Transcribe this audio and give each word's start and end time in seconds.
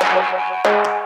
Thank 0.00 0.94
you. 0.94 0.99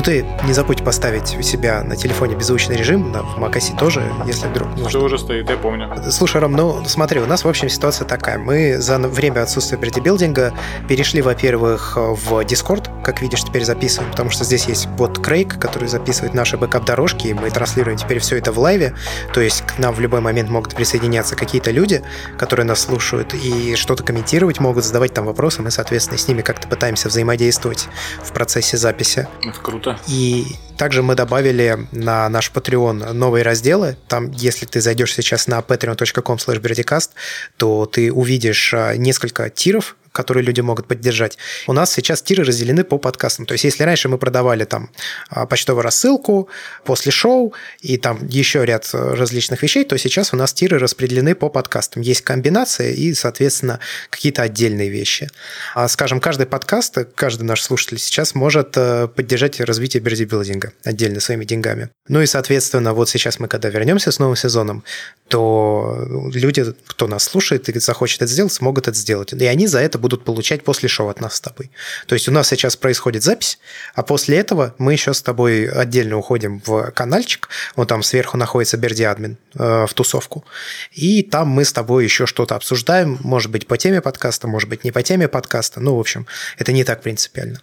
Ну 0.00 0.04
ты 0.04 0.24
не 0.46 0.54
забудь 0.54 0.82
поставить 0.82 1.36
у 1.38 1.42
себя 1.42 1.82
на 1.82 1.94
телефоне 1.94 2.34
беззвучный 2.34 2.74
режим, 2.74 3.12
на, 3.12 3.22
в 3.22 3.36
macOS 3.36 3.78
тоже, 3.78 4.02
если 4.26 4.46
вдруг 4.46 4.74
нужно. 4.74 4.98
Уже 4.98 5.18
стоит, 5.18 5.50
я 5.50 5.58
помню. 5.58 5.94
Слушай, 6.10 6.40
Ром, 6.40 6.52
ну 6.52 6.82
смотри, 6.86 7.20
у 7.20 7.26
нас 7.26 7.44
в 7.44 7.48
общем 7.48 7.68
ситуация 7.68 8.06
такая. 8.06 8.38
Мы 8.38 8.78
за 8.78 8.96
время 8.96 9.42
отсутствия 9.42 9.76
предибилдинга 9.76 10.54
перешли, 10.88 11.20
во-первых, 11.20 11.98
в 11.98 12.40
Discord, 12.46 12.88
как 13.02 13.20
видишь, 13.20 13.44
теперь 13.44 13.62
записываем, 13.66 14.10
потому 14.10 14.30
что 14.30 14.42
здесь 14.44 14.64
есть 14.64 14.88
бот 14.88 15.22
Крейг, 15.22 15.58
который 15.60 15.86
записывает 15.86 16.32
наши 16.32 16.56
бэкап-дорожки, 16.56 17.26
и 17.26 17.34
мы 17.34 17.50
транслируем 17.50 17.98
теперь 17.98 18.20
все 18.20 18.38
это 18.38 18.52
в 18.52 18.58
лайве, 18.58 18.94
то 19.34 19.42
есть 19.42 19.66
к 19.66 19.78
нам 19.78 19.92
в 19.94 20.00
любой 20.00 20.22
момент 20.22 20.48
могут 20.48 20.74
присоединяться 20.74 21.36
какие-то 21.36 21.72
люди, 21.72 22.02
которые 22.38 22.64
нас 22.64 22.80
слушают, 22.80 23.34
и 23.34 23.76
что-то 23.76 24.02
комментировать 24.02 24.60
могут, 24.60 24.82
задавать 24.82 25.12
там 25.12 25.26
вопросы, 25.26 25.60
мы, 25.60 25.70
соответственно, 25.70 26.16
с 26.16 26.26
ними 26.26 26.40
как-то 26.40 26.68
пытаемся 26.68 27.08
взаимодействовать 27.08 27.88
в 28.24 28.32
процессе 28.32 28.78
записи. 28.78 29.28
Это 29.42 29.60
круто 29.60 29.89
круто. 29.94 30.12
И 30.12 30.44
также 30.76 31.02
мы 31.02 31.14
добавили 31.14 31.86
на 31.92 32.28
наш 32.28 32.50
Patreon 32.50 33.12
новые 33.12 33.42
разделы. 33.42 33.96
Там, 34.08 34.30
если 34.30 34.66
ты 34.66 34.80
зайдешь 34.80 35.14
сейчас 35.14 35.46
на 35.46 35.58
patreon.com 35.60 36.36
slash 36.38 37.10
то 37.56 37.86
ты 37.86 38.12
увидишь 38.12 38.72
а, 38.74 38.96
несколько 38.96 39.50
тиров 39.50 39.96
которые 40.12 40.44
люди 40.44 40.60
могут 40.60 40.86
поддержать. 40.86 41.38
У 41.66 41.72
нас 41.72 41.92
сейчас 41.92 42.22
тиры 42.22 42.44
разделены 42.44 42.84
по 42.84 42.98
подкастам. 42.98 43.46
То 43.46 43.52
есть, 43.52 43.64
если 43.64 43.84
раньше 43.84 44.08
мы 44.08 44.18
продавали 44.18 44.64
там 44.64 44.90
а, 45.28 45.46
почтовую 45.46 45.82
рассылку 45.82 46.48
после 46.84 47.12
шоу 47.12 47.54
и 47.80 47.96
там 47.96 48.26
еще 48.26 48.64
ряд 48.64 48.88
различных 48.92 49.62
вещей, 49.62 49.84
то 49.84 49.96
сейчас 49.98 50.32
у 50.32 50.36
нас 50.36 50.52
тиры 50.52 50.78
распределены 50.78 51.34
по 51.34 51.48
подкастам. 51.48 52.02
Есть 52.02 52.22
комбинация 52.22 52.92
и, 52.92 53.14
соответственно, 53.14 53.80
какие-то 54.10 54.42
отдельные 54.42 54.88
вещи. 54.88 55.28
А, 55.74 55.88
скажем, 55.88 56.20
каждый 56.20 56.46
подкаст, 56.46 56.98
каждый 57.14 57.44
наш 57.44 57.62
слушатель 57.62 57.98
сейчас 57.98 58.34
может 58.34 58.76
э, 58.76 59.08
поддержать 59.08 59.60
развитие 59.60 60.02
бердибилдинга 60.02 60.72
отдельно 60.84 61.20
своими 61.20 61.44
деньгами. 61.44 61.90
Ну 62.08 62.20
и, 62.20 62.26
соответственно, 62.26 62.92
вот 62.94 63.08
сейчас 63.08 63.38
мы, 63.38 63.48
когда 63.48 63.68
вернемся 63.68 64.10
с 64.10 64.18
новым 64.18 64.36
сезоном, 64.36 64.84
то 65.28 66.06
люди, 66.34 66.74
кто 66.86 67.06
нас 67.06 67.24
слушает 67.24 67.68
и 67.68 67.78
захочет 67.78 68.22
это 68.22 68.32
сделать, 68.32 68.52
смогут 68.52 68.88
это 68.88 68.98
сделать. 68.98 69.32
И 69.32 69.46
они 69.46 69.66
за 69.66 69.78
это 69.78 69.98
будут 70.00 70.24
получать 70.24 70.64
после 70.64 70.88
шоу 70.88 71.08
от 71.08 71.20
нас 71.20 71.36
с 71.36 71.40
тобой. 71.40 71.70
То 72.06 72.14
есть 72.14 72.28
у 72.28 72.32
нас 72.32 72.48
сейчас 72.48 72.76
происходит 72.76 73.22
запись, 73.22 73.58
а 73.94 74.02
после 74.02 74.38
этого 74.38 74.74
мы 74.78 74.92
еще 74.92 75.14
с 75.14 75.22
тобой 75.22 75.68
отдельно 75.68 76.16
уходим 76.16 76.60
в 76.64 76.90
каналчик, 76.90 77.48
вот 77.76 77.88
там 77.88 78.02
сверху 78.02 78.36
находится 78.36 78.76
Берди 78.76 79.04
Админ 79.04 79.36
э, 79.54 79.86
в 79.86 79.94
тусовку, 79.94 80.44
и 80.92 81.22
там 81.22 81.48
мы 81.48 81.64
с 81.64 81.72
тобой 81.72 82.04
еще 82.04 82.26
что-то 82.26 82.56
обсуждаем, 82.56 83.18
может 83.20 83.50
быть, 83.50 83.66
по 83.66 83.76
теме 83.76 84.00
подкаста, 84.00 84.48
может 84.48 84.68
быть, 84.68 84.84
не 84.84 84.90
по 84.90 85.02
теме 85.02 85.28
подкаста, 85.28 85.80
ну, 85.80 85.96
в 85.96 86.00
общем, 86.00 86.26
это 86.58 86.72
не 86.72 86.84
так 86.84 87.02
принципиально. 87.02 87.60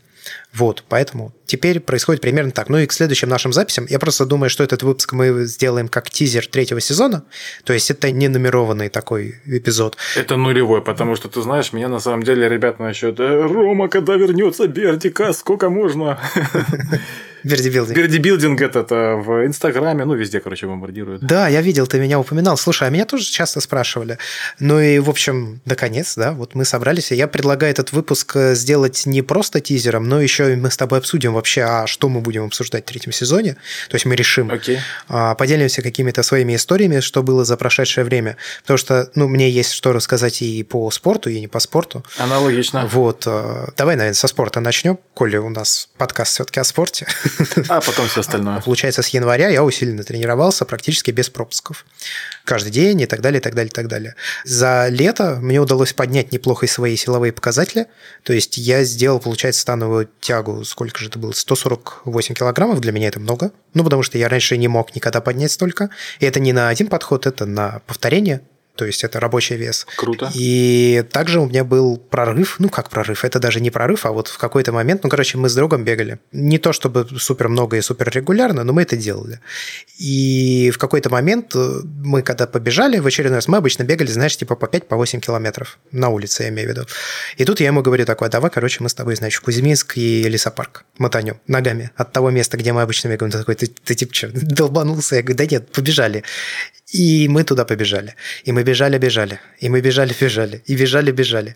Вот, 0.54 0.84
поэтому 0.88 1.34
теперь 1.46 1.80
происходит 1.80 2.22
примерно 2.22 2.52
так. 2.52 2.70
Ну 2.70 2.78
и 2.78 2.86
к 2.86 2.94
следующим 2.94 3.30
нашим 3.30 3.54
записям, 3.54 3.86
я 3.90 4.00
просто 4.00 4.26
думаю, 4.26 4.50
что 4.50 4.64
этот 4.64 4.84
выпуск 4.84 5.14
мы 5.14 5.46
сделаем 5.46 5.88
как 5.88 6.10
тизер 6.10 6.48
третьего 6.48 6.82
сезона, 6.82 7.24
то 7.64 7.74
есть 7.74 7.92
это 7.92 8.12
не 8.12 8.28
нумерованный 8.28 8.90
такой 8.90 9.36
эпизод. 9.46 9.98
Это 10.16 10.36
нулевой, 10.36 10.82
потому 10.82 11.16
что, 11.16 11.30
ты 11.30 11.42
знаешь, 11.42 11.74
меня 11.74 11.90
на 11.90 12.00
самом 12.00 12.24
деле 12.24 12.50
ребята 12.50 12.82
насчет 12.84 13.20
«Э, 13.20 13.46
Рома, 13.46 13.88
когда 13.88 14.16
вернется 14.16 14.68
Бердика, 14.68 15.34
сколько 15.34 15.70
можно? 15.70 16.20
Бердибилдинг. 17.44 17.98
Бердибилдинг 17.98 18.62
этот 18.62 18.92
в 18.92 19.46
Инстаграме, 19.46 20.06
ну, 20.06 20.16
везде, 20.16 20.40
короче, 20.40 20.68
бомбардируют. 20.68 21.22
Да, 21.22 21.48
я 21.48 21.62
видел, 21.62 21.88
ты 21.88 22.00
меня 22.00 22.20
упоминал. 22.20 22.58
Слушай, 22.58 22.88
а 22.88 22.92
меня 22.92 23.06
тоже 23.06 23.24
часто 23.26 23.62
спрашивали. 23.62 24.18
Ну 24.60 24.80
и, 24.80 25.00
в 25.00 25.10
общем, 25.10 25.62
наконец, 25.66 26.16
да, 26.16 26.34
вот 26.34 26.56
мы 26.56 26.66
собрались. 26.66 27.12
И 27.12 27.16
я 27.16 27.28
предлагаю 27.28 27.72
этот 27.72 27.92
выпуск 27.92 28.36
э, 28.36 28.56
сделать 28.56 29.06
не 29.06 29.22
просто 29.22 29.62
тизером, 29.62 30.08
но 30.08 30.17
еще 30.20 30.54
и 30.54 30.56
мы 30.56 30.72
с 30.72 30.78
тобой 30.78 31.00
обсудим 31.00 31.34
вообще, 31.34 31.62
а 31.62 31.88
что 31.88 32.10
мы 32.10 32.22
будем 32.22 32.46
обсуждать 32.46 32.84
в 32.84 32.88
третьем 32.88 33.12
сезоне. 33.12 33.54
То 33.90 33.96
есть 33.96 34.06
мы 34.06 34.16
решим. 34.16 34.52
Okay. 34.52 34.80
А, 35.08 35.36
поделимся 35.36 35.82
какими-то 35.82 36.24
своими 36.24 36.56
историями, 36.56 37.00
что 37.00 37.24
было 37.24 37.46
за 37.46 37.58
прошедшее 37.58 38.04
время. 38.04 38.38
Потому 38.62 38.78
что, 38.78 39.10
ну, 39.16 39.28
мне 39.28 39.50
есть 39.50 39.72
что 39.72 39.94
рассказать 39.94 40.42
и 40.42 40.64
по 40.64 40.90
спорту, 40.92 41.30
и 41.30 41.40
не 41.40 41.48
по 41.48 41.60
спорту. 41.60 42.06
Аналогично. 42.18 42.88
Вот. 42.88 43.24
Э, 43.26 43.68
давай, 43.76 43.96
наверное, 43.96 44.16
со 44.16 44.28
спорта 44.28 44.60
начнем, 44.60 44.98
коли 45.14 45.38
у 45.38 45.50
нас 45.50 45.90
подкаст 45.98 46.34
все-таки 46.34 46.60
о 46.60 46.64
спорте. 46.64 47.08
А 47.70 47.82
потом 47.82 48.08
все 48.08 48.22
остальное. 48.22 48.62
Получается, 48.66 49.02
с 49.02 49.08
января 49.10 49.50
я 49.50 49.64
усиленно 49.64 50.04
тренировался 50.04 50.66
практически 50.66 51.12
без 51.12 51.30
пропусков. 51.30 51.86
Каждый 52.48 52.72
день 52.72 53.02
и 53.02 53.06
так 53.06 53.20
далее, 53.20 53.42
и 53.42 53.44
так 53.44 53.56
далее, 53.56 53.70
и 53.70 53.74
так 53.74 53.90
далее. 53.90 54.16
За 54.46 54.88
лето 54.88 55.38
мне 55.42 55.60
удалось 55.60 55.92
поднять 55.92 56.32
неплохо 56.32 56.66
и 56.66 56.70
свои 56.70 56.96
силовые 56.96 57.34
показатели. 57.34 57.88
То 58.24 58.32
есть 58.32 58.56
я 58.58 58.86
сделал, 58.86 59.20
получается, 59.20 59.60
становую 59.60 60.08
тягу, 60.22 60.64
сколько 60.64 60.98
же 60.98 61.10
это 61.10 61.20
было, 61.20 61.34
148 61.34 62.36
килограммов. 62.36 62.80
Для 62.80 62.94
меня 62.94 63.10
это 63.10 63.20
много. 63.20 63.52
Ну, 63.74 63.84
потому 63.84 64.02
что 64.02 64.18
я 64.18 64.30
раньше 64.30 64.56
не 64.56 64.70
мог 64.70 64.96
никогда 64.96 65.20
поднять 65.20 65.52
столько. 65.52 65.90
И 66.22 66.26
это 66.26 66.40
не 66.40 66.54
на 66.54 66.70
один 66.70 66.88
подход, 66.88 67.28
это 67.28 67.46
на 67.46 67.82
повторение 67.86 68.40
то 68.78 68.86
есть 68.86 69.04
это 69.04 69.20
рабочий 69.20 69.58
вес. 69.58 69.86
Круто. 69.96 70.32
И 70.34 71.04
также 71.12 71.40
у 71.40 71.48
меня 71.48 71.64
был 71.64 71.98
прорыв, 71.98 72.56
ну 72.60 72.70
как 72.70 72.90
прорыв, 72.90 73.26
это 73.26 73.40
даже 73.40 73.60
не 73.60 73.72
прорыв, 73.72 74.06
а 74.06 74.12
вот 74.12 74.28
в 74.28 74.38
какой-то 74.38 74.72
момент, 74.72 75.04
ну 75.04 75.10
короче, 75.10 75.38
мы 75.38 75.50
с 75.50 75.56
другом 75.56 75.84
бегали. 75.84 76.20
Не 76.32 76.58
то 76.58 76.72
чтобы 76.72 77.08
супер 77.20 77.50
много 77.50 77.78
и 77.78 77.82
супер 77.82 78.10
регулярно, 78.10 78.64
но 78.64 78.74
мы 78.74 78.84
это 78.84 78.96
делали. 78.96 79.40
И 79.98 80.72
в 80.74 80.78
какой-то 80.78 81.10
момент 81.10 81.56
э, 81.56 81.82
мы 82.04 82.22
когда 82.22 82.48
побежали, 82.48 83.00
в 83.00 83.08
очередной 83.08 83.38
раз 83.38 83.48
мы 83.48 83.58
обычно 83.58 83.84
бегали, 83.84 84.10
знаешь, 84.10 84.38
типа 84.38 84.56
по 84.56 84.66
5-8 84.66 84.88
по 84.88 85.06
километров 85.22 85.80
на 85.92 86.10
улице, 86.10 86.44
я 86.44 86.50
имею 86.50 86.70
в 86.70 86.72
виду. 86.72 86.86
И 87.38 87.46
тут 87.46 87.60
я 87.60 87.68
ему 87.68 87.82
говорю 87.82 88.06
такое, 88.06 88.30
давай, 88.30 88.52
короче, 88.52 88.84
мы 88.84 88.90
с 88.90 88.94
тобой, 88.94 89.16
значит, 89.16 89.42
в 89.42 89.44
Кузьминск 89.44 89.98
и 89.98 90.24
лесопарк 90.24 90.86
мотанем 90.98 91.40
ногами 91.48 91.92
от 91.96 92.12
того 92.12 92.30
места, 92.30 92.58
где 92.58 92.74
мы 92.74 92.82
обычно 92.82 93.10
бегаем. 93.10 93.32
Ты 93.32 93.40
такой, 93.40 93.56
ты, 93.56 93.68
ты 93.68 93.96
типа 93.96 94.14
что, 94.14 94.30
долбанулся? 94.34 95.16
Я 95.16 95.22
говорю, 95.22 95.38
да 95.38 95.46
нет, 95.46 95.72
побежали. 95.72 96.24
И 96.94 97.28
мы 97.28 97.44
туда 97.44 97.66
побежали. 97.66 98.16
И 98.46 98.54
мы 98.54 98.64
бежали, 98.64 98.98
бежали. 98.98 99.42
И 99.60 99.68
мы 99.68 99.82
бежали, 99.82 100.14
бежали. 100.22 100.62
И 100.66 100.76
бежали, 100.76 101.12
бежали. 101.12 101.54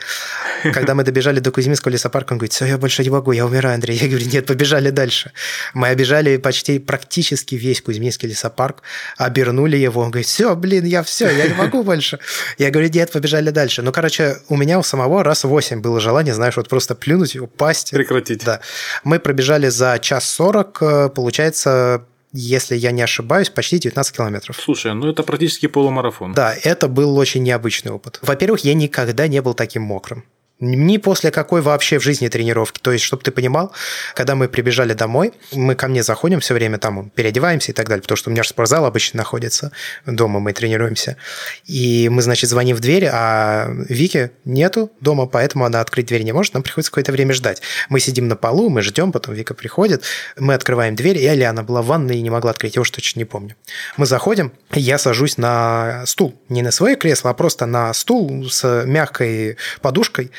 Когда 0.74 0.94
мы 0.94 1.04
добежали 1.04 1.40
до 1.40 1.52
Кузьминского 1.52 1.94
лесопарка, 1.94 2.34
он 2.34 2.38
говорит, 2.38 2.52
все, 2.52 2.66
я 2.66 2.78
больше 2.78 3.02
не 3.02 3.10
могу, 3.10 3.32
я 3.32 3.46
умираю, 3.46 3.76
Андрей. 3.76 3.98
Я 3.98 4.10
говорю, 4.10 4.26
нет, 4.26 4.46
побежали 4.46 4.90
дальше. 4.90 5.32
Мы 5.74 5.88
обежали 5.88 6.36
почти 6.36 6.80
практически 6.80 7.56
весь 7.56 7.82
Кузьминский 7.82 8.28
лесопарк, 8.28 8.84
обернули 9.18 9.78
его. 9.78 10.02
Он 10.02 10.12
говорит, 10.12 10.28
все, 10.28 10.54
блин, 10.54 10.84
я 10.84 11.02
все, 11.02 11.30
я 11.30 11.48
не 11.48 11.54
могу 11.54 11.84
больше. 11.84 12.20
Я 12.58 12.70
говорю, 12.70 12.90
нет, 12.90 13.12
побежали 13.12 13.52
дальше. 13.52 13.82
Ну, 13.84 13.94
короче, 13.94 14.38
у 14.50 14.58
меня 14.58 14.80
у 14.80 14.84
самого 14.84 15.24
раз 15.24 15.46
восемь 15.46 15.80
было 15.80 16.02
желание, 16.02 16.34
знаешь, 16.34 16.58
вот 16.58 16.68
просто 16.68 16.94
плюнуть, 16.94 17.38
упасть. 17.38 17.92
Прекратить. 17.92 18.44
Да. 18.44 18.60
Мы 19.06 19.18
пробежали 19.18 19.70
за 19.70 19.98
час 20.00 20.30
сорок, 20.30 20.80
э, 20.82 21.08
получается, 21.08 22.06
если 22.34 22.76
я 22.76 22.92
не 22.92 23.02
ошибаюсь, 23.02 23.50
почти 23.50 23.80
19 23.80 24.16
километров. 24.16 24.60
Слушай, 24.60 24.94
ну 24.94 25.10
это 25.10 25.24
практически 25.24 25.68
полумарафон. 25.68 26.34
Да, 26.34 26.56
это 26.64 26.88
был 26.88 27.18
очень 27.18 27.44
необычный 27.44 27.92
опыт. 27.92 28.20
Во-первых, 28.22 28.64
я 28.64 28.74
никогда 28.74 29.28
не 29.28 29.42
был 29.42 29.54
таким 29.54 29.84
мокрым 29.84 30.24
ни 30.62 30.98
после 30.98 31.32
какой 31.32 31.62
вообще 31.62 32.00
в 32.00 32.04
жизни 32.04 32.28
тренировки. 32.28 32.80
То 32.80 32.92
есть, 32.92 33.04
чтобы 33.04 33.24
ты 33.24 33.32
понимал, 33.32 33.74
когда 34.14 34.36
мы 34.36 34.48
прибежали 34.48 34.94
домой, 34.94 35.34
мы 35.52 35.76
ко 35.76 35.88
мне 35.88 36.04
заходим 36.04 36.40
все 36.40 36.54
время, 36.54 36.78
там 36.78 37.10
переодеваемся 37.10 37.72
и 37.72 37.76
так 37.76 37.90
далее, 37.90 38.04
потому 38.04 38.16
что 38.16 38.30
у 38.30 38.32
меня 38.32 38.44
же 38.44 38.50
спортзал 38.50 38.86
обычно 38.86 39.18
находится, 39.18 39.72
дома 40.06 40.40
мы 40.40 40.54
тренируемся. 40.54 41.18
И 41.66 42.10
мы, 42.10 42.22
значит, 42.22 42.50
звоним 42.50 42.76
в 42.76 42.80
дверь, 42.80 43.10
а 43.12 43.70
Вики 43.90 44.32
нету 44.46 44.92
дома, 45.02 45.26
поэтому 45.26 45.66
она 45.66 45.82
открыть 45.82 46.06
дверь 46.06 46.22
не 46.22 46.32
может, 46.32 46.54
нам 46.54 46.62
приходится 46.62 46.92
какое-то 46.92 47.12
время 47.12 47.34
ждать. 47.34 47.62
Мы 47.90 48.00
сидим 48.00 48.28
на 48.28 48.36
полу, 48.36 48.70
мы 48.70 48.84
ждем, 48.84 49.12
потом 49.12 49.34
Вика 49.34 49.56
приходит, 49.56 50.04
мы 50.38 50.54
открываем 50.54 50.96
дверь, 50.96 51.18
и 51.18 51.26
Алиана 51.26 51.64
была 51.64 51.82
в 51.82 51.88
ванной 51.88 52.18
и 52.18 52.22
не 52.22 52.30
могла 52.30 52.52
открыть, 52.52 52.76
я 52.76 52.82
уж 52.82 52.92
точно 52.92 53.20
не 53.20 53.26
помню. 53.26 53.56
Мы 53.98 54.06
заходим, 54.06 54.52
я 54.74 55.00
сажусь 55.00 55.38
на 55.38 56.04
стул, 56.06 56.40
не 56.50 56.62
на 56.62 56.70
свое 56.70 56.96
кресло, 56.96 57.32
а 57.32 57.34
просто 57.34 57.66
на 57.66 57.92
стул 57.94 58.48
с 58.48 58.84
мягкой 58.86 59.58
подушкой, 59.82 60.32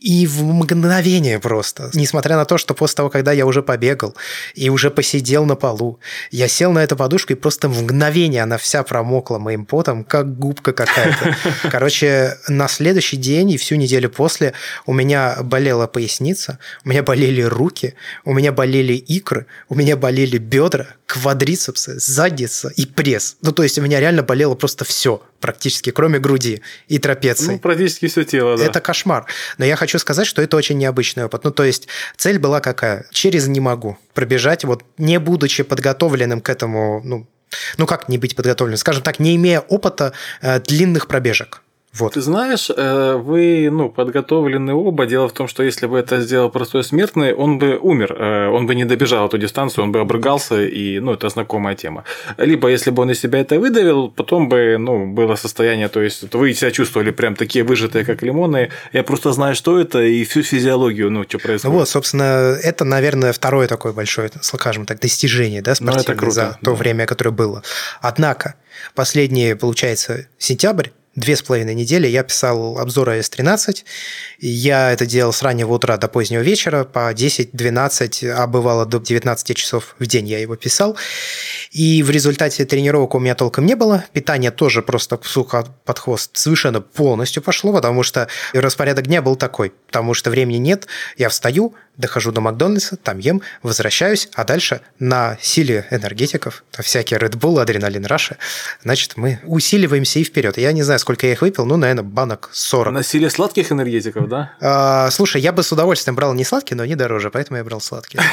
и 0.00 0.26
в 0.26 0.42
мгновение 0.42 1.38
просто, 1.38 1.90
несмотря 1.92 2.36
на 2.36 2.46
то, 2.46 2.56
что 2.56 2.72
после 2.72 2.96
того, 2.96 3.10
когда 3.10 3.32
я 3.32 3.44
уже 3.44 3.62
побегал 3.62 4.16
и 4.54 4.70
уже 4.70 4.90
посидел 4.90 5.44
на 5.44 5.56
полу, 5.56 6.00
я 6.30 6.48
сел 6.48 6.72
на 6.72 6.82
эту 6.82 6.96
подушку, 6.96 7.34
и 7.34 7.36
просто 7.36 7.68
в 7.68 7.82
мгновение 7.82 8.42
она 8.42 8.56
вся 8.56 8.82
промокла 8.82 9.38
моим 9.38 9.66
потом, 9.66 10.04
как 10.04 10.38
губка 10.38 10.72
какая-то. 10.72 11.36
Короче, 11.70 12.38
на 12.48 12.66
следующий 12.66 13.18
день 13.18 13.50
и 13.50 13.58
всю 13.58 13.76
неделю 13.76 14.08
после 14.08 14.54
у 14.86 14.94
меня 14.94 15.36
болела 15.42 15.86
поясница, 15.86 16.58
у 16.84 16.88
меня 16.88 17.02
болели 17.02 17.42
руки, 17.42 17.94
у 18.24 18.32
меня 18.32 18.52
болели 18.52 18.94
икры, 18.94 19.46
у 19.68 19.74
меня 19.74 19.96
болели 19.96 20.38
бедра, 20.38 20.86
квадрицепсы, 21.04 21.98
задница 21.98 22.68
и 22.68 22.86
пресс. 22.86 23.36
Ну, 23.42 23.52
то 23.52 23.62
есть 23.62 23.78
у 23.78 23.82
меня 23.82 24.00
реально 24.00 24.22
болело 24.22 24.54
просто 24.54 24.84
все 24.84 25.22
практически, 25.40 25.90
кроме 25.90 26.18
груди 26.18 26.62
и 26.86 26.98
трапеции. 26.98 27.52
Ну, 27.52 27.58
практически 27.58 28.06
все 28.06 28.24
тело, 28.24 28.56
да. 28.56 28.64
Это 28.64 28.80
кошмар. 28.80 29.26
Но 29.58 29.64
я 29.64 29.74
хочу 29.74 29.89
хочу 29.90 29.98
сказать, 29.98 30.26
что 30.26 30.40
это 30.40 30.56
очень 30.56 30.78
необычный 30.78 31.24
опыт. 31.24 31.42
Ну, 31.42 31.50
то 31.50 31.64
есть 31.64 31.88
цель 32.16 32.38
была 32.38 32.60
какая? 32.60 33.06
Через 33.10 33.48
не 33.48 33.58
могу 33.58 33.98
пробежать, 34.14 34.64
вот 34.64 34.84
не 34.98 35.18
будучи 35.18 35.64
подготовленным 35.64 36.40
к 36.40 36.48
этому, 36.48 37.00
ну, 37.04 37.26
ну 37.76 37.86
как 37.86 38.08
не 38.08 38.16
быть 38.16 38.36
подготовленным, 38.36 38.78
скажем 38.78 39.02
так, 39.02 39.18
не 39.18 39.34
имея 39.34 39.60
опыта 39.60 40.12
э, 40.42 40.60
длинных 40.60 41.08
пробежек. 41.08 41.62
Вот. 41.92 42.14
Ты 42.14 42.20
знаешь, 42.20 42.70
э, 42.70 43.14
вы 43.16 43.68
ну, 43.70 43.90
подготовлены 43.90 44.72
оба. 44.74 45.06
Дело 45.06 45.28
в 45.28 45.32
том, 45.32 45.48
что 45.48 45.64
если 45.64 45.86
бы 45.86 45.98
это 45.98 46.20
сделал 46.20 46.48
простой 46.48 46.84
смертный, 46.84 47.34
он 47.34 47.58
бы 47.58 47.78
умер, 47.78 48.14
э, 48.16 48.48
он 48.48 48.66
бы 48.66 48.76
не 48.76 48.84
добежал 48.84 49.26
эту 49.26 49.38
дистанцию, 49.38 49.84
он 49.84 49.92
бы 49.92 49.98
обрыгался, 49.98 50.62
и 50.62 51.00
ну, 51.00 51.14
это 51.14 51.28
знакомая 51.28 51.74
тема. 51.74 52.04
Либо 52.38 52.68
если 52.68 52.90
бы 52.90 53.02
он 53.02 53.10
из 53.10 53.20
себя 53.20 53.40
это 53.40 53.58
выдавил, 53.58 54.08
потом 54.08 54.48
бы 54.48 54.76
ну, 54.78 55.12
было 55.12 55.34
состояние, 55.34 55.88
то 55.88 56.00
есть 56.00 56.32
вы 56.32 56.54
себя 56.54 56.70
чувствовали 56.70 57.10
прям 57.10 57.34
такие 57.34 57.64
выжатые, 57.64 58.04
как 58.04 58.22
лимоны. 58.22 58.70
Я 58.92 59.02
просто 59.02 59.32
знаю, 59.32 59.56
что 59.56 59.80
это, 59.80 60.00
и 60.00 60.22
всю 60.24 60.42
физиологию, 60.42 61.10
ну, 61.10 61.24
что 61.24 61.38
происходит. 61.38 61.72
Ну 61.72 61.78
вот, 61.80 61.88
собственно, 61.88 62.56
это, 62.62 62.84
наверное, 62.84 63.32
второе 63.32 63.66
такое 63.66 63.92
большое, 63.92 64.30
скажем 64.42 64.86
так, 64.86 65.00
достижение 65.00 65.60
да, 65.60 65.74
спортивное 65.74 65.96
ну, 65.96 66.02
это 66.02 66.14
круто, 66.14 66.34
за 66.34 66.58
то 66.62 66.70
да. 66.70 66.72
время, 66.72 67.06
которое 67.06 67.32
было. 67.32 67.64
Однако, 68.00 68.54
последний, 68.94 69.54
получается, 69.54 70.28
сентябрь, 70.38 70.90
две 71.20 71.36
с 71.36 71.42
половиной 71.42 71.74
недели 71.74 72.08
я 72.08 72.22
писал 72.24 72.78
обзоры 72.78 73.18
S13. 73.20 73.84
Я 74.38 74.90
это 74.90 75.06
делал 75.06 75.32
с 75.32 75.42
раннего 75.42 75.74
утра 75.74 75.96
до 75.96 76.08
позднего 76.08 76.40
вечера, 76.40 76.84
по 76.84 77.12
10-12, 77.12 78.28
а 78.28 78.46
бывало 78.46 78.86
до 78.86 78.98
19 78.98 79.56
часов 79.56 79.94
в 79.98 80.06
день 80.06 80.26
я 80.26 80.38
его 80.40 80.56
писал. 80.56 80.96
И 81.70 82.02
в 82.02 82.10
результате 82.10 82.64
тренировок 82.64 83.14
у 83.14 83.18
меня 83.18 83.34
толком 83.34 83.66
не 83.66 83.76
было. 83.76 84.04
Питание 84.12 84.50
тоже 84.50 84.82
просто 84.82 85.20
сухо 85.22 85.66
под 85.84 85.98
хвост 85.98 86.36
совершенно 86.36 86.80
полностью 86.80 87.42
пошло, 87.42 87.72
потому 87.72 88.02
что 88.02 88.28
распорядок 88.52 89.06
дня 89.06 89.22
был 89.22 89.36
такой. 89.36 89.72
Потому 89.86 90.14
что 90.14 90.30
времени 90.30 90.56
нет, 90.56 90.86
я 91.16 91.28
встаю, 91.28 91.74
дохожу 92.00 92.32
до 92.32 92.40
Макдональдса, 92.40 92.96
там 92.96 93.18
ем, 93.18 93.42
возвращаюсь, 93.62 94.28
а 94.34 94.44
дальше 94.44 94.80
на 94.98 95.38
силе 95.40 95.86
энергетиков, 95.90 96.64
всякие 96.80 97.20
Red 97.20 97.36
Bull, 97.36 97.60
Адреналин 97.60 98.04
Раша, 98.06 98.36
значит, 98.82 99.16
мы 99.16 99.40
усиливаемся 99.44 100.18
и 100.18 100.24
вперед. 100.24 100.58
Я 100.58 100.72
не 100.72 100.82
знаю, 100.82 100.98
сколько 100.98 101.26
я 101.26 101.32
их 101.32 101.42
выпил, 101.42 101.66
ну, 101.66 101.76
наверное, 101.76 102.02
банок 102.02 102.50
40. 102.52 102.92
На 102.92 103.02
силе 103.02 103.30
сладких 103.30 103.70
энергетиков, 103.70 104.28
да? 104.28 104.52
А, 104.60 105.10
слушай, 105.10 105.40
я 105.40 105.52
бы 105.52 105.62
с 105.62 105.72
удовольствием 105.72 106.16
брал 106.16 106.34
не 106.34 106.44
сладкие, 106.44 106.76
но 106.76 106.82
они 106.82 106.94
дороже, 106.94 107.30
поэтому 107.30 107.58
я 107.58 107.64
брал 107.64 107.80
сладкие. 107.80 108.22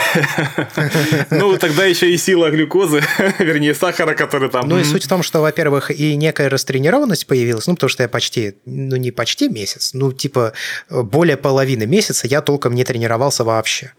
Ну, 1.30 1.58
тогда 1.58 1.86
еще 1.86 2.12
и 2.12 2.18
сила 2.18 2.50
глюкозы, 2.50 3.04
вернее, 3.40 3.76
сахара, 3.76 4.14
который 4.14 4.50
там... 4.50 4.68
Ну, 4.68 4.80
и 4.80 4.84
суть 4.84 5.06
в 5.06 5.08
том, 5.08 5.24
что, 5.24 5.42
во-первых, 5.42 5.92
и 5.92 6.16
некая 6.16 6.50
растренированность 6.50 7.28
появилась, 7.28 7.68
ну, 7.68 7.76
потому 7.76 7.90
что 7.90 8.04
я 8.04 8.10
почти, 8.10 8.56
ну, 8.66 8.96
не 8.96 9.12
почти 9.12 9.50
месяц, 9.50 9.92
ну, 9.94 10.12
типа, 10.12 10.54
более 10.90 11.38
половины 11.38 11.86
месяца 11.86 12.28
я 12.28 12.42
толком 12.42 12.74
не 12.74 12.84
тренировался 12.84 13.44
вообще 13.44 13.57
вообще. 13.58 13.92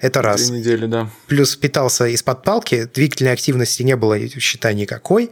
Это 0.00 0.22
раз. 0.22 0.48
Две 0.48 0.58
недели, 0.58 0.86
да. 0.86 1.08
Плюс 1.26 1.56
питался 1.56 2.06
из-под 2.06 2.42
палки, 2.42 2.88
двигательной 2.92 3.32
активности 3.32 3.82
не 3.82 3.96
было, 3.96 4.18
считай, 4.28 4.74
никакой. 4.74 5.30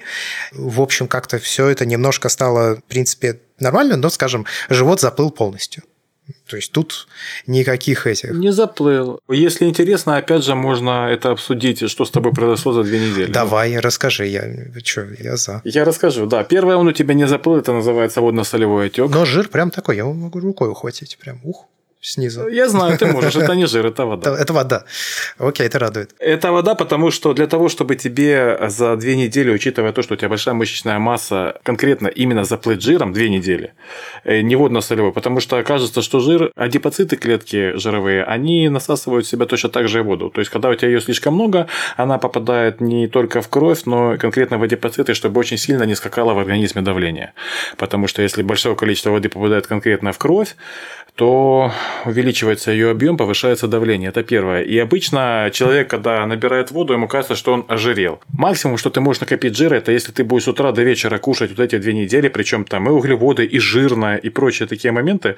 В 0.53 0.81
общем, 0.81 1.07
как-то 1.07 1.39
все 1.39 1.69
это 1.69 1.85
немножко 1.85 2.29
стало, 2.29 2.77
в 2.77 2.85
принципе, 2.85 3.41
нормально, 3.61 3.97
но, 3.97 4.11
скажем, 4.11 4.47
живот 4.71 5.01
заплыл 5.01 5.31
полностью. 5.31 5.83
То 6.49 6.57
есть 6.57 6.73
тут 6.73 7.07
никаких 7.47 8.07
этих. 8.07 8.33
Не 8.33 8.51
заплыл. 8.51 9.21
Если 9.29 9.67
интересно, 9.67 10.17
опять 10.17 10.43
же, 10.43 10.55
можно 10.55 11.09
это 11.11 11.31
обсудить, 11.31 11.91
что 11.91 12.07
с 12.07 12.11
тобой 12.11 12.33
произошло 12.33 12.73
за 12.73 12.83
две 12.83 12.99
недели. 12.99 13.31
Давай, 13.31 13.79
расскажи. 13.79 14.27
Я, 14.27 14.43
что, 14.83 15.07
я 15.19 15.37
за. 15.37 15.61
Я 15.65 15.85
расскажу, 15.85 16.27
да. 16.27 16.43
Первое, 16.45 16.77
он 16.77 16.87
у 16.87 16.93
тебя 16.93 17.13
не 17.13 17.27
заплыл, 17.27 17.59
это 17.59 17.73
называется 17.75 18.23
водно-солевой 18.23 18.87
отек. 18.87 19.11
Но 19.11 19.27
жир 19.27 19.49
прям 19.49 19.71
такой, 19.71 19.97
я 19.97 20.07
могу 20.07 20.41
рукой 20.41 20.71
ухватить. 20.71 21.19
Прям 21.19 21.41
ух 21.45 21.69
снизу. 22.05 22.49
Я 22.49 22.69
знаю, 22.69 22.99
ты 22.99 23.07
можешь. 23.07 23.35
Это 23.37 23.55
не 23.55 23.67
жир, 23.67 23.87
это 23.87 24.05
вода. 24.07 24.37
Это, 24.39 24.53
вода. 24.53 24.85
Окей, 25.39 25.67
это 25.67 25.79
радует. 25.79 26.15
Это 26.19 26.53
вода, 26.53 26.75
потому 26.75 27.11
что 27.11 27.33
для 27.33 27.47
того, 27.47 27.69
чтобы 27.69 27.97
тебе 27.97 28.59
за 28.69 28.97
две 28.97 29.17
недели, 29.17 29.51
учитывая 29.51 29.93
то, 29.93 30.03
что 30.03 30.15
у 30.15 30.17
тебя 30.17 30.29
большая 30.29 30.55
мышечная 30.55 30.99
масса, 30.99 31.59
конкретно 31.63 32.09
именно 32.09 32.45
заплыть 32.45 32.83
жиром 32.83 33.13
две 33.13 33.31
недели, 33.31 33.73
э, 34.25 34.43
не 34.43 34.57
водно-солевой, 34.57 35.13
потому 35.13 35.41
что 35.41 35.63
кажется, 35.63 36.03
что 36.03 36.21
жир, 36.21 36.51
адипоциты 36.57 37.17
клетки 37.17 37.73
жировые, 37.77 38.25
они 38.25 38.69
насасывают 38.69 39.27
в 39.27 39.31
себя 39.31 39.47
точно 39.47 39.71
так 39.71 39.89
же 39.89 39.99
и 39.99 40.03
воду. 40.03 40.31
То 40.31 40.41
есть, 40.41 40.51
когда 40.51 40.69
у 40.69 40.75
тебя 40.75 40.89
ее 40.89 41.01
слишком 41.01 41.35
много, 41.35 41.69
она 41.97 42.19
попадает 42.19 42.81
не 42.81 43.09
только 43.09 43.41
в 43.41 43.49
кровь, 43.49 43.83
но 43.87 44.19
конкретно 44.19 44.59
в 44.59 44.63
адипоциты, 44.63 45.15
чтобы 45.15 45.41
очень 45.41 45.57
сильно 45.57 45.85
не 45.85 45.95
скакало 45.95 46.35
в 46.35 46.39
организме 46.39 46.83
давление. 46.83 47.33
Потому 47.79 48.09
что 48.09 48.21
если 48.23 48.43
большое 48.43 48.77
количество 48.77 49.11
воды 49.11 49.29
попадает 49.29 49.67
конкретно 49.67 50.13
в 50.13 50.19
кровь, 50.19 50.55
то 51.15 51.71
увеличивается 52.05 52.73
ее 52.73 52.91
объем, 52.91 53.17
повышается 53.17 53.69
давление. 53.69 54.09
Это 54.09 54.25
первое. 54.25 54.63
И 54.63 54.77
обычно 54.79 55.51
человек, 55.53 55.89
когда 55.89 56.27
набирает 56.27 56.73
воду, 56.73 56.93
ему 56.93 57.07
кажется, 57.07 57.37
что 57.37 57.53
он 57.53 57.65
ожирел. 57.69 58.21
Максимум, 58.37 58.79
что 58.79 58.91
ты 58.91 59.01
можешь 59.01 59.21
накопить 59.21 59.57
жира, 59.57 59.77
это 59.77 59.93
если 59.93 60.11
ты 60.11 60.25
будешь 60.25 60.45
с 60.45 60.49
утра 60.49 60.73
до 60.73 60.83
вечера 60.83 61.19
кушать 61.19 61.51
вот 61.51 61.61
эти 61.61 61.79
две 61.79 61.93
недели, 61.93 62.29
причем 62.29 62.65
там 62.65 62.89
и 62.89 62.91
углеводы, 62.91 63.45
и 63.45 63.61
жирное, 63.61 64.17
и 64.17 64.29
прочие 64.29 64.67
такие 64.67 64.91
моменты. 64.91 65.37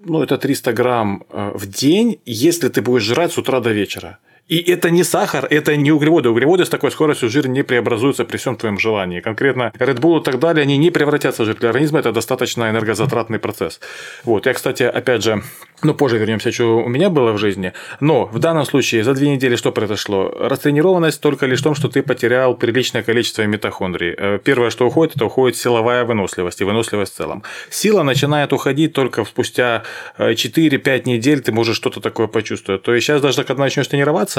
Ну, 0.00 0.22
это 0.22 0.38
300 0.38 0.72
грамм 0.72 1.24
э, 1.30 1.52
в 1.54 1.66
день, 1.68 2.18
если 2.26 2.68
ты 2.68 2.82
будешь 2.82 3.04
жрать 3.04 3.32
с 3.32 3.38
утра 3.38 3.60
до 3.60 3.70
вечера. 3.70 4.18
И 4.48 4.58
это 4.58 4.90
не 4.90 5.04
сахар, 5.04 5.46
это 5.48 5.76
не 5.76 5.92
углеводы. 5.92 6.28
Углеводы 6.28 6.64
с 6.64 6.68
такой 6.68 6.90
скоростью 6.90 7.30
жир 7.30 7.48
не 7.48 7.62
преобразуются 7.62 8.24
при 8.24 8.36
всем 8.36 8.56
твоем 8.56 8.78
желании. 8.78 9.20
Конкретно 9.20 9.72
Red 9.78 10.00
Bull 10.00 10.20
и 10.20 10.24
так 10.24 10.38
далее, 10.38 10.62
они 10.62 10.76
не 10.76 10.90
превратятся 10.90 11.42
в 11.42 11.46
жир. 11.46 11.56
Для 11.56 11.70
организма 11.70 12.00
это 12.00 12.12
достаточно 12.12 12.68
энергозатратный 12.68 13.38
процесс. 13.38 13.80
Вот. 14.24 14.46
Я, 14.46 14.54
кстати, 14.54 14.82
опять 14.82 15.22
же, 15.22 15.42
ну, 15.82 15.94
позже 15.94 16.18
вернемся, 16.18 16.52
что 16.52 16.78
у 16.78 16.88
меня 16.88 17.08
было 17.08 17.32
в 17.32 17.38
жизни. 17.38 17.72
Но 18.00 18.26
в 18.26 18.38
данном 18.38 18.64
случае 18.64 19.04
за 19.04 19.14
две 19.14 19.30
недели 19.30 19.56
что 19.56 19.72
произошло? 19.72 20.28
Растренированность 20.38 21.20
только 21.20 21.46
лишь 21.46 21.60
в 21.60 21.64
том, 21.64 21.74
что 21.74 21.88
ты 21.88 22.02
потерял 22.02 22.54
приличное 22.54 23.02
количество 23.02 23.42
митохондрий. 23.42 24.14
Э, 24.16 24.38
первое, 24.42 24.70
что 24.70 24.86
уходит, 24.86 25.16
это 25.16 25.24
уходит 25.24 25.56
силовая 25.56 26.04
выносливость 26.04 26.60
и 26.60 26.64
выносливость 26.64 27.14
в 27.14 27.16
целом. 27.16 27.42
Сила 27.70 28.02
начинает 28.02 28.52
уходить 28.52 28.92
только 28.92 29.24
спустя 29.24 29.84
4-5 30.18 30.88
э, 30.88 31.02
недель 31.04 31.40
ты 31.40 31.52
можешь 31.52 31.76
что-то 31.76 32.00
такое 32.00 32.26
почувствовать. 32.26 32.82
То 32.82 32.94
есть 32.94 33.06
сейчас 33.06 33.22
даже 33.22 33.44
когда 33.44 33.62
начнешь 33.62 33.86
тренироваться, 33.86 34.31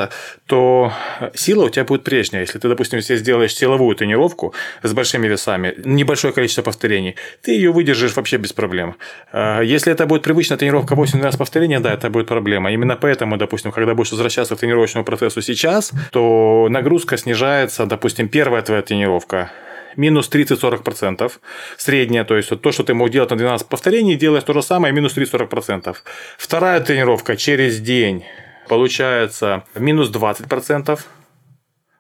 то 0.46 0.92
сила 1.34 1.66
у 1.66 1.70
тебя 1.70 1.86
будет 1.86 2.04
прежняя. 2.04 2.42
Если 2.42 2.60
ты, 2.60 2.68
допустим, 2.68 3.02
себе 3.02 3.18
сделаешь 3.18 3.54
силовую 3.56 3.96
тренировку 3.96 4.54
с 4.84 4.94
большими 4.94 5.28
весами, 5.28 5.74
небольшое 5.86 6.34
количество 6.34 6.62
повторений, 6.62 7.16
ты 7.42 7.52
ее 7.52 7.72
выдержишь 7.72 8.16
вообще 8.16 8.38
без 8.38 8.54
проблем. 8.54 8.96
Э, 9.32 9.62
если 9.64 9.92
это 9.92 10.06
будет 10.06 10.24
привычная 10.24 10.58
тренировка 10.58 10.96
8 10.96 11.22
раз 11.22 11.36
повторения, 11.36 11.80
да, 11.80 11.94
это 11.94 12.10
будет 12.10 12.28
проблема. 12.28 12.72
Именно 12.72 12.96
поэтому, 12.96 13.38
допустим, 13.38 13.72
когда 13.72 13.94
будешь 13.96 14.12
возвращаться 14.12 14.56
к 14.56 14.60
тренировочному 14.60 15.06
процессу 15.06 15.42
сейчас, 15.42 15.92
то 16.12 16.68
нагрузка 16.70 17.18
снижается, 17.18 17.86
допустим, 17.86 18.30
первая 18.30 18.62
твоя 18.62 18.82
тренировка 18.82 19.52
минус 19.98 20.30
30-40%. 20.32 21.32
Средняя, 21.78 22.24
то 22.24 22.36
есть 22.36 22.50
то, 22.50 22.72
что 22.72 22.84
ты 22.84 22.94
мог 22.94 23.10
делать 23.10 23.30
на 23.30 23.38
12 23.38 23.68
повторений, 23.68 24.16
делаешь 24.16 24.44
то 24.44 24.54
же 24.54 24.62
самое, 24.62 24.94
минус 24.94 25.18
30-40%. 25.18 25.96
Вторая 26.38 26.80
тренировка 26.82 27.36
через 27.36 27.80
день 27.80 28.26
получается 28.68 29.64
минус 29.76 30.10
20% 30.12 31.00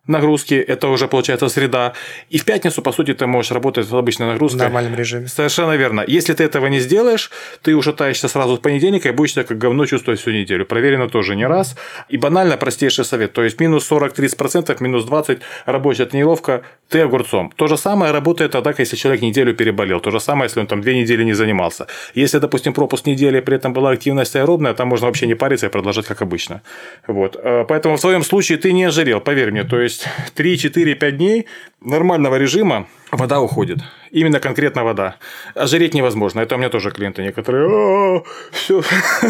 нагрузки, 0.07 0.55
это 0.55 0.89
уже 0.89 1.07
получается 1.07 1.47
среда. 1.47 1.93
И 2.29 2.37
в 2.37 2.45
пятницу, 2.45 2.81
по 2.81 2.91
сути, 2.91 3.13
ты 3.13 3.25
можешь 3.25 3.51
работать 3.51 3.87
в 3.87 3.95
обычной 3.95 4.27
нагрузке. 4.27 4.57
В 4.57 4.61
нормальном 4.61 4.95
режиме. 4.95 5.27
Совершенно 5.27 5.77
верно. 5.77 6.03
Если 6.05 6.33
ты 6.33 6.43
этого 6.43 6.67
не 6.67 6.79
сделаешь, 6.79 7.31
ты 7.61 7.73
уже 7.73 7.93
таешься 7.93 8.27
сразу 8.27 8.57
с 8.57 8.59
понедельника 8.59 9.09
и 9.09 9.11
будешь 9.11 9.33
себя 9.33 9.43
как 9.43 9.57
говно 9.57 9.85
чувствовать 9.85 10.19
всю 10.19 10.31
неделю. 10.31 10.65
Проверено 10.65 11.07
тоже 11.07 11.35
не 11.35 11.47
раз. 11.47 11.75
И 12.09 12.17
банально 12.17 12.57
простейший 12.57 13.05
совет. 13.05 13.31
То 13.33 13.43
есть 13.43 13.61
минус 13.61 13.89
40-30%, 13.89 14.75
минус 14.83 15.05
20% 15.05 15.41
рабочая 15.65 16.05
тренировка, 16.05 16.63
ты 16.89 16.99
огурцом. 16.99 17.51
То 17.55 17.67
же 17.67 17.77
самое 17.77 18.11
работает 18.11 18.51
тогда, 18.51 18.73
если 18.77 18.97
человек 18.97 19.21
неделю 19.21 19.55
переболел. 19.55 20.01
То 20.01 20.11
же 20.11 20.19
самое, 20.19 20.47
если 20.47 20.59
он 20.59 20.67
там 20.67 20.81
две 20.81 20.99
недели 20.99 21.23
не 21.23 21.33
занимался. 21.33 21.87
Если, 22.13 22.39
допустим, 22.39 22.73
пропуск 22.73 23.05
недели, 23.05 23.39
при 23.39 23.55
этом 23.55 23.71
была 23.73 23.91
активность 23.91 24.35
аэробная, 24.35 24.73
там 24.73 24.89
можно 24.89 25.07
вообще 25.07 25.27
не 25.27 25.35
париться 25.35 25.67
и 25.67 25.69
продолжать 25.69 26.05
как 26.05 26.21
обычно. 26.21 26.61
Вот. 27.07 27.39
Э, 27.41 27.65
поэтому 27.67 27.95
в 27.95 27.99
своем 28.01 28.23
случае 28.23 28.57
ты 28.57 28.73
не 28.73 28.83
ожирел, 28.83 29.21
поверь 29.21 29.51
мне. 29.51 29.63
То 29.63 29.79
есть 29.79 29.92
3, 30.35 30.57
4, 30.57 30.95
5 30.95 31.17
дней 31.17 31.45
нормального 31.81 32.37
режима 32.37 32.87
вода 33.17 33.39
уходит. 33.39 33.79
Именно 34.11 34.39
конкретно 34.39 34.83
вода. 34.83 35.15
Ожиреть 35.55 35.93
невозможно. 35.93 36.41
Это 36.41 36.55
у 36.55 36.57
меня 36.57 36.69
тоже 36.69 36.91
клиенты 36.91 37.23
некоторые. 37.23 38.23
Все, 38.51 38.83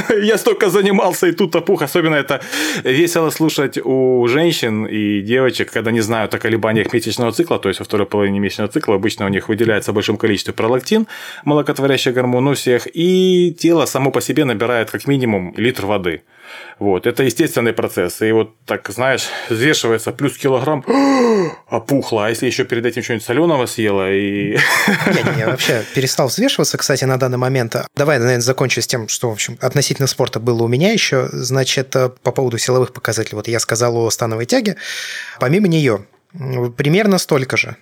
я 0.22 0.38
столько 0.38 0.70
занимался, 0.70 1.28
и 1.28 1.32
тут 1.32 1.56
опух. 1.56 1.82
Особенно 1.82 2.16
это 2.16 2.42
весело 2.84 3.30
слушать 3.30 3.78
у 3.84 4.28
женщин 4.28 4.86
и 4.86 5.22
девочек, 5.22 5.72
когда 5.72 5.92
не 5.92 6.02
знают 6.02 6.34
о 6.34 6.40
колебаниях 6.40 6.94
месячного 6.94 7.32
цикла, 7.32 7.60
то 7.60 7.70
есть 7.70 7.80
во 7.80 7.86
второй 7.86 8.08
половине 8.08 8.40
месячного 8.40 8.72
цикла 8.72 8.96
обычно 8.96 9.26
у 9.26 9.30
них 9.30 9.48
выделяется 9.50 9.92
в 9.92 9.96
большом 9.96 10.18
количестве 10.18 10.54
пролактин, 10.54 11.08
молокотворящий 11.46 12.12
гормон 12.12 12.48
у 12.48 12.54
всех, 12.54 12.88
и 12.94 13.56
тело 13.58 13.86
само 13.86 14.12
по 14.12 14.22
себе 14.22 14.46
набирает 14.46 14.92
как 14.92 15.08
минимум 15.08 15.54
литр 15.56 15.86
воды. 15.86 16.24
Вот, 16.80 17.08
это 17.08 17.24
естественный 17.24 17.74
процесс. 17.74 18.22
И 18.22 18.32
вот 18.32 18.56
так, 18.66 18.90
знаешь, 18.90 19.28
взвешивается 19.50 20.12
плюс 20.12 20.38
килограмм, 20.38 20.84
опухло. 21.70 22.26
А 22.26 22.30
если 22.30 22.46
еще 22.46 22.66
перед 22.66 22.86
этим 22.86 23.04
что-нибудь 23.04 23.26
соленого 23.26 23.68
съела 23.74 24.12
и... 24.12 24.58
Не-не, 25.08 25.46
вообще 25.46 25.84
перестал 25.94 26.28
взвешиваться, 26.28 26.78
кстати, 26.78 27.04
на 27.06 27.18
данный 27.18 27.38
момент. 27.38 27.76
Давай, 27.96 28.20
наверное, 28.20 28.42
закончу 28.42 28.82
с 28.82 28.88
тем, 28.88 29.08
что, 29.08 29.30
в 29.30 29.34
общем, 29.34 29.58
относительно 29.62 30.08
спорта 30.08 30.40
было 30.40 30.64
у 30.64 30.68
меня 30.68 30.92
еще. 30.92 31.30
Значит, 31.32 31.90
по 31.92 32.32
поводу 32.32 32.58
силовых 32.58 32.94
показателей. 32.94 33.36
Вот 33.36 33.48
я 33.48 33.60
сказал 33.60 33.98
о 33.98 34.10
становой 34.10 34.46
тяге. 34.46 34.78
Помимо 35.40 35.68
нее, 35.68 36.06
примерно 36.78 37.18
столько 37.18 37.58
же. 37.58 37.76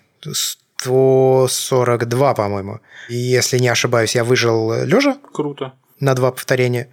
142, 0.82 2.34
по-моему. 2.34 2.80
Если 3.10 3.60
не 3.60 3.68
ошибаюсь, 3.68 4.16
я 4.16 4.24
выжил 4.24 4.84
лежа. 4.84 5.18
Круто. 5.32 5.74
На 6.00 6.14
два 6.16 6.32
повторения. 6.32 6.90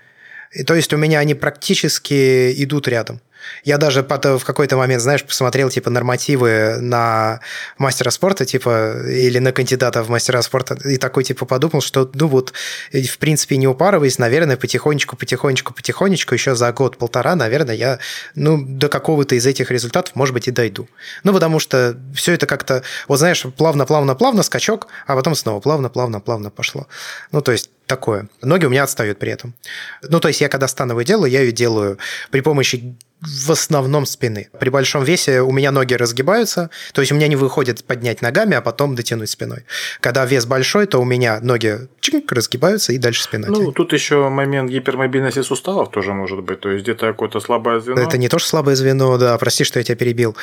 И, 0.53 0.63
то 0.63 0.75
есть 0.75 0.93
у 0.93 0.97
меня 0.97 1.21
они 1.21 1.35
практически 1.35 2.53
идут 2.63 2.89
рядом. 2.89 3.21
Я 3.65 3.79
даже 3.79 4.03
в 4.03 4.45
какой-то 4.45 4.77
момент, 4.77 5.03
знаешь, 5.03 5.25
посмотрел 5.25 5.71
типа 5.71 5.91
нормативы 5.91 6.79
на 6.81 7.41
мастера 7.77 8.11
спорта, 8.11 8.45
типа, 8.45 9.03
или 9.07 9.39
на 9.39 9.53
кандидата 9.53 10.03
в 10.03 10.09
мастера 10.11 10.43
спорта, 10.43 10.75
и 10.89 10.97
такой 10.97 11.25
типа 11.25 11.47
подумал, 11.47 11.81
что, 11.81 12.11
ну 12.15 12.29
вот, 12.29 12.53
в 12.93 13.19
принципе, 13.19 13.57
не 13.57 13.67
упарываясь, 13.69 14.19
наверное, 14.19 14.57
потихонечку, 14.57 15.17
потихонечку, 15.17 15.75
потихонечку, 15.75 16.35
еще 16.35 16.55
за 16.55 16.73
год-полтора, 16.73 17.35
наверное, 17.35 17.75
я, 17.75 17.99
ну, 18.35 18.63
до 18.63 18.89
какого-то 18.89 19.35
из 19.35 19.47
этих 19.47 19.71
результатов, 19.71 20.15
может 20.15 20.35
быть, 20.35 20.49
и 20.49 20.51
дойду. 20.51 20.89
Ну, 21.25 21.33
потому 21.33 21.59
что 21.59 21.97
все 22.15 22.33
это 22.33 22.47
как-то, 22.47 22.83
вот 23.07 23.19
знаешь, 23.19 23.45
плавно-плавно-плавно, 23.57 24.43
скачок, 24.43 24.89
а 25.07 25.17
потом 25.17 25.35
снова 25.35 25.61
плавно-плавно-плавно 25.61 26.51
пошло. 26.51 26.87
Ну, 27.33 27.41
то 27.43 27.53
есть 27.53 27.71
такое. 27.89 28.29
Ноги 28.43 28.67
у 28.67 28.71
меня 28.71 28.85
отстают 28.85 29.19
при 29.19 29.33
этом. 29.33 29.55
Ну, 30.03 30.21
то 30.21 30.29
есть 30.29 30.41
я 30.41 30.49
когда 30.49 30.69
становую 30.69 31.05
делаю, 31.05 31.31
я 31.31 31.41
ее 31.41 31.53
делаю 31.53 31.99
при 32.31 32.41
помощи 32.41 32.95
в 33.21 33.51
основном 33.51 34.07
спины. 34.07 34.49
При 34.61 34.71
большом 34.71 35.03
весе 35.03 35.41
у 35.41 35.51
меня 35.51 35.73
ноги 35.73 35.95
разгибаются, 35.95 36.71
то 36.93 37.01
есть 37.01 37.11
у 37.11 37.17
меня 37.17 37.27
не 37.27 37.35
выходит 37.35 37.85
поднять 37.85 38.23
ногами, 38.23 38.55
а 38.55 38.61
потом 38.61 38.95
дотянуть 38.95 39.31
спиной. 39.31 39.65
Когда 40.01 40.25
вес 40.25 40.47
большой, 40.47 40.87
то 40.87 41.01
у 41.01 41.05
меня 41.05 41.41
ноги 41.41 41.89
чик, 42.01 42.31
разгибаются 42.31 42.93
и 42.93 42.99
дальше 42.99 43.25
спина. 43.25 43.49
Ну, 43.49 43.73
тут 43.73 43.93
еще 43.93 44.29
момент 44.29 44.71
гипермобильности 44.71 45.43
суставов 45.43 45.91
тоже 45.91 46.13
может 46.13 46.45
быть, 46.45 46.61
то 46.61 46.71
есть 46.71 46.85
где-то 46.85 47.09
какое-то 47.09 47.41
слабое 47.41 47.81
звено. 47.81 48.01
Это 48.01 48.19
не 48.19 48.29
то, 48.29 48.39
что 48.39 48.49
слабое 48.49 48.77
звено, 48.77 49.19
да, 49.19 49.37
прости, 49.39 49.65
что 49.65 49.81
я 49.81 49.85
тебя 49.85 49.97
перебил. 49.97 50.37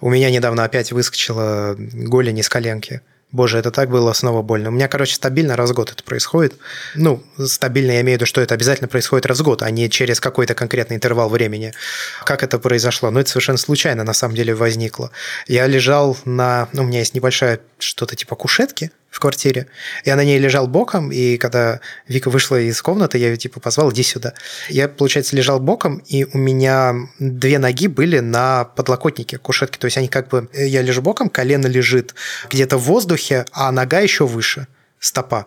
У 0.00 0.08
меня 0.08 0.30
недавно 0.30 0.64
опять 0.64 0.90
выскочила 0.92 1.76
голень 1.76 2.38
из 2.38 2.48
коленки. 2.48 3.02
Боже, 3.32 3.58
это 3.58 3.70
так 3.70 3.88
было 3.88 4.12
снова 4.12 4.42
больно. 4.42 4.68
У 4.68 4.72
меня, 4.72 4.88
короче, 4.88 5.14
стабильно 5.14 5.56
раз 5.56 5.70
в 5.70 5.74
год 5.74 5.90
это 5.90 6.04
происходит. 6.04 6.54
Ну, 6.94 7.22
стабильно 7.42 7.92
я 7.92 8.02
имею 8.02 8.18
в 8.18 8.20
виду, 8.20 8.26
что 8.26 8.42
это 8.42 8.54
обязательно 8.54 8.88
происходит 8.88 9.24
раз 9.24 9.40
в 9.40 9.42
год, 9.42 9.62
а 9.62 9.70
не 9.70 9.88
через 9.88 10.20
какой-то 10.20 10.54
конкретный 10.54 10.96
интервал 10.96 11.30
времени. 11.30 11.72
Как 12.24 12.42
это 12.42 12.58
произошло? 12.58 13.10
Ну, 13.10 13.20
это 13.20 13.30
совершенно 13.30 13.58
случайно, 13.58 14.04
на 14.04 14.12
самом 14.12 14.34
деле, 14.34 14.54
возникло. 14.54 15.10
Я 15.46 15.66
лежал 15.66 16.18
на... 16.26 16.68
Ну, 16.72 16.82
у 16.82 16.86
меня 16.86 16.98
есть 16.98 17.14
небольшая 17.14 17.60
что-то 17.78 18.16
типа 18.16 18.36
кушетки, 18.36 18.90
в 19.12 19.20
квартире. 19.20 19.66
Я 20.06 20.16
на 20.16 20.24
ней 20.24 20.38
лежал 20.38 20.66
боком, 20.66 21.12
и 21.12 21.36
когда 21.36 21.80
Вика 22.08 22.30
вышла 22.30 22.58
из 22.58 22.80
комнаты, 22.80 23.18
я 23.18 23.28
ее 23.28 23.36
типа 23.36 23.60
позвал, 23.60 23.92
иди 23.92 24.02
сюда. 24.02 24.32
Я, 24.70 24.88
получается, 24.88 25.36
лежал 25.36 25.60
боком, 25.60 25.98
и 25.98 26.24
у 26.24 26.38
меня 26.38 26.94
две 27.18 27.58
ноги 27.58 27.88
были 27.88 28.20
на 28.20 28.64
подлокотнике 28.64 29.36
кушетки. 29.36 29.76
То 29.78 29.84
есть 29.84 29.98
они 29.98 30.08
как 30.08 30.28
бы... 30.28 30.48
Я 30.54 30.80
лежу 30.80 31.02
боком, 31.02 31.28
колено 31.28 31.66
лежит 31.66 32.14
где-то 32.50 32.78
в 32.78 32.84
воздухе, 32.84 33.44
а 33.52 33.70
нога 33.70 34.00
еще 34.00 34.26
выше, 34.26 34.66
стопа. 34.98 35.46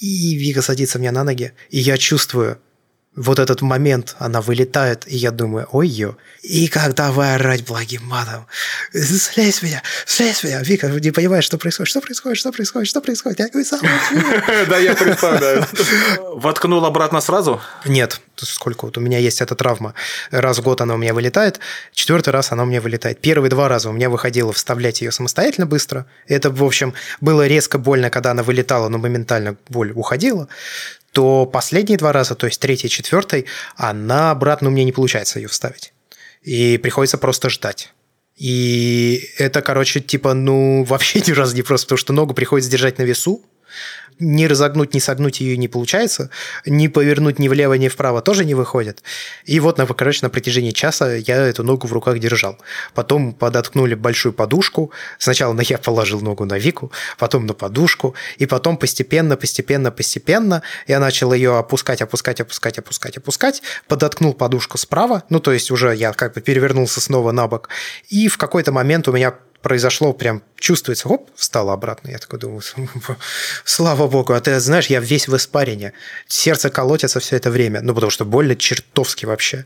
И 0.00 0.34
Вика 0.34 0.62
садится 0.62 0.98
мне 0.98 1.10
на 1.10 1.22
ноги, 1.22 1.52
и 1.68 1.78
я 1.78 1.98
чувствую, 1.98 2.58
вот 3.16 3.38
этот 3.38 3.62
момент, 3.62 4.14
она 4.18 4.42
вылетает, 4.42 5.04
и 5.06 5.16
я 5.16 5.30
думаю, 5.30 5.66
ой-ё. 5.72 6.16
И 6.42 6.68
как 6.68 6.94
давай 6.94 7.36
орать 7.36 7.64
благим 7.64 8.04
матом. 8.04 8.46
Слезь 8.92 9.62
меня, 9.62 9.82
слезь 10.04 10.44
меня. 10.44 10.60
Вика, 10.62 10.88
не 10.88 11.10
понимаешь, 11.10 11.44
что 11.44 11.56
происходит, 11.56 11.88
что 11.88 12.00
происходит, 12.02 12.38
что 12.38 12.52
происходит, 12.52 12.88
что 12.88 13.00
происходит. 13.00 13.38
Я 13.40 13.48
говорю, 13.48 13.66
сам 13.66 13.80
Да, 14.68 14.78
я 14.78 14.94
представляю. 14.94 15.66
Воткнул 16.34 16.84
обратно 16.84 17.22
сразу? 17.22 17.60
Нет, 17.86 18.20
сколько 18.36 18.84
вот 18.84 18.98
у 18.98 19.00
меня 19.00 19.18
есть 19.18 19.40
эта 19.40 19.54
травма. 19.54 19.94
Раз 20.30 20.58
в 20.58 20.62
год 20.62 20.82
она 20.82 20.94
у 20.94 20.98
меня 20.98 21.14
вылетает, 21.14 21.58
четвертый 21.92 22.30
раз 22.30 22.52
она 22.52 22.64
у 22.64 22.66
меня 22.66 22.82
вылетает. 22.82 23.20
Первые 23.20 23.48
два 23.48 23.68
раза 23.68 23.88
у 23.88 23.92
меня 23.92 24.10
выходило 24.10 24.52
вставлять 24.52 25.00
ее 25.00 25.10
самостоятельно 25.10 25.66
быстро. 25.66 26.06
Это, 26.28 26.50
в 26.50 26.62
общем, 26.62 26.92
было 27.22 27.46
резко 27.46 27.78
больно, 27.78 28.10
когда 28.10 28.32
она 28.32 28.42
вылетала, 28.42 28.88
но 28.90 28.98
моментально 28.98 29.56
боль 29.70 29.92
уходила 29.92 30.48
то 31.16 31.46
последние 31.46 31.96
два 31.96 32.12
раза, 32.12 32.34
то 32.34 32.46
есть 32.46 32.60
третий 32.60 32.88
и 32.88 32.90
четвертый, 32.90 33.46
она 33.74 34.30
обратно 34.30 34.68
у 34.68 34.70
меня 34.70 34.84
не 34.84 34.92
получается 34.92 35.38
ее 35.38 35.48
вставить. 35.48 35.94
И 36.42 36.76
приходится 36.76 37.16
просто 37.16 37.48
ждать. 37.48 37.94
И 38.36 39.30
это, 39.38 39.62
короче, 39.62 40.00
типа, 40.00 40.34
ну, 40.34 40.84
вообще 40.84 41.22
ни 41.26 41.30
разу 41.30 41.56
не 41.56 41.62
просто, 41.62 41.86
потому 41.86 41.96
что 41.96 42.12
ногу 42.12 42.34
приходится 42.34 42.70
держать 42.70 42.98
на 42.98 43.04
весу, 43.04 43.42
не 44.18 44.46
разогнуть, 44.46 44.94
не 44.94 45.00
согнуть 45.00 45.40
ее 45.40 45.56
не 45.56 45.68
получается, 45.68 46.30
не 46.64 46.88
повернуть 46.88 47.38
ни 47.38 47.48
влево, 47.48 47.74
ни 47.74 47.88
вправо 47.88 48.22
тоже 48.22 48.44
не 48.44 48.54
выходит. 48.54 49.02
И 49.44 49.60
вот, 49.60 49.80
короче, 49.96 50.20
на 50.22 50.30
протяжении 50.30 50.70
часа 50.70 51.14
я 51.14 51.36
эту 51.36 51.62
ногу 51.62 51.86
в 51.86 51.92
руках 51.92 52.18
держал. 52.18 52.58
Потом 52.94 53.32
подоткнули 53.32 53.94
большую 53.94 54.32
подушку. 54.32 54.92
Сначала 55.18 55.58
я 55.60 55.78
положил 55.78 56.20
ногу 56.20 56.44
на 56.44 56.58
Вику, 56.58 56.92
потом 57.18 57.46
на 57.46 57.54
подушку, 57.54 58.14
и 58.38 58.46
потом 58.46 58.76
постепенно, 58.76 59.36
постепенно, 59.36 59.90
постепенно 59.90 60.62
я 60.86 61.00
начал 61.00 61.32
ее 61.32 61.58
опускать, 61.58 62.02
опускать, 62.02 62.40
опускать, 62.40 62.78
опускать, 62.78 63.16
опускать, 63.16 63.62
подоткнул 63.88 64.34
подушку 64.34 64.78
справа, 64.78 65.24
ну, 65.30 65.40
то 65.40 65.52
есть 65.52 65.70
уже 65.70 65.94
я 65.94 66.12
как 66.12 66.34
бы 66.34 66.40
перевернулся 66.40 67.00
снова 67.00 67.32
на 67.32 67.48
бок, 67.48 67.68
и 68.08 68.28
в 68.28 68.38
какой-то 68.38 68.72
момент 68.72 69.08
у 69.08 69.12
меня 69.12 69.34
произошло, 69.66 70.12
прям 70.12 70.42
чувствуется, 70.54 71.08
оп, 71.08 71.28
встала 71.34 71.72
обратно. 71.72 72.10
Я 72.10 72.18
такой 72.18 72.38
думаю, 72.38 72.62
слава 73.64 74.06
богу, 74.06 74.32
а 74.32 74.40
ты 74.40 74.60
знаешь, 74.60 74.86
я 74.86 75.00
весь 75.00 75.26
в 75.26 75.34
испарине. 75.34 75.92
Сердце 76.28 76.70
колотится 76.70 77.18
все 77.18 77.34
это 77.34 77.50
время, 77.50 77.80
ну, 77.82 77.92
потому 77.92 78.10
что 78.10 78.24
больно 78.24 78.54
чертовски 78.54 79.26
вообще. 79.26 79.64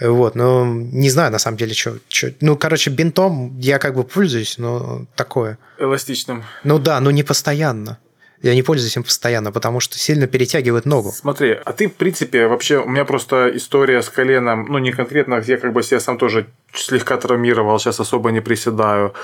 Вот, 0.00 0.34
но 0.34 0.66
не 0.66 1.10
знаю, 1.10 1.30
на 1.30 1.38
самом 1.38 1.58
деле, 1.58 1.74
что... 1.74 1.96
Ну, 2.40 2.56
короче, 2.56 2.90
бинтом 2.90 3.56
я 3.60 3.78
как 3.78 3.94
бы 3.94 4.02
пользуюсь, 4.02 4.58
но 4.58 5.06
такое. 5.14 5.58
Эластичным. 5.78 6.44
Ну 6.64 6.80
да, 6.80 6.98
но 6.98 7.12
не 7.12 7.22
постоянно. 7.22 7.98
Я 8.42 8.54
не 8.54 8.62
пользуюсь 8.62 8.96
им 8.96 9.02
постоянно, 9.02 9.52
потому 9.52 9.80
что 9.80 9.98
сильно 9.98 10.26
перетягивает 10.26 10.84
ногу. 10.86 11.12
Смотри, 11.12 11.52
а 11.64 11.72
ты, 11.72 11.88
в 11.88 11.94
принципе, 11.94 12.46
вообще, 12.46 12.78
у 12.78 12.88
меня 12.88 13.04
просто 13.04 13.50
история 13.54 14.02
с 14.02 14.08
коленом, 14.08 14.66
ну, 14.68 14.78
не 14.78 14.92
конкретно, 14.92 15.42
я 15.46 15.56
как 15.56 15.72
бы 15.72 15.82
себя 15.82 16.00
сам 16.00 16.18
тоже 16.18 16.46
слегка 16.72 17.16
травмировал, 17.16 17.78
сейчас 17.78 18.00
особо 18.00 18.30
не 18.30 18.40
приседаю, 18.40 19.14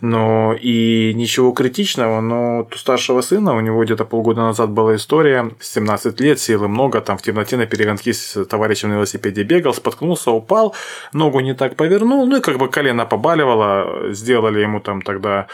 но 0.00 0.54
и 0.54 1.12
ничего 1.14 1.52
критичного, 1.52 2.20
но 2.20 2.68
у 2.72 2.76
старшего 2.76 3.20
сына, 3.20 3.54
у 3.54 3.60
него 3.60 3.84
где-то 3.84 4.04
полгода 4.04 4.40
назад 4.40 4.70
была 4.70 4.96
история, 4.96 5.50
17 5.60 6.20
лет, 6.20 6.40
силы 6.40 6.68
много, 6.68 7.00
там 7.00 7.18
в 7.18 7.22
темноте 7.22 7.56
на 7.56 7.66
перегонки 7.66 8.12
с 8.12 8.44
товарищем 8.46 8.88
на 8.88 8.94
велосипеде 8.94 9.42
бегал, 9.42 9.74
споткнулся, 9.74 10.30
упал, 10.30 10.74
ногу 11.12 11.40
не 11.40 11.54
так 11.54 11.76
повернул, 11.76 12.26
ну 12.26 12.38
и 12.38 12.40
как 12.40 12.58
бы 12.58 12.68
колено 12.68 13.04
побаливало, 13.04 14.12
сделали 14.12 14.60
ему 14.60 14.80
там 14.80 15.02
тогда 15.02 15.48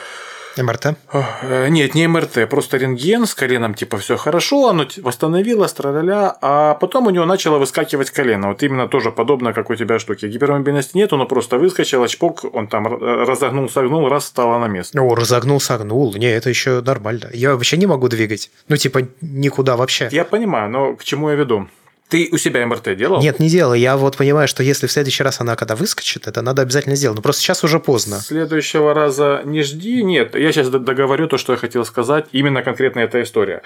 МРТ? 0.62 0.96
Э, 1.12 1.68
нет, 1.68 1.94
не 1.94 2.06
МРТ, 2.06 2.48
просто 2.48 2.76
рентген 2.76 3.26
с 3.26 3.34
коленом, 3.34 3.74
типа, 3.74 3.98
все 3.98 4.16
хорошо, 4.16 4.68
оно 4.68 4.86
восстановилось, 5.02 5.72
траля 5.72 6.36
а 6.40 6.74
потом 6.74 7.06
у 7.06 7.10
него 7.10 7.24
начало 7.24 7.58
выскакивать 7.58 8.10
колено. 8.10 8.48
Вот 8.48 8.62
именно 8.62 8.88
тоже 8.88 9.10
подобно, 9.10 9.52
как 9.52 9.70
у 9.70 9.74
тебя 9.74 9.98
штуки. 9.98 10.26
Гипермобильности 10.26 10.96
нет, 10.96 11.12
оно 11.12 11.26
просто 11.26 11.58
выскочило, 11.58 12.08
чпок, 12.08 12.44
он 12.52 12.68
там 12.68 12.86
разогнул, 12.86 13.68
согнул, 13.68 14.08
раз 14.08 14.26
стало 14.26 14.58
на 14.58 14.68
место. 14.68 15.00
О, 15.00 15.14
разогнул, 15.14 15.60
согнул. 15.60 16.14
Не, 16.14 16.30
это 16.30 16.48
еще 16.48 16.80
нормально. 16.80 17.30
Я 17.32 17.54
вообще 17.54 17.76
не 17.76 17.86
могу 17.86 18.08
двигать. 18.08 18.50
Ну, 18.68 18.76
типа, 18.76 19.00
никуда 19.20 19.76
вообще. 19.76 20.08
Я 20.10 20.24
понимаю, 20.24 20.70
но 20.70 20.94
к 20.94 21.04
чему 21.04 21.30
я 21.30 21.36
веду? 21.36 21.68
Ты 22.08 22.28
у 22.32 22.38
себя 22.38 22.66
МРТ 22.66 22.96
делал? 22.96 23.20
Нет, 23.20 23.38
не 23.38 23.50
делал. 23.50 23.74
Я 23.74 23.96
вот 23.96 24.16
понимаю, 24.16 24.48
что 24.48 24.62
если 24.62 24.86
в 24.86 24.92
следующий 24.92 25.22
раз 25.22 25.40
она 25.40 25.56
когда 25.56 25.76
выскочит, 25.76 26.26
это 26.26 26.40
надо 26.40 26.62
обязательно 26.62 26.96
сделать. 26.96 27.16
Но 27.16 27.22
просто 27.22 27.42
сейчас 27.42 27.64
уже 27.64 27.80
поздно. 27.80 28.18
Следующего 28.20 28.94
раза 28.94 29.42
не 29.44 29.62
жди. 29.62 30.02
Нет, 30.02 30.34
я 30.34 30.50
сейчас 30.52 30.70
договорю 30.70 31.28
то, 31.28 31.36
что 31.36 31.52
я 31.52 31.58
хотел 31.58 31.84
сказать. 31.84 32.26
Именно 32.32 32.62
конкретно 32.62 33.00
эта 33.00 33.22
история. 33.22 33.62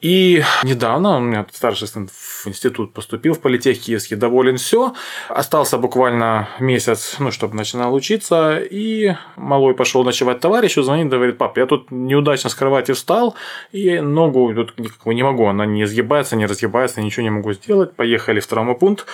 И 0.00 0.42
недавно 0.62 1.16
у 1.16 1.20
меня 1.20 1.46
старший 1.52 1.88
сын 1.88 2.08
в 2.08 2.46
институт 2.46 2.92
поступил, 2.92 3.34
в 3.34 3.40
политех 3.40 3.80
киевский, 3.80 4.16
доволен 4.16 4.56
все. 4.56 4.94
Остался 5.28 5.78
буквально 5.78 6.48
месяц, 6.60 7.16
ну, 7.18 7.30
чтобы 7.30 7.56
начинал 7.56 7.94
учиться. 7.94 8.58
И 8.58 9.14
малой 9.36 9.74
пошел 9.74 10.04
ночевать 10.04 10.40
товарищу, 10.40 10.82
звонит, 10.82 11.08
говорит, 11.08 11.38
пап, 11.38 11.58
я 11.58 11.66
тут 11.66 11.90
неудачно 11.90 12.50
с 12.50 12.54
кровати 12.54 12.92
встал, 12.92 13.34
и 13.72 14.00
ногу 14.00 14.54
тут 14.54 14.74
не 15.06 15.22
могу, 15.22 15.46
она 15.46 15.66
не 15.66 15.86
сгибается, 15.86 16.36
не 16.36 16.46
разгибается, 16.46 17.00
ничего 17.00 17.24
не 17.24 17.30
могу 17.30 17.52
сделать. 17.52 17.94
Поехали 17.94 18.40
в 18.40 18.46
травмопункт. 18.46 19.06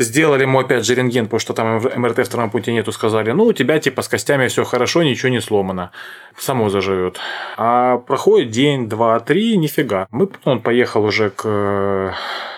Сделали 0.00 0.42
ему 0.44 0.58
опять 0.58 0.86
же 0.86 0.94
рентген, 0.94 1.26
потому 1.26 1.40
что 1.40 1.52
там 1.52 1.76
МРТ 1.76 2.20
в 2.20 2.24
втором 2.24 2.48
пункте 2.48 2.72
нету, 2.72 2.90
сказали, 2.90 3.32
ну, 3.32 3.44
у 3.44 3.52
тебя 3.52 3.78
типа 3.78 4.00
с 4.00 4.08
костями 4.08 4.48
все 4.48 4.64
хорошо, 4.64 5.02
ничего 5.02 5.28
не 5.28 5.42
сломано, 5.42 5.90
само 6.38 6.70
заживет. 6.70 7.20
А 7.58 7.98
проходит 7.98 8.48
день, 8.48 8.88
два, 8.88 9.20
три, 9.20 9.58
нифига. 9.58 10.06
Мы, 10.10 10.30
он 10.44 10.60
поехал 10.62 11.04
уже 11.04 11.28
к 11.28 11.42
э, 11.44 12.12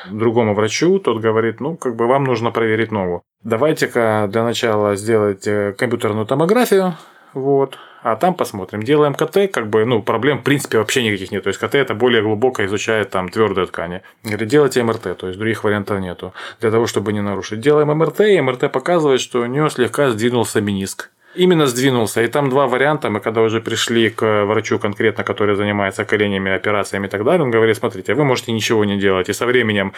другому 0.08 0.54
врачу, 0.54 1.00
тот 1.00 1.20
говорит, 1.20 1.58
ну, 1.58 1.76
как 1.76 1.96
бы 1.96 2.06
вам 2.06 2.22
нужно 2.22 2.52
проверить 2.52 2.92
ногу. 2.92 3.25
Давайте-ка 3.42 4.28
для 4.30 4.44
начала 4.44 4.94
сделать 4.94 5.44
э, 5.49 5.75
компьютерную 5.76 6.26
томографию, 6.26 6.94
вот, 7.34 7.76
а 8.02 8.16
там 8.16 8.35
посмотрим. 8.35 8.82
Делаем 8.82 9.14
КТ, 9.14 9.50
как 9.52 9.68
бы, 9.68 9.85
ну, 9.85 10.02
проблем 10.02 10.38
в 10.38 10.42
принципе 10.42 10.78
вообще 10.78 11.04
никаких 11.04 11.30
нет. 11.30 11.44
То 11.44 11.49
есть 11.49 11.61
КТ 11.61 11.75
это 11.75 11.94
более 11.94 12.23
глубоко 12.23 12.64
изучает 12.64 13.11
там 13.11 13.28
твердые 13.28 13.66
ткани. 13.66 14.02
Или 14.25 14.44
делайте 14.44 14.82
МРТ, 14.82 15.16
то 15.16 15.28
есть 15.28 15.38
других 15.38 15.64
вариантов 15.64 16.00
нету. 16.00 16.32
Для 16.61 16.71
того, 16.71 16.87
чтобы 16.87 17.12
не 17.12 17.21
нарушить. 17.21 17.61
Делаем 17.61 17.88
МРТ, 17.88 18.21
и 18.21 18.40
МРТ 18.40 18.73
показывает, 18.73 19.21
что 19.21 19.40
у 19.40 19.47
нее 19.47 19.71
слегка 19.71 20.11
сдвинулся 20.11 20.61
миниск. 20.61 21.11
Именно 21.34 21.66
сдвинулся. 21.66 22.22
И 22.22 22.26
там 22.26 22.50
два 22.50 22.66
варианта. 22.66 23.08
Мы 23.10 23.20
когда 23.20 23.40
уже 23.40 23.60
пришли 23.60 24.10
к 24.10 24.44
врачу 24.44 24.78
конкретно, 24.78 25.24
который 25.24 25.56
занимается 25.56 26.04
коленями, 26.04 26.52
операциями 26.52 27.06
и 27.06 27.10
так 27.10 27.24
далее, 27.24 27.42
он 27.42 27.50
говорит, 27.50 27.76
смотрите, 27.76 28.14
вы 28.14 28.24
можете 28.24 28.52
ничего 28.52 28.84
не 28.84 28.98
делать. 28.98 29.28
И 29.28 29.32
со 29.32 29.46
временем 29.46 29.92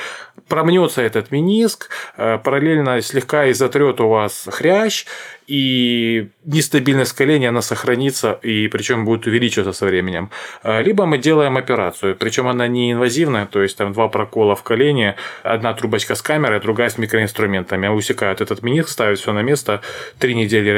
промнется 0.49 1.03
этот 1.03 1.33
миниск, 1.33 1.91
э, 2.17 2.39
параллельно 2.39 3.01
слегка 3.03 3.51
изотрет 3.51 4.01
у 4.01 4.09
вас 4.09 4.49
хрящ, 4.51 5.07
и 5.47 6.31
нестабильность 6.45 7.13
колени, 7.13 7.47
она 7.47 7.61
сохранится, 7.61 8.39
и 8.43 8.69
причем 8.69 9.05
будет 9.05 9.27
увеличиваться 9.27 9.73
со 9.73 9.87
временем. 9.87 10.31
А, 10.63 10.81
либо 10.81 11.05
мы 11.05 11.19
делаем 11.19 11.57
операцию, 11.57 12.17
причем 12.17 12.49
она 12.49 12.67
не 12.67 12.93
инвазивная, 12.93 13.47
то 13.47 13.63
есть 13.63 13.77
там 13.77 13.93
два 13.93 14.09
прокола 14.09 14.55
в 14.57 14.63
колене, 14.63 15.17
одна 15.43 15.75
трубочка 15.75 16.15
с 16.15 16.23
камерой, 16.23 16.61
другая 16.61 16.89
с 16.89 16.99
микроинструментами. 16.99 17.89
Усекают 17.89 18.41
этот 18.41 18.63
миниск, 18.63 18.89
ставят 18.89 19.19
все 19.19 19.33
на 19.33 19.43
место, 19.43 19.83
три 20.19 20.35
недели 20.35 20.71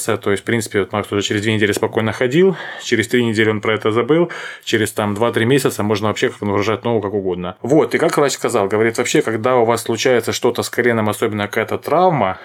реабилитация, 0.00 0.16
то 0.16 0.30
есть, 0.30 0.42
в 0.42 0.46
принципе, 0.46 0.80
вот 0.80 0.92
Макс 0.92 1.12
уже 1.12 1.22
через 1.22 1.42
две 1.42 1.54
недели 1.54 1.72
спокойно 1.72 2.12
ходил, 2.12 2.56
через 2.82 3.08
три 3.08 3.24
недели 3.24 3.50
он 3.50 3.60
про 3.60 3.74
это 3.74 3.92
забыл, 3.92 4.30
через 4.64 4.92
там 4.92 5.14
2-3 5.14 5.44
месяца 5.44 5.82
можно 5.82 6.08
вообще 6.08 6.28
как 6.28 6.40
нагружать 6.40 6.84
ногу 6.84 7.00
как 7.00 7.14
угодно. 7.14 7.56
Вот, 7.62 7.94
и 7.94 7.98
как 7.98 8.16
врач 8.16 8.32
сказал, 8.32 8.68
говорит, 8.68 8.98
вообще, 8.98 9.22
когда 9.22 9.56
у 9.56 9.64
вас 9.64 9.82
случается 9.82 10.32
что-то 10.32 10.62
с 10.62 10.70
коленом, 10.70 11.08
особенно 11.08 11.46
какая-то 11.46 11.78
травма, 11.78 12.38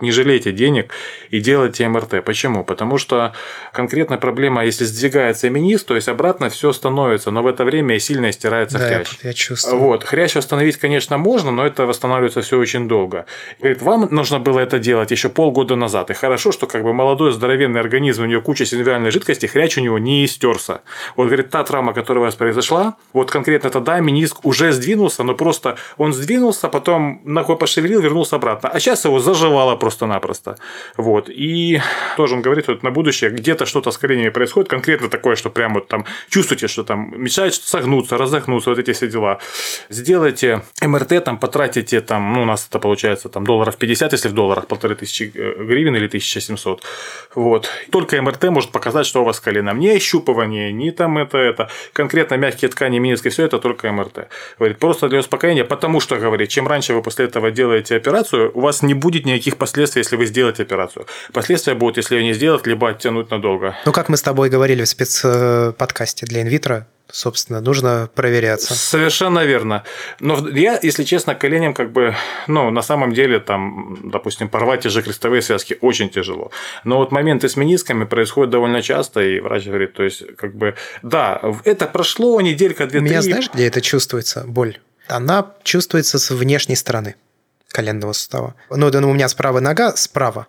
не 0.00 0.10
жалейте 0.10 0.52
денег 0.52 0.92
и 1.30 1.40
делайте 1.40 1.88
МРТ. 1.88 2.24
Почему? 2.24 2.64
Потому 2.64 2.98
что 2.98 3.32
конкретная 3.72 4.18
проблема, 4.18 4.64
если 4.64 4.84
сдвигается 4.84 5.50
минис, 5.50 5.84
то 5.84 5.94
есть 5.94 6.08
обратно 6.08 6.48
все 6.50 6.72
становится, 6.72 7.30
но 7.30 7.42
в 7.42 7.46
это 7.46 7.64
время 7.64 7.98
сильно 7.98 8.32
стирается 8.32 8.78
да, 8.78 8.86
хрящ. 8.86 9.18
Я, 9.22 9.28
я 9.28 9.34
чувствую. 9.34 9.78
Вот. 9.78 10.04
Хрящ 10.04 10.34
восстановить, 10.34 10.76
конечно, 10.76 11.18
можно, 11.18 11.50
но 11.50 11.66
это 11.66 11.86
восстанавливается 11.86 12.42
все 12.42 12.58
очень 12.58 12.88
долго. 12.88 13.26
Говорит, 13.58 13.82
вам 13.82 14.08
нужно 14.10 14.38
было 14.38 14.60
это 14.60 14.78
делать 14.78 15.10
еще 15.10 15.28
полгода 15.28 15.76
назад. 15.76 16.10
И 16.10 16.14
хорошо, 16.14 16.52
что 16.52 16.66
как 16.66 16.82
бы 16.82 16.92
молодой 16.92 17.32
здоровенный 17.32 17.80
организм, 17.80 18.22
у 18.22 18.26
него 18.26 18.42
куча 18.42 18.64
синвиальной 18.64 19.10
жидкости, 19.10 19.46
хрящ 19.46 19.78
у 19.78 19.80
него 19.80 19.98
не 19.98 20.24
истерся. 20.24 20.80
Вот, 21.16 21.26
говорит, 21.26 21.50
та 21.50 21.64
травма, 21.64 21.92
которая 21.92 22.22
у 22.22 22.24
вас 22.26 22.34
произошла, 22.34 22.96
вот 23.12 23.30
конкретно 23.30 23.70
тогда 23.70 24.00
миниск 24.00 24.44
уже 24.44 24.72
сдвинулся, 24.72 25.22
но 25.22 25.34
просто 25.34 25.76
он 25.96 26.12
сдвинулся, 26.12 26.68
потом 26.68 27.20
ногой 27.24 27.56
пошевелил, 27.56 28.00
вернулся 28.00 28.36
обратно. 28.36 28.68
А 28.68 28.80
сейчас 28.80 29.04
его 29.04 29.18
заживало 29.18 29.76
просто 29.76 29.87
просто-напросто. 29.88 30.56
Вот. 30.98 31.30
И 31.30 31.80
тоже 32.16 32.34
он 32.34 32.42
говорит, 32.42 32.68
вот 32.68 32.82
на 32.82 32.90
будущее 32.90 33.30
где-то 33.30 33.64
что-то 33.64 33.90
с 33.90 33.96
коленями 33.96 34.28
происходит, 34.28 34.68
конкретно 34.68 35.08
такое, 35.08 35.34
что 35.34 35.48
прям 35.48 35.72
вот 35.74 35.88
там 35.88 36.04
чувствуете, 36.28 36.68
что 36.68 36.84
там 36.84 37.14
мешает 37.16 37.54
согнуться, 37.54 38.18
разогнуться, 38.18 38.70
вот 38.70 38.78
эти 38.78 38.92
все 38.92 39.08
дела. 39.08 39.38
Сделайте 39.88 40.60
МРТ, 40.82 41.24
там 41.24 41.38
потратите 41.38 42.02
там, 42.02 42.34
ну, 42.34 42.42
у 42.42 42.44
нас 42.44 42.66
это 42.68 42.78
получается 42.78 43.30
там 43.30 43.44
долларов 43.44 43.76
50, 43.78 44.12
если 44.12 44.28
в 44.28 44.34
долларах 44.34 44.66
полторы 44.66 44.94
тысячи 44.94 45.32
э, 45.34 45.64
гривен 45.64 45.96
или 45.96 46.06
1700. 46.06 46.82
Вот. 47.34 47.70
Только 47.90 48.20
МРТ 48.20 48.44
может 48.50 48.70
показать, 48.72 49.06
что 49.06 49.22
у 49.22 49.24
вас 49.24 49.36
с 49.36 49.40
коленом. 49.40 49.78
Не 49.78 49.96
ощупывание, 49.96 50.70
не 50.70 50.90
там 50.90 51.16
это, 51.16 51.38
это. 51.38 51.70
Конкретно 51.94 52.36
мягкие 52.36 52.68
ткани, 52.68 52.98
миниски, 52.98 53.30
все 53.30 53.44
это 53.44 53.58
только 53.58 53.90
МРТ. 53.90 54.28
Говорит, 54.58 54.78
просто 54.78 55.08
для 55.08 55.20
успокоения, 55.20 55.64
потому 55.64 56.00
что, 56.00 56.16
говорит, 56.16 56.50
чем 56.50 56.68
раньше 56.68 56.92
вы 56.92 57.02
после 57.02 57.24
этого 57.24 57.50
делаете 57.50 57.96
операцию, 57.96 58.50
у 58.54 58.60
вас 58.60 58.82
не 58.82 58.94
будет 58.94 59.24
никаких 59.24 59.56
последствий, 59.56 59.77
если 59.78 60.16
вы 60.16 60.26
сделаете 60.26 60.62
операцию. 60.62 61.06
Последствия 61.32 61.74
будут, 61.74 61.96
если 61.98 62.16
ее 62.16 62.24
не 62.24 62.34
сделать, 62.34 62.66
либо 62.66 62.90
оттянуть 62.90 63.30
надолго. 63.30 63.76
Ну, 63.86 63.92
как 63.92 64.08
мы 64.08 64.16
с 64.16 64.22
тобой 64.22 64.50
говорили 64.50 64.84
в 64.84 64.88
спецподкасте 64.88 66.26
для 66.26 66.42
инвитро, 66.42 66.86
собственно, 67.10 67.60
нужно 67.60 68.10
проверяться. 68.14 68.74
Совершенно 68.74 69.44
верно. 69.44 69.84
Но 70.20 70.48
я, 70.48 70.78
если 70.82 71.04
честно, 71.04 71.34
коленям 71.34 71.74
как 71.74 71.92
бы, 71.92 72.14
ну, 72.46 72.70
на 72.70 72.82
самом 72.82 73.12
деле, 73.12 73.40
там, 73.40 73.98
допустим, 74.04 74.48
порвать 74.48 74.82
те 74.82 74.88
же 74.88 75.02
крестовые 75.02 75.42
связки 75.42 75.78
очень 75.80 76.10
тяжело. 76.10 76.50
Но 76.84 76.98
вот 76.98 77.12
моменты 77.12 77.48
с 77.48 77.56
менисками 77.56 78.04
происходят 78.04 78.50
довольно 78.50 78.82
часто, 78.82 79.20
и 79.20 79.40
врач 79.40 79.66
говорит, 79.66 79.94
то 79.94 80.02
есть, 80.02 80.36
как 80.36 80.54
бы, 80.54 80.74
да, 81.02 81.40
это 81.64 81.86
прошло 81.86 82.40
неделька, 82.40 82.86
две, 82.86 83.00
У 83.00 83.02
меня 83.02 83.22
знаешь, 83.22 83.50
где 83.52 83.66
это 83.66 83.80
чувствуется, 83.80 84.44
боль? 84.46 84.78
Она 85.08 85.54
чувствуется 85.62 86.18
с 86.18 86.30
внешней 86.30 86.76
стороны 86.76 87.14
коленного 87.68 88.12
сустава. 88.12 88.54
Ну, 88.70 88.90
да, 88.90 89.00
ну, 89.00 89.10
у 89.10 89.14
меня 89.14 89.28
справа 89.28 89.60
нога, 89.60 89.96
справа. 89.96 90.46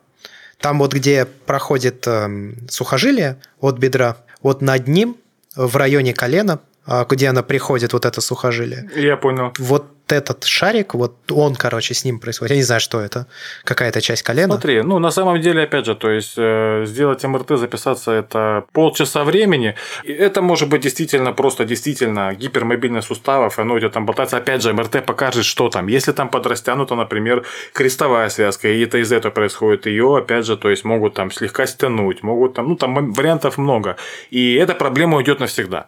Там 0.60 0.80
вот, 0.80 0.94
где 0.94 1.26
проходит 1.26 2.06
э, 2.08 2.54
сухожилие 2.70 3.38
от 3.60 3.78
бедра, 3.78 4.18
вот 4.42 4.62
над 4.62 4.88
ним, 4.88 5.18
в 5.56 5.76
районе 5.76 6.14
колена, 6.14 6.60
а, 6.86 7.06
где 7.06 7.28
она 7.28 7.44
приходит, 7.44 7.94
вот 7.94 8.06
это 8.06 8.22
сухожилие. 8.22 8.90
Я 8.96 9.18
понял. 9.18 9.54
Вот 9.60 9.86
этот 10.12 10.44
шарик, 10.44 10.94
вот 10.94 11.32
он, 11.32 11.56
короче, 11.56 11.94
с 11.94 12.06
ним 12.06 12.20
происходит. 12.20 12.52
Я 12.52 12.58
не 12.58 12.64
знаю, 12.64 12.82
что 12.82 13.00
это. 13.00 13.28
Какая-то 13.64 14.02
часть 14.02 14.24
колена. 14.24 14.54
Смотри, 14.54 14.82
ну, 14.82 15.00
на 15.00 15.12
самом 15.12 15.42
деле, 15.42 15.64
опять 15.64 15.86
же, 15.86 15.96
то 15.96 16.10
есть, 16.10 16.34
э, 16.38 16.84
сделать 16.86 17.24
МРТ, 17.24 17.58
записаться– 17.58 18.12
это 18.14 18.66
полчаса 18.74 19.24
времени. 19.24 19.76
И 20.04 20.12
это 20.12 20.42
может 20.42 20.70
быть 20.70 20.82
действительно 20.82 21.34
просто, 21.34 21.66
действительно, 21.66 22.34
гипермобильность 22.34 23.08
суставов, 23.08 23.60
оно 23.60 23.78
идет 23.80 23.94
там 23.94 24.06
болтаться. 24.06 24.38
Опять 24.38 24.62
же, 24.62 24.74
МРТ 24.74 25.06
покажет, 25.06 25.46
что 25.46 25.70
там. 25.70 25.88
Если 25.88 26.12
там 26.12 26.30
подрастянута, 26.30 26.96
например, 26.96 27.46
крестовая 27.74 28.30
связка, 28.30 28.68
и 28.68 28.84
это 28.84 28.98
из 28.98 29.12
этого 29.12 29.32
происходит, 29.32 29.86
ее, 29.86 30.18
опять 30.18 30.46
же, 30.46 30.58
то 30.58 30.70
есть, 30.70 30.86
могут 30.86 31.14
там 31.14 31.32
слегка 31.32 31.66
стянуть, 31.68 32.24
могут 32.24 32.54
там, 32.54 32.70
ну, 32.70 32.76
там 32.76 33.14
вариантов 33.14 33.58
много. 33.58 33.96
И 34.30 34.56
эта 34.56 34.74
проблема 34.76 35.18
уйдет 35.18 35.40
навсегда. 35.40 35.88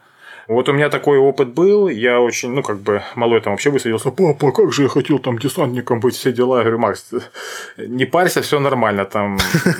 Вот 0.51 0.67
у 0.67 0.73
меня 0.73 0.89
такой 0.89 1.17
опыт 1.17 1.47
был, 1.53 1.87
я 1.87 2.19
очень, 2.19 2.51
ну, 2.51 2.61
как 2.61 2.77
бы, 2.79 3.01
малой 3.15 3.39
там 3.39 3.53
вообще 3.53 3.69
высадился, 3.69 4.11
папа, 4.11 4.51
как 4.51 4.73
же 4.73 4.83
я 4.83 4.89
хотел 4.89 5.17
там 5.19 5.37
десантником 5.39 6.01
быть, 6.01 6.13
все 6.13 6.33
дела. 6.33 6.57
Я 6.57 6.63
говорю, 6.63 6.79
Макс, 6.79 7.09
не 7.77 8.03
парься, 8.05 8.41
все 8.41 8.59
нормально, 8.59 9.05
там, 9.05 9.37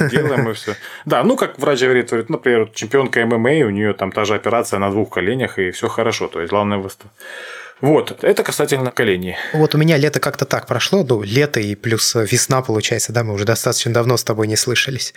делаем 0.09 0.49
и 0.49 0.53
все. 0.53 0.75
Да, 1.05 1.23
ну, 1.23 1.35
как 1.35 1.59
врач 1.59 1.81
говорит, 1.81 2.09
говорит, 2.09 2.29
например, 2.29 2.69
чемпионка 2.73 3.25
ММА, 3.25 3.65
у 3.65 3.69
нее 3.69 3.93
там 3.93 4.13
та 4.13 4.23
же 4.23 4.33
операция 4.33 4.79
на 4.79 4.89
двух 4.91 5.09
коленях, 5.09 5.59
и 5.59 5.71
все 5.71 5.89
хорошо, 5.89 6.27
то 6.27 6.39
есть, 6.39 6.51
главное. 6.51 6.81
Вот, 7.81 8.23
это 8.23 8.43
касательно 8.43 8.91
коленей. 8.91 9.35
Вот 9.53 9.73
у 9.73 9.77
меня 9.77 9.97
лето 9.97 10.19
как-то 10.19 10.45
так 10.45 10.67
прошло, 10.67 11.03
ну, 11.03 11.23
лето 11.23 11.59
и 11.59 11.73
плюс 11.73 12.13
весна 12.15 12.61
получается, 12.61 13.11
да, 13.11 13.23
мы 13.23 13.33
уже 13.33 13.45
достаточно 13.45 13.91
давно 13.91 14.17
с 14.17 14.23
тобой 14.23 14.47
не 14.47 14.55
слышались. 14.55 15.13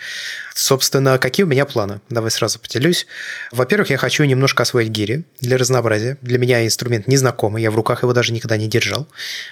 Собственно, 0.55 1.17
какие 1.19 1.43
у 1.43 1.47
меня 1.47 1.65
планы? 1.65 2.01
Давай 2.09 2.31
сразу 2.31 2.59
поделюсь. 2.59 3.05
Во-первых, 3.51 3.89
я 3.89 3.97
хочу 3.97 4.23
немножко 4.23 4.63
освоить 4.63 4.87
гири 4.87 5.25
для 5.41 5.57
разнообразия. 5.57 6.17
Для 6.21 6.39
меня 6.39 6.65
инструмент 6.65 7.07
незнакомый, 7.07 7.61
я 7.61 7.69
в 7.69 7.75
руках 7.75 8.03
его 8.03 8.13
даже 8.13 8.33
никогда 8.33 8.57
не 8.57 8.67
держал. 8.67 9.07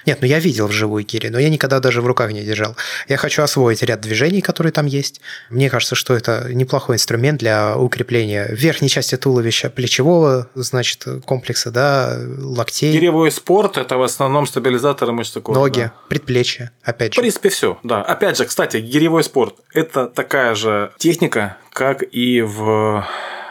Нет, 0.05 0.19
ну 0.21 0.27
я 0.27 0.39
видел 0.39 0.67
вживую 0.67 1.03
гири, 1.03 1.27
но 1.27 1.37
я 1.39 1.49
никогда 1.49 1.79
даже 1.79 2.01
в 2.01 2.07
руках 2.07 2.31
не 2.31 2.41
держал. 2.41 2.75
Я 3.09 3.17
хочу 3.17 3.43
освоить 3.43 3.83
ряд 3.83 4.01
движений, 4.01 4.41
которые 4.41 4.71
там 4.71 4.85
есть. 4.85 5.21
Мне 5.49 5.69
кажется, 5.69 5.95
что 5.95 6.15
это 6.15 6.47
неплохой 6.49 6.95
инструмент 6.95 7.39
для 7.39 7.77
укрепления 7.77 8.47
верхней 8.49 8.89
части 8.89 9.17
туловища, 9.17 9.69
плечевого, 9.69 10.49
значит, 10.55 11.05
комплекса, 11.25 11.69
да, 11.69 12.17
локтей. 12.39 13.02
Гиревой 13.03 13.31
спорт– 13.31 13.77
это 13.77 13.97
в 13.97 14.01
основном 14.01 14.47
стабилизаторы 14.47 15.11
мышц 15.11 15.33
корпуса. 15.33 15.59
Ноги, 15.59 15.79
да. 15.81 15.93
предплечья, 16.07 16.71
опять 16.83 17.13
же. 17.13 17.19
В 17.19 17.21
принципе, 17.21 17.49
все, 17.49 17.77
да. 17.83 18.01
Опять 18.01 18.37
же, 18.37 18.45
кстати, 18.45 18.77
гиревой 18.77 19.25
спорт– 19.25 19.55
это 19.73 20.07
такая 20.07 20.55
же 20.55 20.93
техника, 20.97 21.57
как 21.73 22.01
и 22.01 22.41
в 22.41 23.05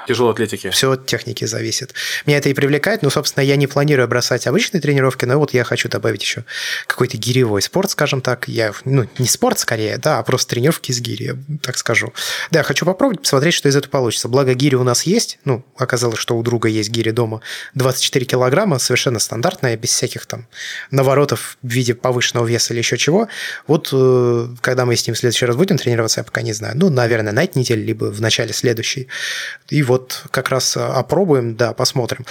тяжелой 0.07 0.33
атлетики? 0.33 0.71
Все 0.71 0.93
от 0.93 1.07
техники 1.07 1.45
зависит. 1.45 1.95
Меня 2.27 2.39
это 2.39 2.49
и 2.49 2.55
привлекает, 2.55 3.03
но, 3.03 3.11
собственно, 3.11 3.45
я 3.45 3.57
не 3.57 3.67
планирую 3.67 4.09
бросать 4.09 4.47
обычные 4.47 4.81
тренировки, 4.81 5.25
но 5.25 5.39
вот 5.39 5.55
я 5.55 5.65
хочу 5.65 5.89
добавить 5.89 6.23
еще 6.23 6.45
какой-то 6.87 7.17
гиревой 7.17 7.63
спорт, 7.63 7.91
скажем 7.91 8.21
так. 8.21 8.49
Я, 8.49 8.73
ну, 8.85 9.09
не 9.19 9.27
спорт 9.27 9.59
скорее, 9.59 9.99
да, 9.99 10.19
а 10.19 10.23
просто 10.23 10.51
тренировки 10.51 10.93
с 10.93 11.01
гири, 11.01 11.25
я 11.25 11.37
так 11.63 11.79
скажу. 11.79 12.13
Да, 12.51 12.63
хочу 12.63 12.85
попробовать, 12.85 13.23
посмотреть, 13.23 13.55
что 13.55 13.69
из 13.69 13.77
этого 13.77 13.91
получится. 13.91 14.29
Благо, 14.29 14.55
гири 14.55 14.75
у 14.75 14.85
нас 14.85 15.05
есть, 15.05 15.39
ну, 15.45 15.65
оказалось, 15.77 16.19
что 16.19 16.37
у 16.37 16.43
друга 16.43 16.69
есть 16.69 16.91
гири 16.91 17.11
дома 17.11 17.41
24 17.75 18.27
килограмма, 18.27 18.79
совершенно 18.79 19.19
стандартная, 19.19 19.77
без 19.77 19.91
всяких 19.91 20.27
там 20.27 20.47
наворотов 20.91 21.57
в 21.63 21.69
виде 21.69 21.95
повышенного 21.95 22.47
веса 22.47 22.73
или 22.73 22.81
еще 22.81 22.97
чего. 22.97 23.29
Вот 23.67 23.91
э, 23.93 24.49
когда 24.61 24.85
мы 24.85 24.97
с 24.97 25.07
ним 25.07 25.15
в 25.15 25.19
следующий 25.19 25.47
раз 25.47 25.57
будем 25.57 25.79
тренироваться, 25.79 26.21
я 26.21 26.25
пока 26.25 26.43
не 26.43 26.53
знаю. 26.53 26.77
Ну, 26.77 26.91
наверное, 26.91 27.33
на 27.33 27.45
этой 27.45 27.59
неделе, 27.59 27.83
либо 27.83 28.07
в 28.07 28.21
начале 28.21 28.53
следующей. 28.53 29.09
И 29.69 29.83
вот 29.83 29.92
вот 29.93 30.25
как 30.31 30.49
раз 30.49 30.77
опробуем, 30.77 31.57
да, 31.57 31.73
посмотрим. 31.73 32.27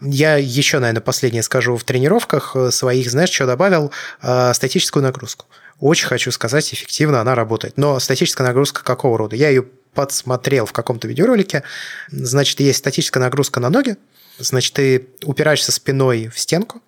Я 0.00 0.36
еще, 0.36 0.78
наверное, 0.78 1.00
последнее 1.00 1.42
скажу 1.42 1.76
в 1.76 1.84
тренировках 1.84 2.54
своих, 2.70 3.10
знаешь, 3.10 3.30
что 3.30 3.46
добавил? 3.46 3.92
Э, 4.20 4.52
статическую 4.52 5.02
нагрузку. 5.02 5.46
Очень 5.80 6.06
хочу 6.06 6.30
сказать, 6.30 6.72
эффективно 6.72 7.20
она 7.20 7.34
работает. 7.34 7.76
Но 7.76 7.98
статическая 7.98 8.44
нагрузка 8.44 8.84
какого 8.84 9.18
рода? 9.18 9.36
Я 9.36 9.48
ее 9.48 9.64
подсмотрел 9.94 10.66
в 10.66 10.72
каком-то 10.72 11.08
видеоролике. 11.08 11.62
Значит, 12.08 12.60
есть 12.60 12.78
статическая 12.78 13.20
нагрузка 13.20 13.60
на 13.60 13.70
ноги. 13.70 13.96
Значит, 14.38 14.74
ты 14.74 15.08
упираешься 15.24 15.72
спиной 15.72 16.28
в 16.28 16.38
стенку, 16.38 16.82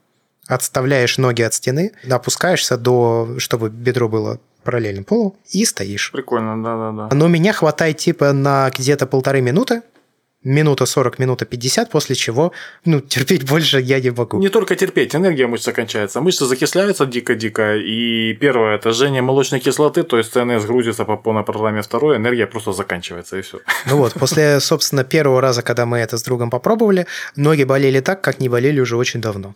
отставляешь 0.47 1.17
ноги 1.19 1.43
от 1.43 1.55
стены, 1.55 1.93
опускаешься 2.11 2.77
до, 2.77 3.37
чтобы 3.39 3.71
бедро 3.71 4.09
было 4.09 4.39
параллельно 4.63 5.03
полу 5.03 5.37
и 5.51 5.65
стоишь. 5.65 6.13
Прикольно, 6.13 6.63
да-да-да. 6.63 7.15
Но 7.15 7.29
меня 7.29 7.55
хватает 7.55 7.97
типа 7.97 8.33
на 8.33 8.71
где-то 8.71 9.07
полторы 9.07 9.41
минуты, 9.41 9.83
минута 10.49 10.87
40, 10.87 11.19
минута 11.19 11.45
50, 11.45 11.91
после 11.91 12.15
чего, 12.15 12.53
ну, 12.85 13.01
терпеть 13.09 13.45
больше 13.45 13.81
я 13.81 14.01
не 14.01 14.11
могу. 14.11 14.39
Не 14.39 14.49
только 14.49 14.77
терпеть, 14.77 15.15
энергия 15.15 15.47
мышцы 15.47 15.73
кончается. 15.73 16.21
Мышцы 16.21 16.47
закисляются 16.47 17.07
дико-дико, 17.07 17.77
и 17.77 18.35
первое– 18.35 18.75
это 18.77 18.93
жжение 18.93 19.23
молочной 19.23 19.61
кислоты, 19.61 20.03
то 20.03 20.19
есть 20.19 20.33
ЦНС 20.33 20.65
грузится 20.65 21.05
по 21.05 21.17
полной 21.17 21.45
программе, 21.45 21.83
второе– 21.83 22.17
энергия 22.19 22.47
просто 22.47 22.73
заканчивается, 22.73 23.37
и 23.37 23.43
все. 23.43 23.59
Ну 23.87 23.99
вот, 23.99 24.15
после, 24.15 24.61
собственно, 24.61 25.05
первого 25.05 25.41
раза, 25.41 25.63
когда 25.63 25.87
мы 25.87 25.99
это 25.99 26.17
с 26.17 26.23
другом 26.23 26.51
попробовали, 26.51 27.07
ноги 27.37 27.65
болели 27.65 28.01
так, 28.01 28.21
как 28.21 28.41
не 28.41 28.49
болели 28.49 28.81
уже 28.81 28.97
очень 28.97 29.21
давно. 29.21 29.55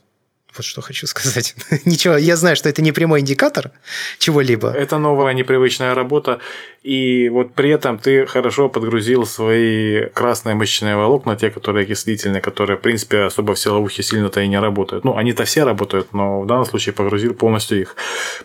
Вот 0.57 0.67
что 0.67 0.83
хочу 0.83 1.07
сказать. 1.07 1.55
Ничего, 1.87 2.17
я 2.17 2.37
знаю, 2.37 2.57
что 2.57 2.69
это 2.69 2.83
не 2.83 2.93
прямой 2.93 3.21
индикатор 3.21 3.71
чего-либо. 4.19 4.71
Это 4.71 4.99
новая 4.99 5.33
непривычная 5.33 5.95
работа, 5.95 6.41
и 6.83 7.29
вот 7.29 7.55
при 7.55 7.71
этом 7.71 7.99
ты 7.99 8.27
хорошо 8.27 8.69
подгрузил 8.69 9.25
свои 9.25 10.07
красные 10.07 10.57
мышечные 10.57 10.97
волокна, 10.97 11.37
те, 11.37 11.51
которые 11.51 11.85
окислительные, 11.85 12.41
которые, 12.41 12.77
в 12.77 12.81
принципе, 12.81 13.21
особо 13.21 13.55
в 13.55 13.59
силовухе 13.59 14.03
сильно-то 14.03 14.41
и 14.41 14.49
не 14.49 14.59
работают. 14.59 15.05
Ну, 15.05 15.17
они-то 15.17 15.45
все 15.45 15.63
работают, 15.63 16.13
но 16.13 16.41
в 16.41 16.47
данном 16.47 16.65
случае 16.65 16.93
погрузил 16.93 17.35
полностью 17.35 17.81
их. 17.81 17.97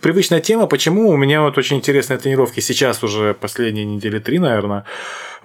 Привычная 0.01 0.39
тема, 0.39 0.67
почему 0.67 1.09
у 1.09 1.17
меня 1.17 1.41
вот 1.41 1.57
очень 1.57 1.77
интересные 1.77 2.19
тренировки 2.19 2.59
сейчас 2.59 3.03
уже 3.03 3.33
последние 3.33 3.85
недели 3.85 4.19
три, 4.19 4.37
наверное, 4.37 4.85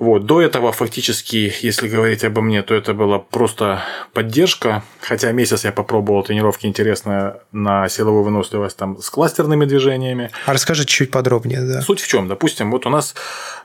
вот. 0.02 0.26
До 0.26 0.40
этого 0.40 0.72
фактически, 0.72 1.52
если 1.60 1.86
говорить 1.88 2.24
обо 2.24 2.40
мне, 2.40 2.62
то 2.62 2.74
это 2.74 2.92
была 2.92 3.20
просто 3.20 3.82
поддержка. 4.12 4.82
Хотя 5.00 5.30
месяц 5.30 5.64
я 5.64 5.70
попробовал 5.70 6.24
тренировки 6.24 6.66
интересные 6.66 7.36
на 7.52 7.88
силовую 7.88 8.24
выносливость 8.24 8.76
там, 8.76 9.00
с 9.00 9.08
кластерными 9.10 9.64
движениями. 9.64 10.30
А 10.46 10.54
расскажи 10.54 10.86
чуть 10.86 11.12
подробнее. 11.12 11.60
Да. 11.60 11.82
Суть 11.82 12.00
в 12.00 12.08
чем? 12.08 12.26
Допустим, 12.26 12.72
вот 12.72 12.81
у 12.86 12.90
нас 12.90 13.14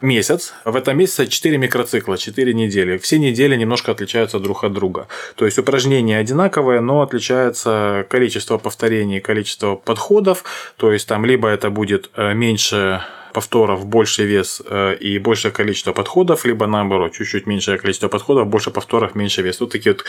месяц, 0.01 0.53
в 0.65 0.75
этом 0.75 0.97
месяце 0.97 1.27
4 1.27 1.57
микроцикла, 1.57 2.17
4 2.17 2.53
недели. 2.53 2.97
Все 2.97 3.19
недели 3.19 3.55
немножко 3.55 3.91
отличаются 3.91 4.39
друг 4.39 4.63
от 4.63 4.73
друга. 4.73 5.07
То 5.35 5.45
есть 5.45 5.57
упражнения 5.57 6.17
одинаковые, 6.17 6.81
но 6.81 7.01
отличается 7.01 8.05
количество 8.09 8.57
повторений, 8.57 9.19
количество 9.19 9.75
подходов. 9.75 10.43
То 10.77 10.91
есть 10.91 11.07
там 11.07 11.25
либо 11.25 11.47
это 11.47 11.69
будет 11.69 12.09
э, 12.15 12.33
меньше 12.33 13.01
повторов, 13.33 13.85
больший 13.85 14.25
вес 14.25 14.61
э, 14.69 14.95
и 14.95 15.19
большее 15.19 15.51
количество 15.51 15.93
подходов, 15.93 16.45
либо 16.45 16.67
наоборот, 16.67 17.13
чуть-чуть 17.13 17.47
меньшее 17.47 17.77
количество 17.77 18.07
подходов, 18.07 18.47
больше 18.47 18.71
повторов, 18.71 19.15
меньше 19.15 19.41
вес. 19.41 19.59
Вот 19.59 19.71
такие 19.71 19.93
вот 19.93 20.05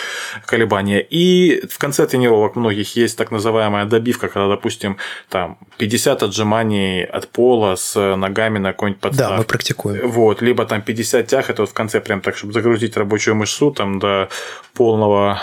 колебания. 0.46 1.00
И 1.00 1.66
в 1.70 1.78
конце 1.78 2.06
тренировок 2.06 2.56
многих 2.56 2.96
есть 2.96 3.18
так 3.18 3.30
называемая 3.30 3.84
добивка, 3.84 4.28
когда, 4.28 4.48
допустим, 4.48 4.96
там 5.28 5.58
50 5.78 6.22
отжиманий 6.22 7.04
от 7.04 7.28
пола 7.28 7.76
с 7.76 8.16
ногами 8.16 8.58
на 8.58 8.72
какой-нибудь 8.72 9.00
подстав. 9.00 9.30
Да, 9.30 9.36
мы 9.36 9.44
практикуем. 9.44 10.08
Вот, 10.08 10.42
либо 10.42 10.64
там 10.64 10.82
50 10.82 11.26
тяг, 11.26 11.50
это 11.50 11.62
вот 11.62 11.70
в 11.70 11.74
конце 11.74 12.00
прям 12.00 12.20
так, 12.20 12.36
чтобы 12.36 12.52
загрузить 12.52 12.96
рабочую 12.96 13.36
мышцу 13.36 13.70
там 13.70 13.98
до 13.98 14.28
полного 14.74 15.40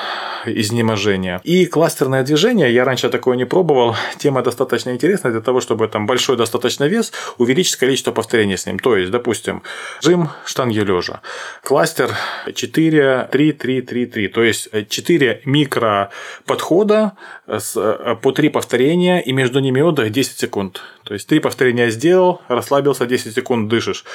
изнеможения. 0.47 1.41
И 1.43 1.65
кластерное 1.65 2.23
движение, 2.23 2.73
я 2.73 2.85
раньше 2.85 3.09
такое 3.09 3.37
не 3.37 3.45
пробовал, 3.45 3.95
тема 4.17 4.41
достаточно 4.41 4.91
интересная 4.91 5.31
для 5.31 5.41
того, 5.41 5.61
чтобы 5.61 5.87
там 5.87 6.05
большой 6.05 6.37
достаточно 6.37 6.85
вес 6.85 7.11
увеличить 7.37 7.75
количество 7.75 8.11
повторений 8.11 8.57
с 8.57 8.65
ним. 8.65 8.79
То 8.79 8.95
есть, 8.95 9.11
допустим, 9.11 9.63
жим 10.01 10.29
штанги 10.45 10.79
лежа. 10.79 11.21
Кластер 11.63 12.11
4, 12.53 13.29
3, 13.31 13.51
3, 13.53 13.81
3, 13.81 14.05
3. 14.05 14.27
То 14.27 14.43
есть 14.43 14.69
4 14.89 15.41
микро 15.45 16.09
подхода 16.45 17.13
по 17.45 18.31
3 18.31 18.49
повторения 18.49 19.21
и 19.21 19.33
между 19.33 19.59
ними 19.59 19.81
отдых 19.81 20.11
10 20.11 20.37
секунд. 20.37 20.81
То 21.03 21.13
есть 21.13 21.27
3 21.27 21.39
повторения 21.39 21.89
сделал, 21.89 22.41
расслабился, 22.47 23.05
10 23.05 23.33
секунд 23.33 23.67
дышишь. 23.69 24.05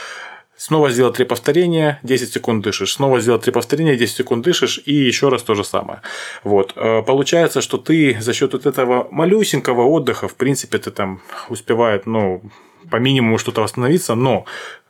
Снова 0.60 0.90
сделать 0.90 1.16
три 1.16 1.24
повторения, 1.24 1.98
10 2.02 2.34
секунд 2.34 2.62
дышишь. 2.62 2.92
Снова 2.92 3.18
сделать 3.20 3.40
три 3.40 3.50
повторения, 3.50 3.96
10 3.96 4.14
секунд 4.14 4.44
дышишь. 4.44 4.78
И 4.84 4.92
еще 4.92 5.30
раз 5.30 5.42
то 5.42 5.54
же 5.54 5.64
самое. 5.64 6.02
Вот. 6.44 6.74
Э, 6.76 7.00
получается, 7.02 7.62
что 7.62 7.78
ты 7.78 8.20
за 8.20 8.34
счет 8.34 8.52
вот 8.52 8.66
этого 8.66 9.08
малюсенького 9.10 9.84
отдыха, 9.84 10.28
в 10.28 10.34
принципе, 10.34 10.76
ты 10.76 10.90
там 10.90 11.22
успевает, 11.48 12.04
ну, 12.04 12.42
по 12.90 12.96
минимуму 12.96 13.38
что-то 13.38 13.62
восстановиться, 13.62 14.14
но 14.14 14.44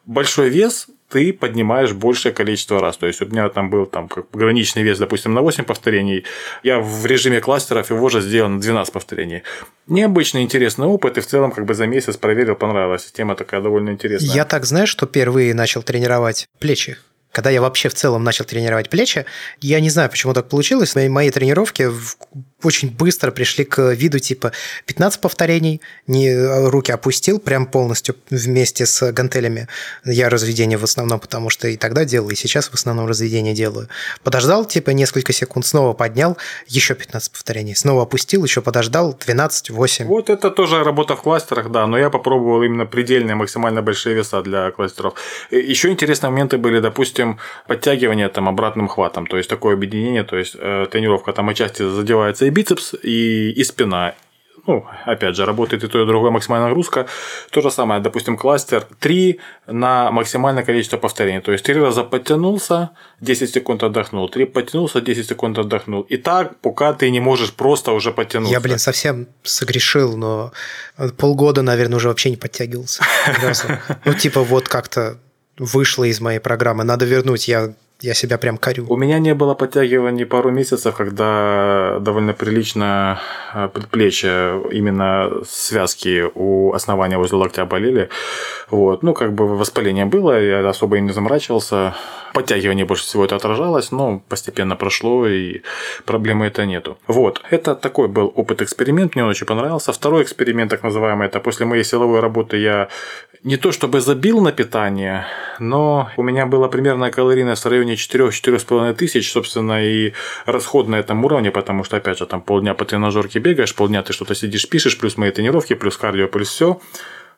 большой 0.06 0.48
вес 0.48 0.88
ты 1.10 1.32
поднимаешь 1.32 1.92
большее 1.92 2.32
количество 2.32 2.80
раз. 2.80 2.96
То 2.96 3.06
есть 3.06 3.20
у 3.20 3.26
меня 3.26 3.48
там 3.48 3.68
был 3.68 3.86
там 3.86 4.08
как 4.08 4.26
граничный 4.32 4.82
вес, 4.82 4.98
допустим, 4.98 5.34
на 5.34 5.42
8 5.42 5.64
повторений. 5.64 6.24
Я 6.62 6.80
в 6.80 7.04
режиме 7.06 7.40
кластеров 7.40 7.90
его 7.90 8.08
же 8.08 8.20
сделал 8.20 8.48
на 8.48 8.60
12 8.60 8.92
повторений. 8.92 9.42
Необычный 9.88 10.42
интересный 10.42 10.86
опыт, 10.86 11.18
и 11.18 11.20
в 11.20 11.26
целом 11.26 11.50
как 11.50 11.64
бы 11.64 11.74
за 11.74 11.86
месяц 11.86 12.16
проверил, 12.16 12.54
понравилась. 12.54 13.10
Тема 13.12 13.34
такая 13.34 13.60
довольно 13.60 13.90
интересная. 13.90 14.34
Я 14.34 14.44
так 14.44 14.64
знаю, 14.64 14.86
что 14.86 15.06
впервые 15.06 15.54
начал 15.54 15.82
тренировать 15.82 16.48
плечи 16.58 16.96
когда 17.32 17.50
я 17.50 17.60
вообще 17.60 17.88
в 17.88 17.94
целом 17.94 18.24
начал 18.24 18.44
тренировать 18.44 18.90
плечи, 18.90 19.24
я 19.60 19.80
не 19.80 19.90
знаю, 19.90 20.10
почему 20.10 20.34
так 20.34 20.48
получилось, 20.48 20.94
но 20.94 21.08
мои 21.08 21.30
тренировки 21.30 21.90
очень 22.62 22.90
быстро 22.90 23.30
пришли 23.30 23.64
к 23.64 23.92
виду 23.92 24.18
типа 24.18 24.52
15 24.86 25.20
повторений, 25.20 25.80
не 26.06 26.34
руки 26.68 26.92
опустил 26.92 27.38
прям 27.38 27.66
полностью 27.66 28.16
вместе 28.30 28.86
с 28.86 29.12
гантелями. 29.12 29.68
Я 30.04 30.28
разведение 30.28 30.76
в 30.76 30.84
основном, 30.84 31.20
потому 31.20 31.50
что 31.50 31.68
и 31.68 31.76
тогда 31.76 32.04
делал, 32.04 32.30
и 32.30 32.34
сейчас 32.34 32.68
в 32.68 32.74
основном 32.74 33.06
разведение 33.06 33.54
делаю. 33.54 33.88
Подождал 34.22 34.64
типа 34.64 34.90
несколько 34.90 35.32
секунд, 35.32 35.66
снова 35.66 35.92
поднял, 35.92 36.36
еще 36.66 36.94
15 36.94 37.32
повторений, 37.32 37.74
снова 37.74 38.02
опустил, 38.02 38.44
еще 38.44 38.60
подождал, 38.60 39.16
12, 39.18 39.70
8. 39.70 40.06
Вот 40.06 40.30
это 40.30 40.50
тоже 40.50 40.84
работа 40.84 41.16
в 41.16 41.22
кластерах, 41.22 41.70
да, 41.70 41.86
но 41.86 41.98
я 41.98 42.10
попробовал 42.10 42.62
именно 42.62 42.86
предельные 42.86 43.36
максимально 43.36 43.82
большие 43.82 44.14
веса 44.14 44.42
для 44.42 44.70
кластеров. 44.70 45.14
Еще 45.50 45.88
интересные 45.88 46.30
моменты 46.30 46.58
были, 46.58 46.80
допустим, 46.80 47.19
допустим, 47.20 47.38
подтягивание 47.66 48.28
там 48.28 48.48
обратным 48.48 48.88
хватом, 48.88 49.26
то 49.26 49.36
есть 49.36 49.48
такое 49.48 49.74
объединение, 49.74 50.24
то 50.24 50.36
есть 50.36 50.56
э, 50.58 50.86
тренировка 50.90 51.32
там 51.32 51.48
отчасти 51.48 51.82
задевается 51.82 52.46
и 52.46 52.50
бицепс, 52.50 52.94
и, 53.02 53.52
и 53.60 53.64
спина, 53.64 54.14
ну, 54.66 54.84
опять 55.06 55.36
же, 55.36 55.46
работает 55.46 55.84
и 55.84 55.88
то, 55.88 56.02
и 56.02 56.06
другое 56.06 56.30
максимальная 56.30 56.68
нагрузка. 56.68 57.06
То 57.50 57.60
же 57.62 57.70
самое, 57.70 58.00
допустим, 58.02 58.36
кластер 58.36 58.86
3 59.00 59.38
на 59.66 60.10
максимальное 60.10 60.62
количество 60.62 60.98
повторений. 60.98 61.40
То 61.40 61.52
есть, 61.52 61.64
3 61.64 61.80
раза 61.80 62.04
подтянулся, 62.04 62.90
10 63.20 63.50
секунд 63.50 63.82
отдохнул, 63.82 64.28
3 64.28 64.44
подтянулся, 64.44 65.00
10 65.00 65.26
секунд 65.26 65.58
отдохнул. 65.58 66.02
И 66.10 66.18
так, 66.18 66.60
пока 66.60 66.92
ты 66.92 67.10
не 67.10 67.20
можешь 67.20 67.52
просто 67.52 67.92
уже 67.92 68.10
подтянуться. 68.12 68.52
Я, 68.52 68.60
блин, 68.60 68.78
совсем 68.78 69.26
согрешил, 69.42 70.16
но 70.16 70.52
полгода, 71.16 71.62
наверное, 71.62 71.96
уже 71.96 72.08
вообще 72.08 72.30
не 72.30 72.36
подтягивался. 72.36 73.02
Ну, 74.04 74.14
типа, 74.14 74.42
вот 74.42 74.68
как-то 74.68 75.16
вышло 75.60 76.04
из 76.04 76.20
моей 76.20 76.40
программы. 76.40 76.84
Надо 76.84 77.04
вернуть, 77.04 77.46
я 77.48 77.74
я 78.02 78.14
себя 78.14 78.38
прям 78.38 78.56
корю. 78.56 78.86
У 78.88 78.96
меня 78.96 79.18
не 79.18 79.34
было 79.34 79.54
подтягиваний 79.54 80.24
пару 80.24 80.50
месяцев, 80.50 80.94
когда 80.96 81.98
довольно 82.00 82.32
прилично 82.32 83.20
э, 83.52 83.68
предплечье, 83.68 84.62
именно 84.70 85.30
связки 85.46 86.24
у 86.34 86.72
основания 86.72 87.18
возле 87.18 87.36
локтя 87.36 87.66
болели. 87.66 88.08
Вот. 88.70 89.02
Ну, 89.02 89.12
как 89.12 89.34
бы 89.34 89.46
воспаление 89.46 90.06
было, 90.06 90.40
я 90.40 90.66
особо 90.66 90.96
им 90.96 91.06
не 91.06 91.12
заморачивался. 91.12 91.94
Подтягивание 92.32 92.84
больше 92.84 93.04
всего 93.04 93.24
это 93.24 93.36
отражалось, 93.36 93.90
но 93.90 94.22
постепенно 94.28 94.76
прошло, 94.76 95.26
и 95.26 95.62
проблемы 96.04 96.46
это 96.46 96.64
нету. 96.66 96.98
Вот, 97.06 97.42
это 97.50 97.74
такой 97.74 98.08
был 98.08 98.32
опыт-эксперимент, 98.34 99.14
мне 99.14 99.24
он 99.24 99.30
очень 99.30 99.46
понравился. 99.46 99.92
Второй 99.92 100.22
эксперимент, 100.22 100.70
так 100.70 100.82
называемый, 100.82 101.26
это 101.26 101.40
после 101.40 101.66
моей 101.66 101.84
силовой 101.84 102.20
работы 102.20 102.56
я 102.56 102.88
не 103.42 103.56
то 103.56 103.72
чтобы 103.72 104.00
забил 104.00 104.40
на 104.40 104.52
питание, 104.52 105.26
но 105.58 106.10
у 106.16 106.22
меня 106.22 106.46
была 106.46 106.68
примерная 106.68 107.10
калорийность 107.10 107.64
в 107.64 107.68
районе 107.68 107.94
4-4,5 107.94 108.94
тысяч, 108.94 109.32
собственно, 109.32 109.84
и 109.84 110.12
расход 110.44 110.88
на 110.88 110.96
этом 110.96 111.24
уровне, 111.24 111.50
потому 111.50 111.84
что, 111.84 111.96
опять 111.96 112.18
же, 112.18 112.26
там 112.26 112.42
полдня 112.42 112.74
по 112.74 112.84
тренажерке 112.84 113.38
бегаешь, 113.38 113.74
полдня 113.74 114.02
ты 114.02 114.12
что-то 114.12 114.34
сидишь, 114.34 114.68
пишешь, 114.68 114.98
плюс 114.98 115.16
мои 115.16 115.30
тренировки, 115.30 115.74
плюс 115.74 115.96
кардио, 115.96 116.28
плюс 116.28 116.48
все. 116.48 116.80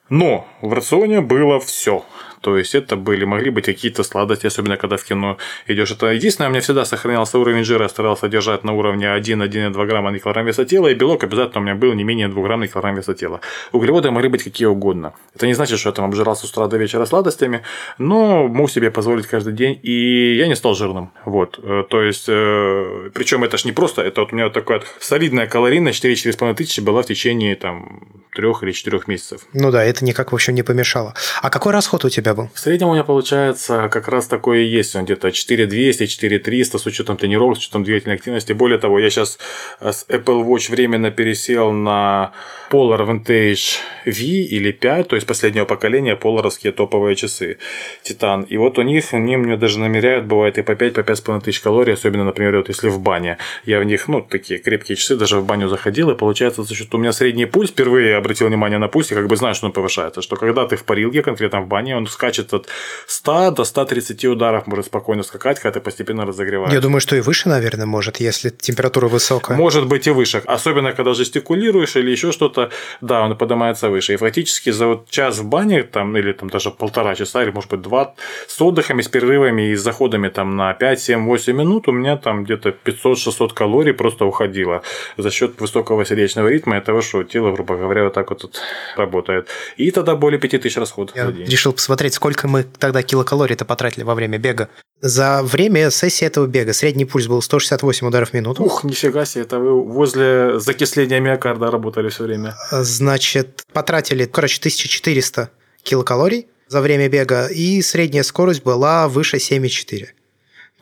Но 0.09 0.47
в 0.61 0.73
рационе 0.73 1.21
было 1.21 1.61
все. 1.61 2.05
То 2.43 2.59
есть 2.59 2.75
это 2.75 2.97
были, 2.97 3.25
могли 3.25 3.51
быть 3.51 3.65
какие-то 3.65 4.03
сладости, 4.03 4.47
особенно 4.47 4.77
когда 4.77 4.97
в 4.97 5.05
кино 5.05 5.39
идешь. 5.69 5.93
Это 5.93 6.07
единственное, 6.07 6.49
у 6.49 6.51
меня 6.51 6.61
всегда 6.61 6.85
сохранялся 6.85 7.39
уровень 7.39 7.65
жира, 7.65 7.89
старался 7.89 8.29
держать 8.29 8.65
на 8.65 8.73
уровне 8.73 9.07
1-1,2 9.07 9.87
грамма 9.87 10.11
на 10.11 10.19
килограмм 10.19 10.47
веса 10.47 10.65
тела, 10.65 10.89
и 10.89 10.95
белок 10.95 11.23
обязательно 11.25 11.61
у 11.61 11.63
меня 11.63 11.75
был 11.77 11.93
не 11.95 12.05
менее 12.05 12.29
2 12.29 12.43
грамм 12.43 12.61
на 12.61 12.69
килограмм 12.69 12.97
веса 12.97 13.15
тела. 13.15 13.41
Углеводы 13.71 14.11
могли 14.11 14.29
быть 14.29 14.43
какие 14.43 14.67
угодно. 14.67 15.15
Это 15.37 15.47
не 15.47 15.55
значит, 15.55 15.79
что 15.79 15.91
я 15.91 15.93
там 15.93 16.05
обжирался 16.07 16.47
с 16.47 16.51
утра 16.51 16.67
до 16.67 16.77
вечера 16.79 17.07
сладостями, 17.07 17.63
но 17.99 18.49
мог 18.49 18.71
себе 18.71 18.91
позволить 18.91 19.27
каждый 19.27 19.53
день, 19.53 19.79
и 19.83 20.35
я 20.37 20.49
не 20.49 20.57
стал 20.57 20.75
жирным. 20.75 21.13
Вот. 21.25 21.61
Э, 21.63 21.85
то 21.89 22.03
есть, 22.03 22.27
э, 22.29 23.11
причем 23.15 23.45
это 23.45 23.57
ж 23.57 23.65
не 23.65 23.73
просто, 23.73 24.03
это 24.03 24.21
вот 24.21 24.33
у 24.33 24.37
меня 24.37 24.47
вот 24.47 24.55
такая 24.55 24.83
солидная 24.99 25.47
калорийность 25.47 26.05
4-4,5 26.05 26.55
тысячи 26.55 26.81
была 26.81 27.03
в 27.03 27.07
течение 27.07 27.55
там 27.55 28.03
трех 28.35 28.63
или 28.63 28.73
четырех 28.73 29.09
месяцев. 29.09 29.43
Ну 29.53 29.71
да, 29.71 29.85
это 29.85 30.05
никак, 30.05 30.33
в 30.33 30.35
общем, 30.35 30.55
не 30.55 30.63
помешало. 30.63 31.15
А 31.43 31.51
какой 31.51 31.73
расход 31.73 32.05
у 32.05 32.09
тебя 32.09 32.32
был? 32.35 32.51
В 32.55 32.59
среднем 32.59 32.89
у 32.89 32.93
меня 32.93 33.05
получается 33.05 33.89
как 33.91 34.09
раз 34.09 34.27
такое 34.27 34.61
и 34.61 34.67
есть. 34.67 34.95
Он 34.97 35.05
где-то 35.05 35.31
4200, 35.33 36.07
4300 36.07 36.79
с 36.79 36.87
учетом 36.87 37.17
тренировок, 37.17 37.57
с 37.57 37.61
учетом 37.61 37.85
двигательной 37.85 38.17
активности. 38.17 38.53
Более 38.53 38.79
того, 38.79 38.99
я 38.99 39.11
сейчас 39.11 39.39
с 39.81 40.07
Apple 40.09 40.45
Watch 40.45 40.71
временно 40.71 41.11
пересел 41.11 41.73
на 41.73 42.33
Polar 42.71 43.07
Vintage 43.07 43.79
V 44.07 44.13
или 44.15 44.73
5, 44.73 45.09
то 45.09 45.17
есть 45.17 45.27
последнего 45.27 45.67
поколения 45.67 46.17
поларовские 46.17 46.73
топовые 46.73 47.17
часы 47.17 47.59
Титан. 48.03 48.43
И 48.43 48.57
вот 48.57 48.79
у 48.79 48.83
них, 48.83 49.13
они 49.13 49.37
мне 49.37 49.57
даже 49.57 49.79
намеряют, 49.79 50.25
бывает 50.25 50.57
и 50.59 50.63
по 50.63 50.75
5, 50.75 50.95
по 50.95 51.01
5,5 51.01 51.43
тысяч 51.43 51.61
калорий, 51.61 51.93
особенно, 51.93 52.25
например, 52.25 52.57
вот 52.57 52.69
если 52.69 52.89
в 52.89 52.99
бане. 52.99 53.37
Я 53.65 53.79
в 53.79 53.85
них, 53.85 54.09
ну, 54.09 54.23
такие 54.23 54.59
крепкие 54.59 54.97
часы, 54.97 55.17
даже 55.17 55.39
в 55.39 55.45
баню 55.45 55.69
заходил, 55.69 56.11
и 56.11 56.15
получается, 56.15 56.63
за 56.63 56.75
счет 56.75 56.95
у 56.95 56.99
меня 56.99 57.13
средний 57.13 57.47
пульс, 57.47 57.71
впервые 57.71 58.17
обратил 58.17 58.49
внимание 58.49 58.79
на 58.79 58.89
пульс, 58.89 59.13
и 59.13 59.15
как 59.15 59.27
бы 59.27 59.37
знаю, 59.37 59.55
что 59.55 59.67
он 59.67 59.73
повышается, 59.73 60.23
что 60.23 60.37
когда 60.37 60.67
ты 60.67 60.77
в 60.77 60.85
парилке, 60.85 61.23
конкретно 61.23 61.61
в 61.61 61.69
бане, 61.69 61.97
он 61.97 62.07
скачет 62.23 62.55
от 62.55 62.69
100 63.07 63.51
до 63.51 63.65
130 63.65 64.25
ударов, 64.27 64.67
может 64.67 64.87
спокойно 64.87 65.23
скакать, 65.23 65.59
когда 65.59 65.73
ты 65.73 65.81
постепенно 65.81 66.25
разогреваешь. 66.25 66.73
Я 66.73 66.81
думаю, 66.81 67.01
что 67.01 67.17
и 67.17 67.21
выше, 67.21 67.49
наверное, 67.49 67.87
может, 67.87 68.21
если 68.21 68.51
температура 68.51 69.09
высокая. 69.09 69.57
Может 69.57 69.87
быть 69.87 70.07
и 70.07 70.11
выше, 70.11 70.43
особенно 70.47 70.93
когда 70.93 71.15
жестикулируешь 71.15 71.97
или 71.97 72.13
еще 72.13 72.31
что-то, 72.33 72.71
да, 73.01 73.23
он 73.23 73.37
поднимается 73.37 73.89
выше. 73.89 74.15
И 74.15 74.17
фактически 74.17 74.71
за 74.71 74.87
вот 74.87 75.11
час 75.11 75.39
в 75.39 75.45
бане, 75.45 75.83
там, 75.83 76.17
или 76.17 76.33
там 76.33 76.49
даже 76.49 76.71
полтора 76.71 77.15
часа, 77.15 77.43
или 77.43 77.51
может 77.51 77.71
быть 77.71 77.81
два, 77.81 78.15
с 78.47 78.61
отдыхами, 78.61 79.03
с 79.03 79.09
перерывами 79.09 79.71
и 79.71 79.75
с 79.75 79.83
заходами 79.83 80.29
там 80.29 80.57
на 80.57 80.75
5, 80.75 81.01
7, 81.01 81.27
8 81.27 81.57
минут 81.57 81.89
у 81.89 81.93
меня 81.93 82.17
там 82.17 82.45
где-то 82.45 82.69
500-600 82.85 83.53
калорий 83.55 83.93
просто 83.93 84.25
уходило 84.25 84.83
за 85.17 85.31
счет 85.31 85.61
высокого 85.61 86.05
сердечного 86.05 86.49
ритма 86.49 86.79
и 86.79 86.81
того, 86.81 87.03
что 87.03 87.25
тело, 87.25 87.53
грубо 87.53 87.77
говоря, 87.77 88.05
вот 88.05 88.15
так 88.15 88.31
вот 88.31 88.43
тут 88.43 88.61
работает. 88.97 89.49
И 89.77 89.91
тогда 89.91 90.15
более 90.15 90.39
5000 90.39 90.77
расходов 90.77 91.17
Я 91.17 91.33
решил 91.47 91.73
посмотреть, 91.73 92.12
сколько 92.15 92.49
мы 92.49 92.65
тогда 92.65 93.03
килокалорий-то 93.03 93.65
потратили 93.65 94.05
во 94.05 94.15
время 94.15 94.39
бега. 94.39 94.69
За 95.01 95.43
время 95.43 95.91
сессии 95.91 96.25
этого 96.25 96.47
бега 96.47 96.73
средний 96.73 97.05
пульс 97.05 97.27
был 97.27 97.43
168 97.43 98.07
ударов 98.07 98.31
в 98.31 98.35
минуту. 98.35 98.63
Ух, 98.63 98.85
нифига 98.85 99.25
себе, 99.25 99.45
это 99.45 99.59
вы 99.59 99.83
возле 99.83 100.61
закисления 100.61 101.21
миокарда 101.21 101.71
работали 101.71 102.09
все 102.09 102.25
время. 102.25 102.55
Значит, 102.71 103.65
потратили, 103.73 104.27
короче, 104.27 104.59
1400 104.59 105.51
килокалорий 105.83 106.47
за 106.69 106.81
время 106.81 107.09
бега, 107.09 107.49
и 107.49 107.83
средняя 107.83 108.23
скорость 108.23 108.63
была 108.63 109.09
выше 109.09 109.37
7,4 109.37 110.09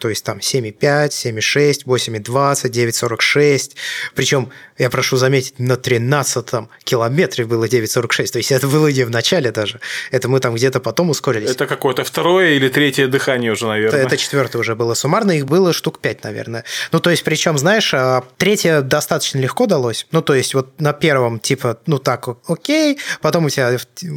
то 0.01 0.09
есть 0.09 0.25
там 0.25 0.39
7,5, 0.39 1.09
7,6, 1.11 1.85
8,20, 1.85 2.71
9,46. 2.71 3.73
Причем, 4.15 4.51
я 4.79 4.89
прошу 4.89 5.17
заметить, 5.17 5.59
на 5.59 5.77
13 5.77 6.47
километре 6.85 7.45
было 7.45 7.67
9,46. 7.67 8.33
То 8.33 8.39
есть 8.39 8.51
это 8.51 8.67
было 8.67 8.89
не 8.89 9.05
в 9.05 9.11
начале 9.11 9.53
даже. 9.53 9.79
Это 10.11 10.29
мы 10.29 10.41
там 10.41 10.55
где-то 10.55 10.81
потом 10.81 11.11
ускорились. 11.11 11.51
Это 11.51 11.67
какое-то 11.67 12.03
второе 12.03 12.53
или 12.53 12.69
третье 12.69 13.07
дыхание 13.09 13.53
уже, 13.53 13.67
наверное. 13.67 14.01
Это, 14.01 14.07
это 14.09 14.17
четвертое 14.17 14.59
уже 14.59 14.75
было. 14.75 14.95
Суммарно 14.95 15.33
их 15.33 15.47
было 15.47 15.73
штук 15.75 16.01
5, 16.01 16.25
наверное. 16.25 16.65
Ну, 16.93 17.01
то 17.01 17.11
есть, 17.11 17.23
причем, 17.23 17.59
знаешь, 17.59 17.93
а, 17.93 18.25
третье 18.39 18.81
достаточно 18.81 19.39
легко 19.39 19.67
далось. 19.67 20.07
Ну, 20.13 20.23
то 20.23 20.35
есть, 20.35 20.55
вот 20.55 20.81
на 20.81 20.95
первом, 20.95 21.41
типа, 21.41 21.79
ну 21.87 21.99
так, 21.99 22.27
окей. 22.49 22.99
Потом 23.21 23.45
у 23.45 23.51
тебя 23.51 23.77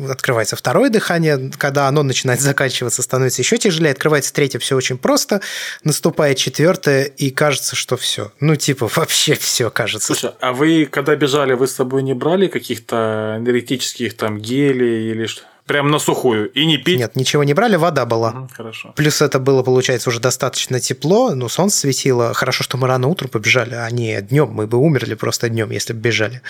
открывается 0.09 0.55
второе 0.55 0.89
дыхание, 0.89 1.51
когда 1.57 1.89
оно 1.89 2.03
начинает 2.03 2.39
заканчиваться, 2.39 3.01
становится 3.01 3.41
еще 3.41 3.57
тяжелее. 3.57 3.91
Открывается 3.91 4.33
третье, 4.33 4.59
все 4.59 4.77
очень 4.77 4.97
просто 4.97 5.41
наступает 5.83 6.37
четвертое, 6.37 7.03
и 7.03 7.29
кажется, 7.29 7.75
что 7.75 7.97
все. 7.97 8.31
Ну, 8.39 8.55
типа, 8.55 8.89
вообще 8.95 9.35
все 9.35 9.69
кажется. 9.69 10.07
Слушай, 10.07 10.35
а 10.39 10.53
вы, 10.53 10.85
когда 10.85 11.15
бежали, 11.15 11.53
вы 11.53 11.67
с 11.67 11.75
собой 11.75 12.03
не 12.03 12.13
брали 12.13 12.47
каких-то 12.47 13.35
энергетических 13.39 14.15
там 14.15 14.39
гелей 14.39 15.11
или 15.11 15.25
что? 15.25 15.43
Прям 15.65 15.89
на 15.91 15.99
сухую. 15.99 16.51
И 16.51 16.65
не 16.65 16.77
пить? 16.77 16.99
Нет, 16.99 17.15
ничего 17.15 17.45
не 17.45 17.53
брали, 17.53 17.77
вода 17.77 18.05
была. 18.05 18.31
Угу, 18.31 18.49
хорошо. 18.53 18.93
Плюс 18.97 19.21
это 19.21 19.39
было, 19.39 19.63
получается, 19.63 20.09
уже 20.09 20.19
достаточно 20.19 20.81
тепло, 20.81 21.33
ну, 21.35 21.47
солнце 21.47 21.77
светило. 21.77 22.33
Хорошо, 22.33 22.65
что 22.65 22.77
мы 22.77 22.87
рано 22.87 23.07
утром 23.07 23.29
побежали, 23.29 23.75
а 23.75 23.89
не 23.89 24.21
днем. 24.21 24.49
Мы 24.49 24.67
бы 24.67 24.77
умерли 24.77 25.13
просто 25.13 25.47
днем, 25.47 25.71
если 25.71 25.93
бы 25.93 25.99
бежали. 25.99 26.41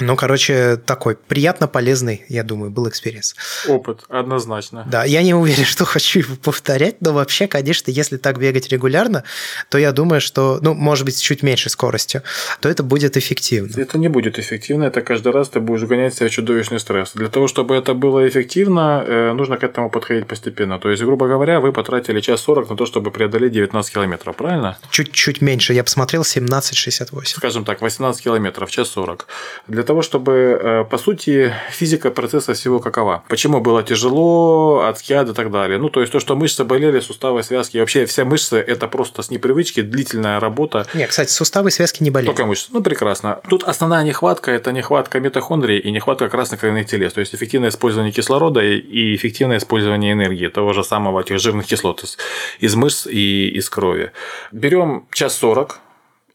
Ну, 0.00 0.16
короче, 0.16 0.76
такой 0.76 1.14
приятно 1.14 1.68
полезный, 1.68 2.24
я 2.30 2.42
думаю, 2.42 2.70
был 2.70 2.88
experience. 2.88 3.36
Опыт, 3.68 4.04
однозначно. 4.08 4.84
Да, 4.86 5.04
я 5.04 5.22
не 5.22 5.34
уверен, 5.34 5.64
что 5.66 5.84
хочу 5.84 6.20
его 6.20 6.36
повторять, 6.36 7.02
но 7.02 7.12
вообще, 7.12 7.46
конечно, 7.46 7.90
если 7.90 8.16
так 8.16 8.38
бегать 8.38 8.70
регулярно, 8.70 9.24
то 9.68 9.76
я 9.76 9.92
думаю, 9.92 10.22
что, 10.22 10.58
ну, 10.62 10.72
может 10.72 11.04
быть, 11.04 11.16
с 11.16 11.20
чуть 11.20 11.42
меньшей 11.42 11.68
скоростью, 11.68 12.22
то 12.60 12.70
это 12.70 12.82
будет 12.82 13.18
эффективно. 13.18 13.78
Это 13.78 13.98
не 13.98 14.08
будет 14.08 14.38
эффективно, 14.38 14.84
это 14.84 15.02
каждый 15.02 15.32
раз 15.32 15.50
ты 15.50 15.60
будешь 15.60 15.82
гонять 15.82 16.14
себя 16.14 16.30
чудовищный 16.30 16.80
стресс. 16.80 17.12
Для 17.12 17.28
того, 17.28 17.46
чтобы 17.46 17.76
это 17.76 17.92
было 17.92 18.26
эффективно, 18.26 18.53
эффективно, 18.54 19.04
э, 19.06 19.32
нужно 19.32 19.56
к 19.56 19.64
этому 19.64 19.90
подходить 19.90 20.26
постепенно. 20.26 20.78
То 20.78 20.90
есть, 20.90 21.02
грубо 21.02 21.26
говоря, 21.26 21.60
вы 21.60 21.72
потратили 21.72 22.20
час 22.20 22.40
40 22.40 22.70
на 22.70 22.76
то, 22.76 22.86
чтобы 22.86 23.10
преодолеть 23.10 23.52
19 23.52 23.94
километров, 23.94 24.36
правильно? 24.36 24.76
Чуть-чуть 24.90 25.42
меньше. 25.42 25.74
Я 25.74 25.82
посмотрел 25.82 26.22
17,68. 26.22 27.36
Скажем 27.36 27.64
так, 27.64 27.82
18 27.82 28.22
километров, 28.22 28.70
час 28.70 28.88
40. 28.88 29.26
Для 29.68 29.82
того, 29.82 30.02
чтобы, 30.02 30.32
э, 30.32 30.84
по 30.84 30.98
сути, 30.98 31.52
физика 31.70 32.10
процесса 32.10 32.52
всего 32.52 32.80
какова. 32.80 33.22
Почему 33.28 33.60
было 33.60 33.82
тяжело, 33.82 34.84
откиад 34.88 35.28
и 35.28 35.32
так 35.32 35.50
далее. 35.50 35.78
Ну, 35.78 35.88
то 35.88 36.00
есть, 36.00 36.12
то, 36.12 36.20
что 36.20 36.36
мышцы 36.36 36.64
болели, 36.64 37.00
суставы, 37.00 37.42
связки, 37.42 37.78
вообще 37.78 38.04
вся 38.06 38.24
мышцы– 38.24 38.56
это 38.68 38.88
просто 38.88 39.22
с 39.22 39.30
непривычки, 39.30 39.82
длительная 39.82 40.40
работа. 40.40 40.86
Нет, 40.94 41.10
кстати, 41.10 41.30
суставы, 41.30 41.70
связки 41.70 42.02
не 42.02 42.10
болели. 42.10 42.28
Только 42.28 42.46
мышцы. 42.46 42.68
Ну, 42.72 42.82
прекрасно. 42.82 43.40
Тут 43.48 43.64
основная 43.64 44.04
нехватка– 44.04 44.50
это 44.52 44.72
нехватка 44.72 45.20
митохондрий 45.20 45.78
и 45.78 45.90
нехватка 45.90 46.28
красных 46.28 46.60
кровяных 46.60 46.86
телец. 46.86 47.12
То 47.12 47.20
есть, 47.20 47.34
эффективное 47.34 47.70
использование 47.70 48.12
кислорода 48.12 48.43
кислорода 48.44 48.62
и 48.62 49.14
эффективное 49.14 49.58
использование 49.58 50.12
энергии, 50.12 50.48
того 50.48 50.72
же 50.72 50.84
самого 50.84 51.20
этих 51.20 51.38
жирных 51.38 51.66
кислот 51.66 52.04
из, 52.04 52.18
из 52.60 52.74
мышц 52.74 53.06
и 53.06 53.48
из 53.58 53.70
крови. 53.70 54.10
Берем 54.52 55.06
час 55.12 55.38
40, 55.38 55.80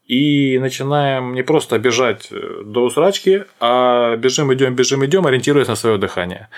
и 0.08 0.58
начинаем 0.58 1.34
не 1.34 1.42
просто 1.42 1.78
бежать 1.78 2.32
э, 2.32 2.62
до 2.64 2.84
усрачки, 2.84 3.44
а 3.60 4.16
бежим, 4.16 4.52
идем, 4.52 4.74
бежим, 4.74 5.04
идем, 5.04 5.26
ориентируясь 5.26 5.68
на 5.68 5.76
свое 5.76 5.98
дыхание. 5.98 6.48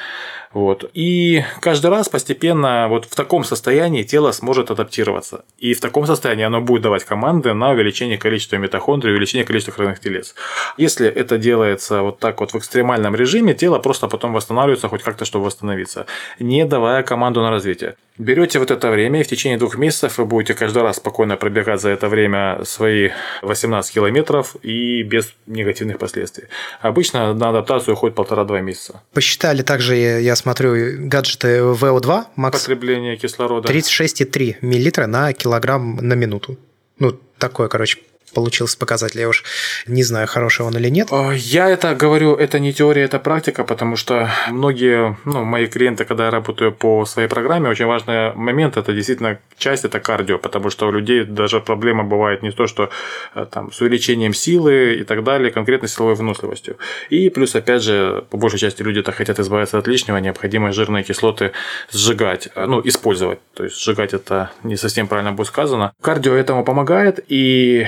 Вот. 0.53 0.91
И 0.93 1.45
каждый 1.61 1.91
раз 1.91 2.09
постепенно 2.09 2.87
вот 2.89 3.07
в 3.07 3.15
таком 3.15 3.45
состоянии 3.45 4.03
тело 4.03 4.33
сможет 4.33 4.71
адаптироваться. 4.71 5.45
И 5.59 5.75
в 5.75 5.81
таком 5.81 6.07
состоянии 6.07 6.45
оно 6.45 6.61
будет 6.61 6.83
давать 6.83 7.05
команды 7.05 7.55
на 7.55 7.71
увеличение 7.71 8.19
количества 8.19 8.57
митохондрий, 8.57 9.13
увеличение 9.13 9.47
количества 9.47 9.73
кровяных 9.73 10.01
телец. 10.01 10.35
Если 10.77 11.09
это 11.09 11.39
делается 11.39 12.03
вот 12.03 12.19
так 12.19 12.41
вот 12.41 12.53
в 12.53 12.57
экстремальном 12.57 13.15
режиме, 13.15 13.55
тело 13.55 13.79
просто 13.79 14.09
потом 14.09 14.33
восстанавливается 14.33 14.89
хоть 14.89 15.03
как-то, 15.03 15.25
чтобы 15.25 15.47
восстановиться, 15.47 16.07
не 16.39 16.65
давая 16.65 17.03
команду 17.03 17.41
на 17.41 17.51
развитие. 17.51 17.97
Берете 18.19 18.59
вот 18.59 18.71
это 18.71 18.91
время, 18.91 19.21
и 19.21 19.25
в 19.25 19.29
течение 19.29 19.59
двух 19.59 19.79
месяцев 19.79 20.19
вы 20.19 20.27
будете 20.27 20.53
каждый 20.53 20.83
раз 20.83 20.97
спокойно 20.97 21.37
пробегать 21.37 21.81
за 21.81 21.89
это 21.89 22.09
время 22.09 22.61
свои 22.65 23.11
18 23.41 23.95
километров 23.95 24.55
и 24.63 25.03
без 25.03 25.33
негативных 25.47 25.99
последствий. 25.99 26.45
Обычно 26.83 27.33
на 27.33 27.49
адаптацию 27.49 27.95
уходит 27.95 28.15
полтора-два 28.15 28.61
месяца. 28.61 29.01
Посчитали 29.15 29.63
также, 29.63 29.97
я 29.97 30.37
смотрю, 30.43 31.09
гаджеты 31.09 31.59
VO2 31.59 32.25
макс. 32.37 32.61
Потребление 32.61 33.17
кислорода. 33.17 33.73
36,3 33.73 34.57
миллилитра 34.61 35.07
на 35.07 35.33
килограмм 35.33 35.97
на 35.97 36.15
минуту. 36.15 36.59
Ну, 36.99 37.19
такое, 37.39 37.69
короче, 37.69 37.99
получился 38.33 38.79
показатель. 38.79 39.21
Я 39.21 39.29
уж 39.29 39.45
не 39.87 40.03
знаю, 40.03 40.27
хороший 40.27 40.67
он 40.67 40.77
или 40.77 40.89
нет. 40.89 41.09
А, 41.11 41.33
я 41.33 41.69
это 41.69 41.95
говорю, 41.95 42.35
это 42.35 42.59
не 42.59 42.73
теория, 42.73 43.03
это 43.03 43.19
практика, 43.19 43.65
потому 43.65 43.97
что 43.97 44.31
многие, 44.49 45.17
ну, 45.25 45.45
мои 45.45 45.67
клиенты, 45.67 46.05
когда 46.05 46.27
я 46.27 46.31
работаю 46.31 46.73
по 46.73 47.05
своей 47.05 47.29
программе, 47.29 47.69
очень 47.69 47.87
важный 47.87 48.35
момент, 48.35 48.77
это 48.77 48.93
действительно 48.93 49.39
часть, 49.59 49.85
это 49.85 50.01
кардио, 50.01 50.39
потому 50.39 50.71
что 50.71 50.89
у 50.89 50.91
людей 50.91 51.25
даже 51.25 51.61
проблема 51.61 52.05
бывает 52.05 52.43
не 52.43 52.51
то, 52.51 52.67
что 52.67 52.91
э, 53.35 53.47
там 53.51 53.73
с 53.73 53.81
увеличением 53.81 54.35
силы 54.35 54.95
и 54.95 55.05
так 55.05 55.25
далее, 55.25 55.51
конкретно 55.51 55.89
силовой 55.89 56.15
выносливостью. 56.15 56.77
И 57.11 57.31
плюс, 57.31 57.55
опять 57.55 57.83
же, 57.83 58.25
по 58.31 58.37
большей 58.37 58.59
части 58.59 58.83
люди-то 58.83 59.13
хотят 59.13 59.39
избавиться 59.39 59.79
от 59.79 59.87
лишнего, 59.87 60.17
необходимо 60.19 60.73
жирные 60.73 61.05
кислоты 61.05 61.53
сжигать, 61.91 62.49
э, 62.55 62.67
ну, 62.67 62.81
использовать. 62.85 63.39
То 63.55 63.65
есть 63.65 63.81
сжигать 63.81 64.15
это 64.15 64.51
не 64.63 64.77
совсем 64.77 65.07
правильно 65.07 65.33
будет 65.33 65.49
сказано. 65.49 65.93
Кардио 66.01 66.35
этому 66.35 66.65
помогает, 66.65 67.21
и 67.29 67.87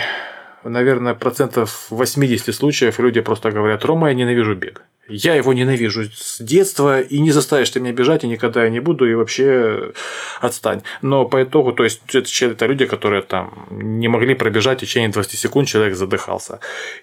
наверное, 0.65 1.15
процентов 1.15 1.87
80 1.91 2.55
случаев 2.55 2.99
люди 2.99 3.21
просто 3.21 3.51
говорят, 3.51 3.85
Рома, 3.85 4.09
я 4.09 4.15
ненавижу 4.15 4.55
бег. 4.55 4.83
Я 5.09 5.35
его 5.35 5.53
ненавижу 5.53 6.05
с 6.15 6.41
детства, 6.41 7.01
и 7.01 7.19
не 7.21 7.31
заставишь 7.31 7.71
ты 7.71 7.81
меня 7.81 7.93
бежать, 7.93 8.25
и 8.25 8.29
никогда 8.29 8.65
я 8.65 8.71
не 8.71 8.81
буду, 8.81 9.07
и 9.07 9.15
вообще 9.15 9.93
отстань. 10.41 10.83
Но 11.03 11.27
по 11.27 11.43
итогу, 11.43 11.73
то 11.73 11.85
есть, 11.85 12.01
это, 12.15 12.47
это 12.47 12.67
люди, 12.67 12.87
которые 12.87 13.23
там 13.23 13.67
не 13.71 14.09
могли 14.09 14.35
пробежать 14.35 14.79
в 14.79 14.81
течение 14.81 15.11
20 15.11 15.39
секунд, 15.39 15.69
человек 15.69 15.95
задыхался. 15.95 16.61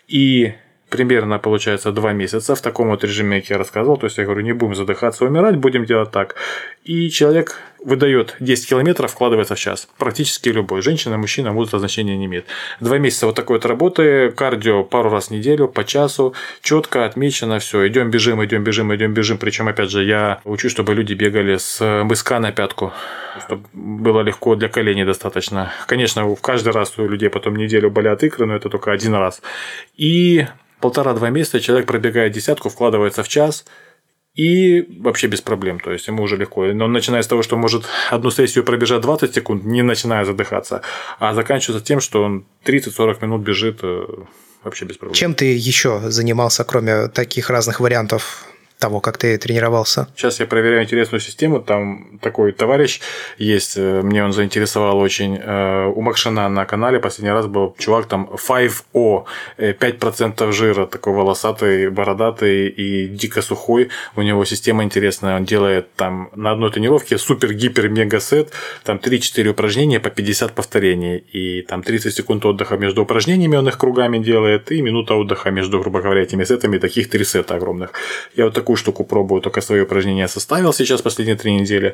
И 0.07 0.53
примерно, 0.91 1.39
получается, 1.39 1.91
два 1.91 2.11
месяца 2.11 2.53
в 2.53 2.61
таком 2.61 2.89
вот 2.89 3.03
режиме, 3.03 3.39
как 3.39 3.49
я 3.49 3.57
рассказывал. 3.57 3.97
То 3.97 4.05
есть 4.05 4.17
я 4.17 4.25
говорю, 4.25 4.41
не 4.41 4.51
будем 4.51 4.75
задыхаться, 4.75 5.25
умирать, 5.25 5.55
будем 5.55 5.85
делать 5.85 6.11
так. 6.11 6.35
И 6.83 7.09
человек 7.09 7.55
выдает 7.83 8.35
10 8.39 8.69
километров, 8.69 9.11
вкладывается 9.11 9.55
в 9.55 9.59
час. 9.59 9.87
Практически 9.97 10.49
любой. 10.49 10.81
Женщина, 10.81 11.17
мужчина, 11.17 11.53
возраст 11.53 11.79
значения 11.79 12.17
не 12.17 12.25
имеет. 12.25 12.45
Два 12.79 12.97
месяца 12.97 13.25
вот 13.25 13.35
такой 13.35 13.57
вот 13.57 13.65
работы, 13.65 14.31
кардио 14.31 14.83
пару 14.83 15.09
раз 15.09 15.29
в 15.29 15.31
неделю, 15.31 15.67
по 15.67 15.83
часу, 15.83 16.33
четко 16.61 17.05
отмечено 17.05 17.59
все. 17.59 17.87
Идем, 17.87 18.11
бежим, 18.11 18.43
идем, 18.43 18.63
бежим, 18.63 18.93
идем, 18.93 19.13
бежим. 19.13 19.37
Причем, 19.37 19.69
опять 19.69 19.89
же, 19.89 20.03
я 20.03 20.41
учу, 20.43 20.69
чтобы 20.69 20.93
люди 20.93 21.13
бегали 21.13 21.55
с 21.57 22.03
мыска 22.03 22.39
на 22.39 22.51
пятку, 22.51 22.91
чтобы 23.45 23.63
было 23.73 24.21
легко 24.21 24.55
для 24.55 24.67
коленей 24.67 25.05
достаточно. 25.05 25.71
Конечно, 25.87 26.27
в 26.27 26.41
каждый 26.41 26.73
раз 26.73 26.93
у 26.97 27.07
людей 27.07 27.29
потом 27.29 27.55
неделю 27.55 27.89
болят 27.89 28.23
икры, 28.23 28.45
но 28.45 28.55
это 28.55 28.69
только 28.69 28.91
один 28.91 29.15
раз. 29.15 29.41
И 29.95 30.45
полтора-два 30.81 31.29
месяца 31.29 31.59
человек 31.59 31.87
пробегает 31.87 32.33
десятку, 32.33 32.69
вкладывается 32.69 33.23
в 33.23 33.27
час, 33.27 33.65
и 34.33 34.81
вообще 35.01 35.27
без 35.27 35.41
проблем, 35.41 35.79
то 35.79 35.91
есть 35.91 36.07
ему 36.07 36.23
уже 36.23 36.37
легко. 36.37 36.65
Но 36.65 36.85
он 36.85 36.93
начинает 36.93 37.25
с 37.25 37.27
того, 37.27 37.43
что 37.43 37.57
может 37.57 37.83
одну 38.09 38.31
сессию 38.31 38.63
пробежать 38.63 39.01
20 39.01 39.35
секунд, 39.35 39.65
не 39.65 39.81
начиная 39.81 40.23
задыхаться, 40.23 40.81
а 41.19 41.33
заканчивается 41.33 41.85
тем, 41.85 41.99
что 41.99 42.23
он 42.23 42.45
30-40 42.65 43.17
минут 43.21 43.41
бежит 43.41 43.79
э, 43.83 44.05
вообще 44.63 44.85
без 44.85 44.97
проблем. 44.97 45.15
Чем 45.15 45.33
ты 45.33 45.53
еще 45.53 45.99
занимался, 46.09 46.63
кроме 46.63 47.07
таких 47.09 47.49
разных 47.49 47.81
вариантов 47.81 48.45
того, 48.81 48.99
как 48.99 49.17
ты 49.17 49.37
тренировался? 49.37 50.07
Сейчас 50.15 50.39
я 50.39 50.47
проверяю 50.47 50.83
интересную 50.83 51.21
систему. 51.21 51.59
Там 51.59 52.19
такой 52.21 52.51
товарищ 52.51 52.99
есть, 53.37 53.77
э, 53.77 54.01
мне 54.01 54.25
он 54.25 54.33
заинтересовал 54.33 54.97
очень. 54.97 55.37
Э, 55.37 55.85
у 55.85 56.01
Макшина 56.01 56.49
на 56.49 56.65
канале 56.65 56.99
последний 56.99 57.31
раз 57.31 57.45
был 57.45 57.75
чувак 57.77 58.07
там 58.07 58.29
5O, 58.33 59.25
5% 59.57 60.49
э, 60.49 60.51
жира, 60.51 60.85
такой 60.87 61.13
волосатый, 61.13 61.89
бородатый 61.89 62.67
и 62.69 63.07
дико 63.07 63.41
сухой. 63.41 63.89
У 64.15 64.23
него 64.23 64.45
система 64.45 64.83
интересная. 64.83 65.35
Он 65.35 65.45
делает 65.45 65.93
там 65.95 66.29
на 66.35 66.51
одной 66.51 66.71
тренировке 66.71 67.17
супер-гипер-мега-сет, 67.17 68.51
там 68.83 68.97
3-4 68.97 69.49
упражнения 69.49 69.99
по 69.99 70.09
50 70.09 70.53
повторений. 70.53 71.17
И 71.17 71.61
там 71.61 71.83
30 71.83 72.15
секунд 72.15 72.45
отдыха 72.45 72.77
между 72.77 73.03
упражнениями 73.03 73.57
он 73.57 73.67
их 73.67 73.77
кругами 73.77 74.17
делает, 74.17 74.71
и 74.71 74.81
минута 74.81 75.13
отдыха 75.13 75.51
между, 75.51 75.79
грубо 75.79 76.01
говоря, 76.01 76.23
этими 76.23 76.45
сетами. 76.45 76.79
Таких 76.79 77.09
три 77.09 77.25
сета 77.25 77.55
огромных. 77.55 77.91
Я 78.35 78.45
вот 78.45 78.55
такой 78.55 78.70
такую 78.71 78.77
штуку 78.77 79.03
пробую, 79.03 79.41
только 79.41 79.61
свои 79.61 79.81
упражнения 79.81 80.27
составил 80.27 80.73
сейчас 80.73 81.01
последние 81.01 81.35
три 81.35 81.53
недели, 81.53 81.93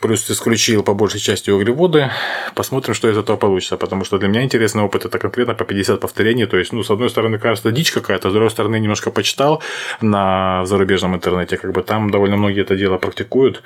плюс 0.00 0.30
исключил 0.30 0.82
по 0.82 0.94
большей 0.94 1.20
части 1.20 1.50
углеводы. 1.52 2.10
Посмотрим, 2.54 2.94
что 2.94 3.08
из 3.08 3.16
этого 3.16 3.36
получится, 3.36 3.76
потому 3.76 4.04
что 4.04 4.18
для 4.18 4.28
меня 4.28 4.42
интересный 4.42 4.82
опыт 4.82 5.04
это 5.04 5.18
конкретно 5.18 5.54
по 5.54 5.64
50 5.64 6.00
повторений. 6.00 6.46
То 6.46 6.56
есть, 6.56 6.72
ну, 6.72 6.82
с 6.82 6.90
одной 6.90 7.08
стороны, 7.10 7.38
кажется, 7.38 7.70
дичь 7.70 7.92
какая-то, 7.92 8.30
с 8.30 8.32
другой 8.32 8.50
стороны, 8.50 8.80
немножко 8.80 9.10
почитал 9.10 9.62
на 10.00 10.64
зарубежном 10.66 11.14
интернете, 11.14 11.56
как 11.56 11.72
бы 11.72 11.82
там 11.82 12.10
довольно 12.10 12.36
многие 12.36 12.62
это 12.62 12.76
дело 12.76 12.98
практикуют. 12.98 13.62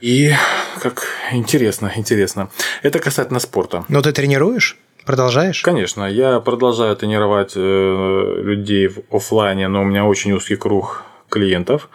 И 0.00 0.32
как 0.82 1.06
интересно, 1.32 1.90
интересно. 1.96 2.48
Это 2.82 2.98
касательно 2.98 3.40
спорта. 3.40 3.84
Но 3.88 4.00
ты 4.00 4.12
тренируешь? 4.12 4.76
Продолжаешь? 5.06 5.62
Конечно, 5.62 6.04
я 6.04 6.40
продолжаю 6.40 6.94
тренировать 6.94 7.52
э, 7.56 8.42
людей 8.42 8.88
в 8.88 9.00
офлайне, 9.10 9.68
но 9.68 9.82
у 9.82 9.84
меня 9.84 10.04
очень 10.04 10.32
узкий 10.32 10.56
круг 10.56 11.04
клиентов. 11.30 11.88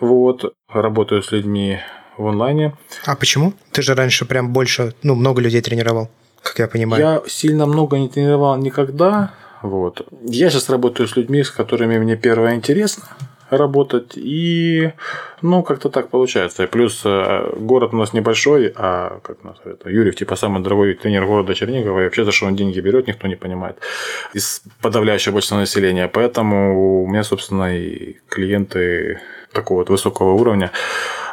Вот, 0.00 0.54
работаю 0.68 1.22
с 1.22 1.30
людьми 1.32 1.78
в 2.16 2.26
онлайне. 2.26 2.74
А 3.06 3.14
почему? 3.16 3.52
Ты 3.72 3.82
же 3.82 3.94
раньше 3.94 4.24
прям 4.24 4.52
больше, 4.52 4.94
ну, 5.02 5.14
много 5.14 5.40
людей 5.40 5.60
тренировал, 5.60 6.08
как 6.42 6.58
я 6.58 6.68
понимаю. 6.68 7.02
Я 7.02 7.22
сильно 7.28 7.66
много 7.66 7.98
не 7.98 8.08
тренировал 8.08 8.56
никогда. 8.56 9.32
Вот. 9.62 10.06
Я 10.22 10.50
сейчас 10.50 10.70
работаю 10.70 11.06
с 11.06 11.16
людьми, 11.16 11.44
с 11.44 11.50
которыми 11.50 11.98
мне 11.98 12.16
первое 12.16 12.54
интересно 12.54 13.04
работать. 13.50 14.12
И, 14.16 14.92
ну, 15.42 15.62
как-то 15.62 15.88
так 15.88 16.08
получается. 16.08 16.64
И 16.64 16.66
плюс 16.66 17.02
э, 17.04 17.52
город 17.56 17.90
у 17.92 17.96
нас 17.96 18.12
небольшой, 18.12 18.72
а 18.76 19.20
как 19.22 19.44
нас 19.44 19.56
это, 19.64 19.90
Юрьев, 19.90 20.16
типа, 20.16 20.36
самый 20.36 20.62
дорогой 20.62 20.94
тренер 20.94 21.26
города 21.26 21.54
Чернигова, 21.54 22.00
и 22.00 22.04
вообще 22.04 22.24
за 22.24 22.32
что 22.32 22.46
он 22.46 22.56
деньги 22.56 22.80
берет, 22.80 23.06
никто 23.06 23.28
не 23.28 23.36
понимает. 23.36 23.78
Из 24.34 24.62
подавляющего 24.82 25.34
большинства 25.34 25.58
населения. 25.58 26.08
Поэтому 26.08 27.02
у 27.02 27.08
меня, 27.08 27.24
собственно, 27.24 27.76
и 27.76 28.16
клиенты 28.28 29.20
такого 29.52 29.78
вот 29.80 29.90
высокого 29.90 30.32
уровня 30.32 30.70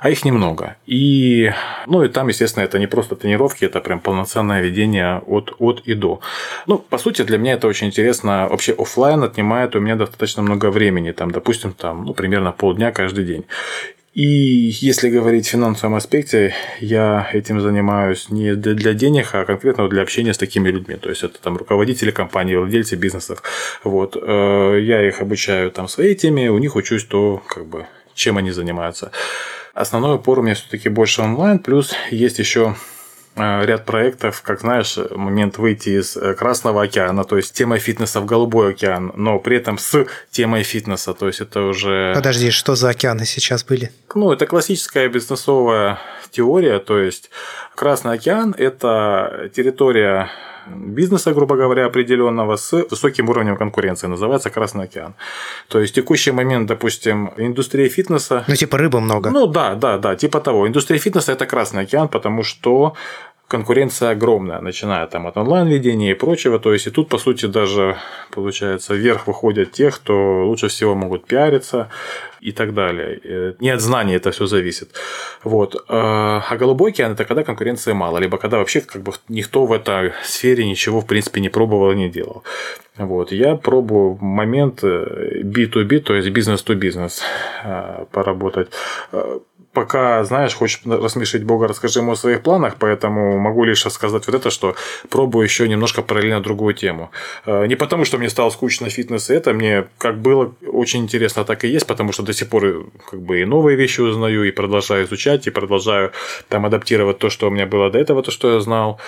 а 0.02 0.10
их 0.10 0.26
немного. 0.26 0.76
И, 0.86 1.52
ну, 1.86 2.04
и 2.04 2.10
там, 2.10 2.28
естественно, 2.28 2.64
это 2.64 2.80
не 2.80 2.88
просто 2.88 3.16
тренировки, 3.16 3.66
это 3.66 3.82
прям 3.82 4.00
полноценное 4.00 4.62
ведение 4.62 5.22
от, 5.26 5.56
от 5.60 5.82
и 5.86 5.94
до. 5.94 6.22
Ну, 6.66 6.78
по 6.78 6.98
сути, 6.98 7.24
для 7.24 7.38
меня 7.38 7.54
это 7.54 7.68
очень 7.68 7.88
интересно. 7.88 8.48
Вообще, 8.50 8.74
офлайн 8.74 9.24
отнимает 9.24 9.76
у 9.76 9.80
меня 9.80 9.96
достаточно 9.96 10.42
много 10.44 10.72
времени, 10.72 11.12
там, 11.12 11.32
допустим, 11.32 11.74
там, 11.74 12.06
ну, 12.06 12.14
примерно 12.14 12.52
полдня 12.52 12.92
каждый 12.92 13.26
день. 13.26 13.46
И 14.14 14.72
если 14.82 15.12
говорить 15.12 15.46
в 15.46 15.52
финансовом 15.52 15.94
аспекте, 15.94 16.56
я 16.80 17.30
этим 17.34 17.62
занимаюсь 17.62 18.30
не 18.32 18.56
для 18.56 18.94
денег, 18.94 19.30
а 19.34 19.46
конкретно 19.46 19.88
для 19.90 20.02
общения 20.02 20.34
с 20.34 20.40
такими 20.40 20.70
людьми. 20.70 20.96
То 20.96 21.10
есть 21.10 21.24
это 21.24 21.40
там 21.40 21.56
руководители 21.56 22.10
компаний, 22.10 22.56
владельцы 22.56 22.96
бизнесов. 22.96 23.44
Вот. 23.84 24.18
Э, 24.20 24.80
я 24.82 25.08
их 25.08 25.22
обучаю 25.22 25.70
там 25.70 25.88
своей 25.88 26.16
теме, 26.16 26.50
у 26.50 26.58
них 26.58 26.76
учусь 26.76 27.04
то, 27.04 27.44
как 27.46 27.68
бы, 27.68 27.86
чем 28.18 28.38
они 28.38 28.52
занимаются. 28.52 29.12
Основной 29.74 30.16
упор 30.16 30.40
у 30.40 30.42
меня 30.42 30.56
все-таки 30.56 30.90
больше 30.90 31.22
онлайн, 31.22 31.60
плюс 31.60 31.94
есть 32.10 32.40
еще 32.40 32.76
э, 33.36 33.66
ряд 33.66 33.86
проектов, 33.86 34.42
как 34.42 34.62
знаешь, 34.62 34.98
момент 35.12 35.60
выйти 35.60 35.90
из 36.00 36.18
э, 36.18 36.34
Красного 36.34 36.82
океана, 36.82 37.24
то 37.24 37.38
есть 37.38 37.54
тема 37.54 37.78
фитнеса 37.78 38.20
в 38.20 38.26
Голубой 38.26 38.72
океан, 38.72 39.14
но 39.16 39.38
при 39.38 39.58
этом 39.58 39.78
с 39.78 40.06
темой 40.32 40.64
фитнеса, 40.64 41.14
то 41.14 41.28
есть 41.28 41.42
это 41.42 41.62
уже... 41.62 42.14
Подожди, 42.16 42.50
что 42.50 42.76
за 42.76 42.90
океаны 42.90 43.26
сейчас 43.26 43.64
были? 43.64 43.92
Ну, 44.16 44.32
это 44.32 44.48
классическая 44.48 45.08
бизнесовая 45.10 46.00
теория, 46.32 46.80
то 46.80 47.00
есть 47.00 47.30
Красный 47.76 48.14
океан– 48.14 48.56
это 48.58 49.50
территория 49.56 50.30
бизнеса, 50.70 51.34
грубо 51.34 51.56
говоря, 51.56 51.86
определенного 51.86 52.56
с 52.56 52.74
высоким 52.74 53.30
уровнем 53.30 53.58
конкуренции. 53.58 54.08
Называется 54.08 54.50
Красный 54.50 54.86
океан. 54.86 55.14
То 55.68 55.80
есть, 55.80 55.94
в 55.94 55.96
текущий 55.96 56.32
момент, 56.32 56.68
допустим, 56.68 57.32
индустрия 57.38 57.90
фитнеса... 57.90 58.44
Ну, 58.48 58.56
типа 58.56 58.78
рыбы 58.78 59.00
много. 59.00 59.30
Ну, 59.30 59.48
да, 59.48 59.76
да, 59.76 59.98
да, 59.98 60.16
типа 60.16 60.40
того. 60.40 60.68
Индустрия 60.68 61.00
фитнеса– 61.00 61.32
это 61.34 61.46
Красный 61.46 61.84
океан, 61.84 62.08
потому 62.08 62.44
что 62.44 62.96
конкуренция 63.48 64.12
огромная, 64.12 64.60
начиная 64.60 65.08
там 65.08 65.26
от 65.28 65.38
онлайн-ведения 65.38 66.12
и 66.12 66.14
прочего. 66.16 66.60
То 66.60 66.74
есть, 66.74 66.88
и 66.88 66.92
тут, 66.92 67.08
по 67.08 67.18
сути, 67.18 67.46
даже, 67.46 67.96
получается, 68.32 68.94
вверх 68.94 69.28
выходят 69.28 69.72
те, 69.72 69.90
кто 69.90 70.46
лучше 70.46 70.68
всего 70.68 70.96
могут 70.96 71.26
пиариться 71.26 71.90
и 72.42 72.52
так 72.52 72.74
далее. 72.74 73.20
Э, 73.24 73.54
не 73.60 73.70
от 73.70 73.80
знаний 73.82 74.16
это 74.16 74.32
все 74.32 74.48
зависит. 74.48 74.90
Вот. 75.44 75.76
Э, 75.76 75.80
а 75.88 76.58
голубой 76.58 76.92
океан– 76.92 77.12
это 77.14 77.24
когда 77.24 77.44
конкуренции 77.44 77.94
мало, 77.94 78.18
либо 78.18 78.38
когда 78.38 78.58
вообще 78.58 78.82
как 78.82 79.02
бы 79.02 79.14
никто 79.30 79.66
в 79.66 79.72
этой 79.72 80.12
сфере 80.24 80.66
ничего, 80.66 81.00
в 81.00 81.06
принципе, 81.06 81.40
не 81.40 81.50
пробовал 81.50 81.92
и 81.92 81.96
не 81.96 82.10
делал. 82.10 82.44
Вот. 82.98 83.32
Я 83.32 83.56
пробую 83.56 84.18
момент 84.20 84.84
B2B, 84.84 85.96
э, 85.96 86.00
то 86.02 86.16
есть 86.16 86.30
бизнес-то-бизнес 86.30 87.24
поработать 88.12 88.68
пока, 89.78 90.24
знаешь, 90.24 90.56
хочешь 90.56 90.82
рассмешить 90.86 91.44
Бога, 91.44 91.68
расскажи 91.68 92.00
ему 92.00 92.12
о 92.12 92.16
своих 92.16 92.42
планах, 92.42 92.78
поэтому 92.80 93.38
могу 93.38 93.64
лишь 93.64 93.84
сказать 93.84 94.26
вот 94.26 94.36
это, 94.36 94.50
что 94.50 94.76
пробую 95.10 95.44
еще 95.44 95.68
немножко 95.68 96.02
параллельно 96.02 96.42
другую 96.42 96.74
тему. 96.74 97.12
Э, 97.46 97.68
не 97.68 97.76
потому, 97.76 98.06
что 98.06 98.18
мне 98.18 98.30
стало 98.30 98.50
скучно 98.50 98.90
фитнес, 98.90 99.30
это 99.30 99.54
мне 99.54 99.86
как 100.00 100.18
было 100.18 100.56
очень 100.66 101.02
интересно, 101.02 101.44
так 101.44 101.64
и 101.64 101.68
есть, 101.68 101.86
потому 101.86 102.12
что 102.12 102.24
до 102.24 102.34
сих 102.34 102.50
пор 102.50 102.90
как 103.12 103.22
бы 103.22 103.42
и 103.42 103.46
новые 103.46 103.78
вещи 103.78 104.02
узнаю, 104.02 104.44
и 104.46 104.52
продолжаю 104.52 105.06
изучать, 105.06 105.46
и 105.48 105.52
продолжаю 105.52 106.12
там 106.50 106.66
адаптировать 106.66 107.20
то, 107.20 107.30
что 107.30 107.48
у 107.48 107.52
меня 107.52 107.68
было 107.68 107.92
до 107.92 108.00
этого, 108.00 108.24
то, 108.24 108.32
что 108.32 108.54
я 108.54 108.60
знал, 108.60 109.00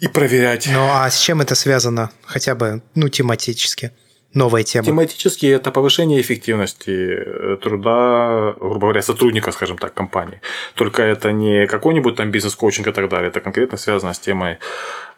и 0.00 0.08
проверять. 0.08 0.68
Ну, 0.72 0.88
а 0.90 1.08
с 1.08 1.20
чем 1.20 1.40
это 1.40 1.54
связано? 1.54 2.10
Хотя 2.26 2.56
бы, 2.56 2.82
ну, 2.96 3.08
тематически 3.08 3.92
новая 4.34 4.62
тема? 4.62 4.86
Тематически 4.86 5.46
это 5.46 5.70
повышение 5.70 6.20
эффективности 6.20 6.90
э, 6.90 7.56
труда, 7.62 8.54
грубо 8.58 8.80
говоря, 8.80 9.02
сотрудника, 9.02 9.52
скажем 9.52 9.78
так, 9.78 9.94
компании. 9.94 10.40
Только 10.74 11.02
это 11.02 11.32
не 11.32 11.66
какой-нибудь 11.66 12.16
там 12.16 12.30
бизнес-коучинг 12.30 12.88
и 12.88 12.92
так 12.92 13.08
далее, 13.08 13.28
это 13.28 13.40
конкретно 13.40 13.78
связано 13.78 14.14
с 14.14 14.18
темой 14.18 14.58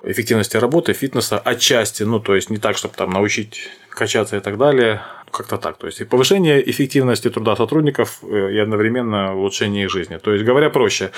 эффективности 0.02 0.56
работы, 0.56 0.92
фитнеса 0.92 1.38
отчасти, 1.38 2.04
ну, 2.04 2.20
то 2.20 2.34
есть 2.34 2.50
не 2.50 2.56
так, 2.56 2.76
чтобы 2.76 2.94
там 2.94 3.10
научить 3.10 3.68
качаться 3.90 4.36
и 4.36 4.40
так 4.40 4.56
далее, 4.56 5.02
как-то 5.30 5.56
так. 5.56 5.76
То 5.76 5.86
есть 5.86 6.00
и 6.00 6.04
повышение 6.04 6.70
эффективности 6.70 7.30
труда 7.30 7.56
сотрудников 7.56 8.18
э, 8.22 8.52
и 8.52 8.58
одновременно 8.58 9.34
улучшение 9.34 9.84
их 9.84 9.90
жизни. 9.90 10.18
То 10.18 10.32
есть, 10.32 10.44
говоря 10.44 10.70
проще, 10.70 11.10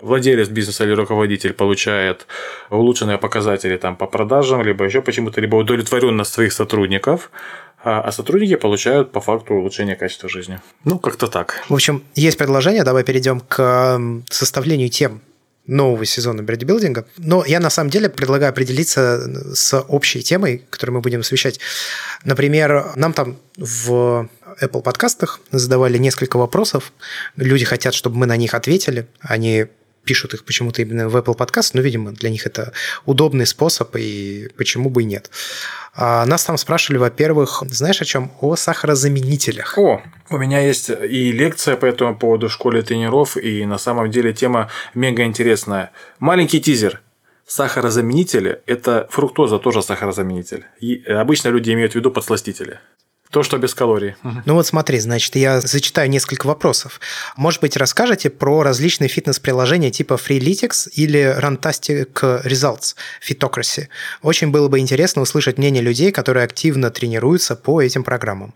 владелец 0.00 0.48
бизнеса 0.48 0.84
или 0.84 0.92
руководитель 0.92 1.52
получает 1.52 2.26
улучшенные 2.70 3.18
показатели 3.18 3.76
там, 3.76 3.96
по 3.96 4.06
продажам, 4.06 4.62
либо 4.62 4.84
еще 4.84 5.02
почему-то, 5.02 5.40
либо 5.40 5.56
удовлетворенность 5.56 6.32
своих 6.32 6.52
сотрудников, 6.52 7.30
а, 7.82 8.00
а 8.00 8.12
сотрудники 8.12 8.56
получают 8.56 9.12
по 9.12 9.20
факту 9.20 9.54
улучшение 9.54 9.96
качества 9.96 10.28
жизни. 10.28 10.60
Ну, 10.84 10.98
как-то 10.98 11.26
так. 11.26 11.64
В 11.68 11.74
общем, 11.74 12.02
есть 12.14 12.38
предложение, 12.38 12.84
давай 12.84 13.04
перейдем 13.04 13.40
к 13.40 14.00
составлению 14.28 14.88
тем 14.90 15.22
нового 15.70 16.04
сезона 16.04 16.42
бодибилдинга. 16.42 17.06
Но 17.16 17.44
я 17.46 17.60
на 17.60 17.70
самом 17.70 17.90
деле 17.90 18.08
предлагаю 18.08 18.50
определиться 18.50 19.54
с 19.54 19.78
общей 19.80 20.22
темой, 20.22 20.64
которую 20.68 20.96
мы 20.96 21.00
будем 21.00 21.20
освещать. 21.20 21.60
Например, 22.24 22.92
нам 22.96 23.12
там 23.12 23.38
в 23.56 24.28
Apple 24.60 24.82
подкастах 24.82 25.40
задавали 25.52 25.96
несколько 25.98 26.36
вопросов. 26.36 26.92
Люди 27.36 27.64
хотят, 27.64 27.94
чтобы 27.94 28.16
мы 28.16 28.26
на 28.26 28.36
них 28.36 28.54
ответили. 28.54 29.06
Они 29.20 29.66
пишут 30.04 30.34
их 30.34 30.44
почему-то 30.44 30.82
именно 30.82 31.08
в 31.08 31.16
Apple 31.16 31.36
Podcast, 31.36 31.70
но, 31.74 31.80
видимо, 31.80 32.12
для 32.12 32.30
них 32.30 32.46
это 32.46 32.72
удобный 33.06 33.46
способ, 33.46 33.94
и 33.96 34.48
почему 34.56 34.90
бы 34.90 35.02
и 35.02 35.04
нет. 35.04 35.30
А 35.94 36.24
нас 36.26 36.44
там 36.44 36.56
спрашивали, 36.56 36.98
во-первых, 36.98 37.62
знаешь 37.68 38.00
о 38.00 38.04
чем? 38.04 38.30
О 38.40 38.56
сахарозаменителях. 38.56 39.76
О, 39.76 40.02
у 40.30 40.38
меня 40.38 40.60
есть 40.60 40.90
и 40.90 41.32
лекция 41.32 41.76
по 41.76 41.86
этому 41.86 42.16
поводу 42.16 42.48
в 42.48 42.52
школе 42.52 42.82
тренеров, 42.82 43.36
и 43.36 43.64
на 43.66 43.78
самом 43.78 44.10
деле 44.10 44.32
тема 44.32 44.70
мега 44.94 45.24
интересная. 45.24 45.92
Маленький 46.18 46.60
тизер. 46.60 47.02
Сахарозаменители– 47.46 48.62
это 48.66 49.08
фруктоза 49.10 49.58
тоже 49.58 49.82
сахарозаменитель. 49.82 50.66
И 50.78 51.02
обычно 51.02 51.48
люди 51.48 51.72
имеют 51.72 51.92
в 51.92 51.94
виду 51.96 52.12
подсластители. 52.12 52.78
То, 53.30 53.44
что 53.44 53.58
без 53.58 53.74
калорий. 53.74 54.16
Ну 54.44 54.54
вот 54.54 54.66
смотри, 54.66 54.98
значит, 54.98 55.36
я 55.36 55.60
зачитаю 55.60 56.10
несколько 56.10 56.48
вопросов. 56.48 57.00
Может 57.36 57.60
быть, 57.60 57.76
расскажете 57.76 58.28
про 58.28 58.64
различные 58.64 59.08
фитнес-приложения 59.08 59.90
типа 59.92 60.14
Freeletics 60.14 60.88
или 60.94 61.36
Runtastic 61.38 62.12
Results, 62.44 62.96
Fitocracy. 63.26 63.86
Очень 64.22 64.50
было 64.50 64.66
бы 64.66 64.80
интересно 64.80 65.22
услышать 65.22 65.58
мнение 65.58 65.82
людей, 65.82 66.10
которые 66.10 66.44
активно 66.44 66.90
тренируются 66.90 67.54
по 67.54 67.80
этим 67.80 68.02
программам. 68.02 68.52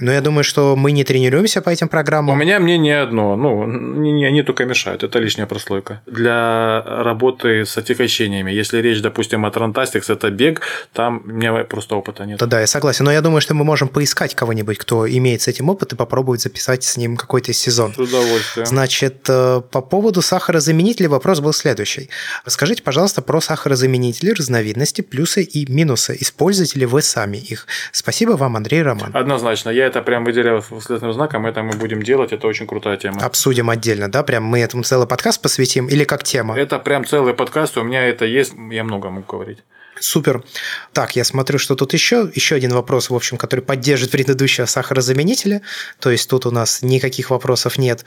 Но 0.00 0.12
я 0.12 0.20
думаю, 0.20 0.44
что 0.44 0.76
мы 0.76 0.92
не 0.92 1.04
тренируемся 1.04 1.60
по 1.60 1.70
этим 1.70 1.88
программам. 1.88 2.34
У 2.34 2.38
меня 2.38 2.60
мнение 2.60 3.00
одно. 3.00 3.36
Ну, 3.36 3.62
они 3.62 4.42
только 4.42 4.64
мешают. 4.64 5.02
Это 5.02 5.18
лишняя 5.18 5.46
прослойка. 5.46 6.02
Для 6.06 6.82
работы 6.86 7.64
с 7.64 7.76
отягощениями. 7.76 8.50
Если 8.52 8.78
речь, 8.78 9.00
допустим, 9.00 9.44
о 9.44 9.50
Трантастикс, 9.50 10.10
это 10.10 10.30
бег, 10.30 10.62
там 10.92 11.22
у 11.24 11.28
меня 11.28 11.64
просто 11.64 11.96
опыта 11.96 12.24
нет. 12.24 12.38
Да, 12.38 12.46
да, 12.46 12.60
я 12.60 12.66
согласен. 12.66 13.04
Но 13.04 13.12
я 13.12 13.20
думаю, 13.20 13.40
что 13.40 13.54
мы 13.54 13.64
можем 13.64 13.88
поискать 13.88 14.34
кого-нибудь, 14.34 14.78
кто 14.78 15.08
имеет 15.08 15.42
с 15.42 15.48
этим 15.48 15.68
опыт, 15.68 15.92
и 15.92 15.96
попробовать 15.96 16.40
записать 16.40 16.84
с 16.84 16.96
ним 16.96 17.16
какой-то 17.16 17.52
сезон. 17.52 17.92
С 17.94 17.98
удовольствием. 17.98 18.66
Значит, 18.66 19.26
э, 19.28 19.60
по 19.70 19.80
поводу 19.80 20.22
сахарозаменителей 20.22 21.08
вопрос 21.08 21.40
был 21.40 21.52
следующий. 21.52 22.08
Расскажите, 22.44 22.82
пожалуйста, 22.82 23.22
про 23.22 23.40
сахарозаменители, 23.40 24.30
разновидности, 24.30 25.02
плюсы 25.02 25.42
и 25.42 25.70
минусы. 25.70 26.16
Используете 26.20 26.78
ли 26.78 26.86
вы 26.86 27.02
сами 27.02 27.36
их? 27.36 27.66
Спасибо 27.92 28.32
вам, 28.32 28.56
Андрей 28.56 28.82
Роман. 28.82 29.10
Однозначно. 29.12 29.70
Я 29.70 29.87
это 29.88 30.02
прям 30.02 30.24
выделяю 30.24 30.62
восклицательным 30.70 31.12
знаком, 31.12 31.46
это 31.46 31.62
мы 31.62 31.72
будем 31.72 32.02
делать, 32.02 32.32
это 32.32 32.46
очень 32.46 32.66
крутая 32.66 32.96
тема. 32.96 33.24
Обсудим 33.24 33.70
отдельно, 33.70 34.10
да? 34.10 34.22
Прям 34.22 34.44
мы 34.44 34.60
этому 34.60 34.82
целый 34.84 35.06
подкаст 35.06 35.42
посвятим 35.42 35.88
или 35.88 36.04
как 36.04 36.22
тема? 36.22 36.56
Это 36.56 36.78
прям 36.78 37.04
целый 37.04 37.34
подкаст, 37.34 37.76
у 37.76 37.82
меня 37.82 38.06
это 38.06 38.24
есть, 38.24 38.54
я 38.70 38.84
много 38.84 39.10
могу 39.10 39.26
говорить. 39.26 39.58
Супер. 40.00 40.44
Так, 40.92 41.16
я 41.16 41.24
смотрю, 41.24 41.58
что 41.58 41.74
тут 41.74 41.92
еще. 41.92 42.30
Еще 42.34 42.54
один 42.54 42.72
вопрос, 42.72 43.10
в 43.10 43.14
общем, 43.14 43.36
который 43.36 43.60
поддерживает 43.60 44.12
предыдущего 44.12 44.66
сахарозаменителя. 44.66 45.62
То 45.98 46.10
есть 46.10 46.30
тут 46.30 46.46
у 46.46 46.50
нас 46.52 46.82
никаких 46.82 47.30
вопросов 47.30 47.78
нет. 47.78 48.04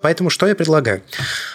Поэтому 0.00 0.30
что 0.30 0.46
я 0.46 0.54
предлагаю? 0.54 1.02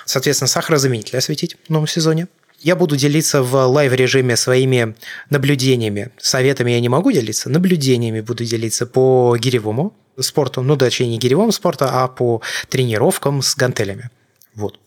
Соответственно, 0.06 0.48
сахарозаменитель 0.48 1.18
осветить 1.18 1.58
в 1.68 1.70
новом 1.72 1.88
сезоне. 1.88 2.28
Я 2.64 2.76
буду 2.76 2.96
делиться 2.96 3.42
в 3.42 3.56
live-режиме 3.56 4.38
своими 4.38 4.96
наблюдениями. 5.32 6.12
Советами 6.20 6.72
я 6.72 6.80
не 6.80 6.90
могу 6.90 7.12
делиться, 7.12 7.50
наблюдениями 7.50 8.22
буду 8.22 8.46
делиться 8.46 8.86
по 8.86 9.36
гиревому 9.36 9.98
спорту, 10.20 10.62
ну, 10.62 10.78
точнее, 10.78 11.08
не 11.08 11.18
гиревому 11.18 11.52
спорту, 11.52 11.86
а 11.90 12.08
по 12.08 12.42
тренировкам 12.70 13.42
с 13.42 13.56
гантелями. 13.56 14.12
Вот. 14.54 14.80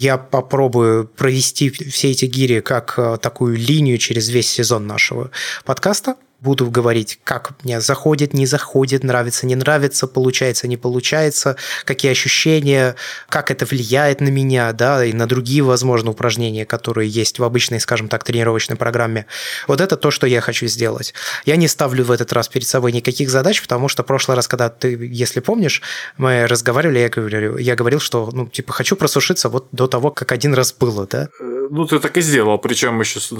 Я 0.00 0.18
попробую 0.18 1.06
провести 1.06 1.70
все 1.70 2.10
эти 2.10 2.24
гири 2.24 2.60
как 2.60 2.94
э, 2.96 3.18
такую 3.20 3.56
линию 3.56 3.98
через 3.98 4.28
весь 4.28 4.48
сезон 4.48 4.86
нашего 4.86 5.30
подкаста– 5.64 6.16
буду 6.42 6.70
говорить, 6.70 7.20
как 7.22 7.52
мне 7.62 7.80
заходит, 7.80 8.34
не 8.34 8.46
заходит, 8.46 9.04
нравится, 9.04 9.46
не 9.46 9.54
нравится, 9.54 10.08
получается, 10.08 10.66
не 10.66 10.76
получается, 10.76 11.56
какие 11.84 12.10
ощущения, 12.10 12.96
как 13.28 13.50
это 13.52 13.64
влияет 13.64 14.20
на 14.20 14.28
меня, 14.28 14.72
да, 14.72 15.04
и 15.04 15.12
на 15.12 15.26
другие, 15.26 15.62
возможно, 15.62 16.10
упражнения, 16.10 16.66
которые 16.66 17.08
есть 17.08 17.38
в 17.38 17.44
обычной, 17.44 17.78
скажем 17.78 18.08
так, 18.08 18.24
тренировочной 18.24 18.76
программе. 18.76 19.26
Вот 19.68 19.80
это 19.80 19.96
то, 19.96 20.10
что 20.10 20.26
я 20.26 20.40
хочу 20.40 20.66
сделать. 20.66 21.14
Я 21.44 21.54
не 21.56 21.68
ставлю 21.68 22.04
в 22.04 22.10
этот 22.10 22.32
раз 22.32 22.48
перед 22.48 22.66
собой 22.66 22.90
никаких 22.90 23.30
задач, 23.30 23.62
потому 23.62 23.88
что 23.88 24.02
в 24.02 24.06
прошлый 24.06 24.36
раз, 24.36 24.48
когда 24.48 24.68
ты, 24.68 24.98
если 25.00 25.38
помнишь, 25.38 25.80
мы 26.16 26.48
разговаривали, 26.48 26.98
я 26.98 27.08
говорил, 27.08 27.56
я 27.56 27.76
говорил, 27.76 28.00
что, 28.00 28.30
ну, 28.32 28.48
типа, 28.48 28.72
хочу 28.72 28.96
просушиться 28.96 29.48
вот 29.48 29.68
до 29.70 29.86
того, 29.86 30.10
как 30.10 30.32
один 30.32 30.54
раз 30.54 30.72
было, 30.72 31.06
да? 31.06 31.28
Э, 31.40 31.68
ну, 31.70 31.86
ты 31.86 32.00
так 32.00 32.16
и 32.16 32.20
сделал, 32.20 32.58
причем 32.58 33.00
еще 33.00 33.20
с 33.20 33.30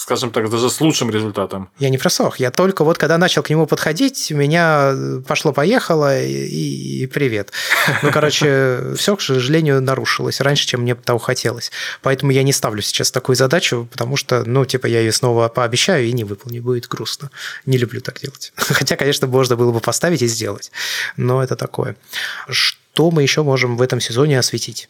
скажем 0.00 0.30
так, 0.30 0.48
даже 0.48 0.70
с 0.70 0.80
лучшим 0.80 1.10
результатом. 1.10 1.68
Я 1.78 1.90
не 1.90 1.98
просох. 1.98 2.40
Я 2.40 2.50
только 2.50 2.84
вот 2.84 2.96
когда 2.96 3.18
начал 3.18 3.42
к 3.42 3.50
нему 3.50 3.66
подходить, 3.66 4.32
у 4.32 4.36
меня 4.36 4.94
пошло-поехало 5.28 6.22
и, 6.22 7.02
и 7.02 7.06
привет. 7.06 7.52
Ну, 8.02 8.10
короче, 8.10 8.94
все, 8.96 9.14
к 9.14 9.20
сожалению, 9.20 9.82
нарушилось 9.82 10.40
раньше, 10.40 10.66
чем 10.66 10.80
мне 10.80 10.94
того 10.94 11.18
хотелось. 11.18 11.70
Поэтому 12.00 12.32
я 12.32 12.42
не 12.42 12.54
ставлю 12.54 12.80
сейчас 12.80 13.10
такую 13.10 13.36
задачу, 13.36 13.88
потому 13.92 14.16
что, 14.16 14.42
ну, 14.46 14.64
типа, 14.64 14.86
я 14.86 15.00
ее 15.00 15.12
снова 15.12 15.48
пообещаю 15.48 16.06
и 16.06 16.12
не 16.12 16.24
выполню. 16.24 16.62
Будет 16.62 16.88
грустно. 16.88 17.30
Не 17.66 17.76
люблю 17.76 18.00
так 18.00 18.20
делать. 18.20 18.54
Хотя, 18.56 18.96
конечно, 18.96 19.26
можно 19.26 19.56
было 19.56 19.70
бы 19.70 19.80
поставить 19.80 20.22
и 20.22 20.26
сделать. 20.26 20.72
Но 21.18 21.42
это 21.42 21.56
такое. 21.56 21.96
Что 22.48 23.10
мы 23.10 23.22
еще 23.22 23.42
можем 23.42 23.76
в 23.76 23.82
этом 23.82 24.00
сезоне 24.00 24.38
осветить? 24.38 24.88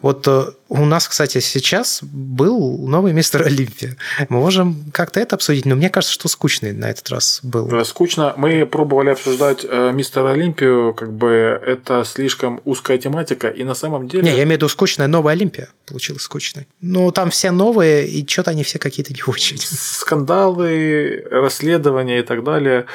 Вот 0.00 0.26
э, 0.28 0.46
у 0.68 0.84
нас, 0.84 1.08
кстати, 1.08 1.40
сейчас 1.40 2.00
был 2.02 2.78
новый 2.86 3.12
мистер 3.12 3.42
Олимпия. 3.42 3.96
Мы 4.28 4.38
можем 4.38 4.84
как-то 4.92 5.20
это 5.20 5.36
обсудить, 5.36 5.66
но 5.66 5.74
мне 5.74 5.90
кажется, 5.90 6.14
что 6.14 6.28
скучный 6.28 6.72
на 6.72 6.90
этот 6.90 7.08
раз 7.10 7.40
был. 7.42 7.84
Скучно. 7.84 8.34
Мы 8.36 8.66
пробовали 8.66 9.10
обсуждать 9.10 9.66
э, 9.68 9.90
мистер 9.92 10.26
Олимпию, 10.26 10.94
как 10.94 11.12
бы 11.12 11.60
это 11.66 12.04
слишком 12.04 12.60
узкая 12.64 12.98
тематика, 12.98 13.48
и 13.48 13.64
на 13.64 13.74
самом 13.74 14.08
деле... 14.08 14.22
Не, 14.22 14.30
я 14.30 14.44
имею 14.44 14.48
в 14.48 14.52
виду 14.52 14.68
скучная 14.68 15.08
новая 15.08 15.34
Олимпия 15.34 15.68
получилась 15.86 16.22
скучной. 16.22 16.68
Ну, 16.80 17.10
там 17.10 17.30
все 17.30 17.50
новые, 17.50 18.06
и 18.06 18.26
что-то 18.26 18.52
они 18.52 18.62
все 18.62 18.78
какие-то 18.78 19.12
не 19.12 19.22
очень. 19.26 19.58
Скандалы, 19.58 21.24
расследования 21.30 22.20
и 22.20 22.22
так 22.22 22.44
далее. 22.44 22.86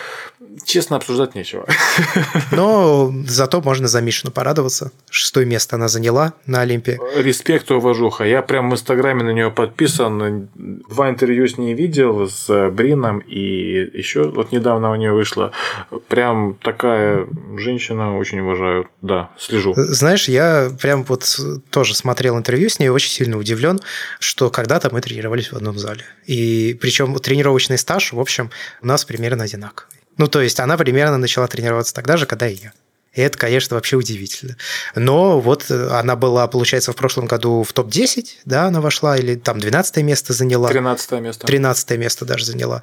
Честно, 0.63 0.97
обсуждать 0.97 1.35
нечего. 1.35 1.67
Но 2.51 3.13
зато 3.27 3.61
можно 3.61 3.87
за 3.87 4.01
Мишину 4.01 4.31
порадоваться. 4.31 4.91
Шестое 5.09 5.45
место 5.45 5.75
она 5.75 5.87
заняла 5.87 6.33
на 6.45 6.61
Олимпе. 6.61 6.99
Респект, 7.17 7.69
уважуха. 7.71 8.23
Я 8.23 8.41
прям 8.41 8.69
в 8.69 8.73
Инстаграме 8.73 9.23
на 9.23 9.31
нее 9.31 9.51
подписан. 9.51 10.49
Два 10.55 11.09
интервью 11.09 11.47
с 11.47 11.57
ней 11.57 11.73
видел, 11.73 12.29
с 12.29 12.69
Брином, 12.69 13.19
и 13.19 13.89
еще 13.97 14.29
вот 14.29 14.51
недавно 14.51 14.91
у 14.91 14.95
нее 14.95 15.11
вышло. 15.11 15.51
Прям 16.07 16.55
такая 16.61 17.27
женщина, 17.57 18.17
очень 18.17 18.39
уважаю. 18.39 18.87
Да, 19.01 19.31
слежу. 19.37 19.73
Знаешь, 19.75 20.29
я 20.29 20.71
прям 20.81 21.03
вот 21.03 21.39
тоже 21.69 21.95
смотрел 21.95 22.37
интервью 22.37 22.69
с 22.69 22.79
ней, 22.79 22.89
очень 22.89 23.11
сильно 23.11 23.37
удивлен, 23.37 23.79
что 24.19 24.49
когда-то 24.49 24.89
мы 24.91 25.01
тренировались 25.01 25.51
в 25.51 25.55
одном 25.55 25.77
зале. 25.77 26.03
И 26.25 26.77
причем 26.79 27.15
тренировочный 27.15 27.77
стаж, 27.77 28.13
в 28.13 28.19
общем, 28.19 28.49
у 28.81 28.87
нас 28.87 29.05
примерно 29.05 29.43
одинаковый. 29.43 29.94
Ну, 30.18 30.28
то 30.28 30.41
есть 30.41 30.59
она 30.59 30.78
примерно 30.78 31.18
начала 31.18 31.47
тренироваться 31.47 31.93
тогда 31.93 32.18
же, 32.18 32.26
когда 32.26 32.47
и 32.47 32.55
я. 32.55 32.74
И 33.16 33.22
это, 33.22 33.38
конечно, 33.38 33.76
вообще 33.76 33.95
удивительно. 33.95 34.57
Но 34.93 35.39
вот 35.39 35.66
э, 35.70 35.88
она 35.91 36.16
была, 36.16 36.47
получается, 36.47 36.91
в 36.91 36.95
прошлом 36.95 37.26
году 37.26 37.63
в 37.63 37.72
топ-10, 37.72 38.26
да, 38.43 38.66
она 38.66 38.82
вошла, 38.82 39.18
или 39.18 39.36
там 39.36 39.59
12 39.59 39.97
место 39.97 40.34
заняла. 40.34 40.70
13 40.70 41.11
место. 41.22 41.47
13 41.47 41.91
место 41.91 42.26
даже 42.26 42.45
заняла. 42.45 42.82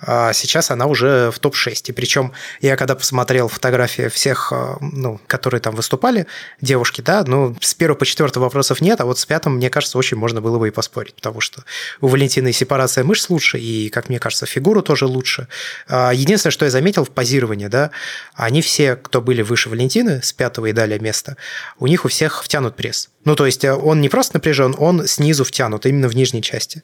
А 0.00 0.32
сейчас 0.32 0.70
она 0.70 0.86
уже 0.86 1.30
в 1.32 1.38
топ-6. 1.40 1.84
И 1.88 1.92
причем 1.92 2.32
я 2.60 2.76
когда 2.76 2.94
посмотрел 2.94 3.48
фотографии 3.48 4.08
всех, 4.08 4.52
э, 4.52 4.76
ну, 4.80 5.20
которые 5.26 5.60
там 5.60 5.74
выступали, 5.74 6.26
девушки, 6.60 7.00
да, 7.00 7.24
ну, 7.26 7.56
с 7.60 7.74
первого 7.74 7.98
по 7.98 8.06
четвертого 8.06 8.44
вопросов 8.44 8.80
нет, 8.80 9.00
а 9.00 9.04
вот 9.04 9.18
с 9.18 9.26
пятым, 9.26 9.56
мне 9.56 9.68
кажется, 9.68 9.98
очень 9.98 10.16
можно 10.16 10.40
было 10.40 10.58
бы 10.58 10.68
и 10.68 10.70
поспорить, 10.70 11.14
потому 11.14 11.40
что 11.40 11.64
у 12.00 12.06
Валентины 12.06 12.50
и 12.50 12.52
сепарация 12.52 13.02
мышц 13.02 13.28
лучше, 13.30 13.58
и, 13.58 13.88
как 13.88 14.08
мне 14.08 14.20
кажется, 14.20 14.46
фигура 14.46 14.82
тоже 14.82 15.06
лучше. 15.06 15.48
А 15.88 16.12
единственное, 16.12 16.52
что 16.52 16.64
я 16.66 16.70
заметил 16.70 17.04
в 17.04 17.10
позировании, 17.10 17.66
да, 17.66 17.90
они 18.34 18.62
все, 18.62 18.94
кто 18.94 19.20
были 19.20 19.42
выше 19.42 19.71
Валентины 19.72 20.22
с 20.22 20.34
пятого 20.34 20.66
и 20.66 20.72
далее 20.72 21.00
места, 21.00 21.38
у 21.78 21.86
них 21.86 22.04
у 22.04 22.08
всех 22.08 22.44
втянут 22.44 22.76
пресс. 22.76 23.08
Ну, 23.24 23.36
то 23.36 23.46
есть 23.46 23.64
э, 23.64 23.72
он 23.72 24.00
не 24.00 24.08
просто 24.08 24.36
напряжен, 24.36 24.74
он 24.78 25.06
снизу 25.06 25.44
втянут, 25.44 25.86
именно 25.86 26.08
в 26.08 26.16
нижней 26.16 26.42
части. 26.42 26.82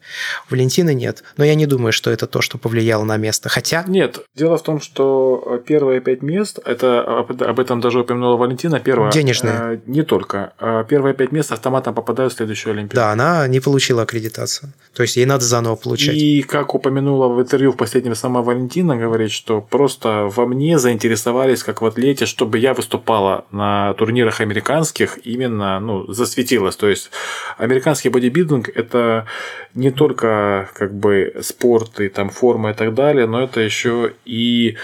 У 0.48 0.54
Валентины 0.54 0.94
нет. 0.94 1.24
Но 1.36 1.44
я 1.44 1.54
не 1.54 1.66
думаю, 1.66 1.92
что 1.92 2.10
это 2.10 2.26
то, 2.26 2.40
что 2.40 2.58
повлияло 2.58 3.04
на 3.04 3.16
место. 3.16 3.48
Хотя... 3.48 3.84
Нет. 3.86 4.20
Дело 4.34 4.56
в 4.56 4.62
том, 4.62 4.80
что 4.80 5.62
первые 5.66 6.00
пять 6.00 6.22
мест, 6.22 6.58
это 6.64 7.18
об 7.18 7.60
этом 7.60 7.80
даже 7.80 8.00
упомянула 8.00 8.36
Валентина, 8.36 8.80
первое... 8.80 9.10
Денежные. 9.10 9.54
Э, 9.54 9.78
не 9.86 10.02
только. 10.02 10.52
А 10.58 10.84
первые 10.84 11.14
пять 11.14 11.32
мест 11.32 11.52
автоматом 11.52 11.94
попадают 11.94 12.32
в 12.32 12.36
следующую 12.36 12.72
Олимпиаду. 12.72 12.94
Да, 12.94 13.12
она 13.12 13.46
не 13.48 13.60
получила 13.60 14.02
аккредитацию. 14.02 14.72
То 14.94 15.02
есть 15.02 15.16
ей 15.16 15.26
надо 15.26 15.44
заново 15.44 15.76
получать. 15.76 16.14
И 16.14 16.42
как 16.42 16.74
упомянула 16.74 17.28
в 17.28 17.40
интервью 17.40 17.72
в 17.72 17.76
последнем 17.76 18.14
сама 18.14 18.42
Валентина, 18.42 18.96
говорит, 18.96 19.32
что 19.32 19.60
просто 19.60 20.28
во 20.30 20.46
мне 20.46 20.78
заинтересовались 20.78 21.62
как 21.62 21.82
в 21.82 21.86
атлете, 21.86 22.26
чтобы 22.26 22.58
я 22.58 22.74
выступала 22.74 23.44
на 23.50 23.94
турнирах 23.94 24.40
американских 24.40 25.18
именно 25.24 25.80
ну, 25.80 26.12
за 26.12 26.27
засветилась. 26.28 26.76
То 26.76 26.88
есть 26.88 27.10
американский 27.56 28.08
бодибилдинг– 28.08 28.68
это 28.74 29.26
не 29.74 29.90
только 29.90 30.68
как 30.74 30.94
бы 30.94 31.34
спорт 31.40 32.00
и 32.00 32.08
там 32.08 32.30
форма 32.30 32.70
и 32.70 32.74
так 32.74 32.94
далее, 32.94 33.26
но 33.26 33.42
это 33.42 33.60
еще 33.60 34.12
и 34.24 34.76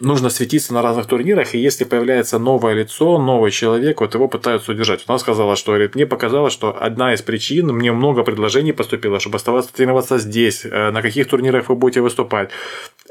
нужно 0.00 0.30
светиться 0.30 0.74
на 0.74 0.82
разных 0.82 1.06
турнирах, 1.06 1.54
и 1.54 1.58
если 1.58 1.84
появляется 1.84 2.38
новое 2.38 2.74
лицо, 2.74 3.18
новый 3.18 3.50
человек, 3.50 4.00
вот 4.00 4.14
его 4.14 4.28
пытаются 4.28 4.72
удержать. 4.72 5.04
Она 5.06 5.18
сказала, 5.18 5.56
что 5.56 5.72
говорит, 5.72 5.94
мне 5.94 6.06
показалось, 6.06 6.52
что 6.52 6.76
одна 6.80 7.14
из 7.14 7.22
причин, 7.22 7.68
мне 7.68 7.92
много 7.92 8.22
предложений 8.22 8.72
поступило, 8.72 9.20
чтобы 9.20 9.36
оставаться 9.36 9.72
тренироваться 9.72 10.18
здесь, 10.18 10.64
э, 10.64 10.90
на 10.90 11.02
каких 11.02 11.28
турнирах 11.28 11.68
вы 11.68 11.76
будете 11.76 12.00
выступать, 12.00 12.50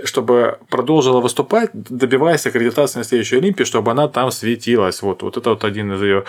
чтобы 0.04 0.58
продолжила 0.70 1.22
выступать, 1.22 1.70
добиваясь 1.74 2.46
аккредитации 2.46 3.00
на 3.00 3.06
следующей 3.06 3.38
Олимпии, 3.38 3.64
чтобы 3.64 3.92
она 3.92 4.08
там 4.08 4.32
светилась. 4.32 5.02
Вот, 5.02 5.22
вот 5.24 5.38
это 5.38 5.52
вот 5.52 5.64
один 5.64 5.94
из 5.94 6.02
ее. 6.02 6.24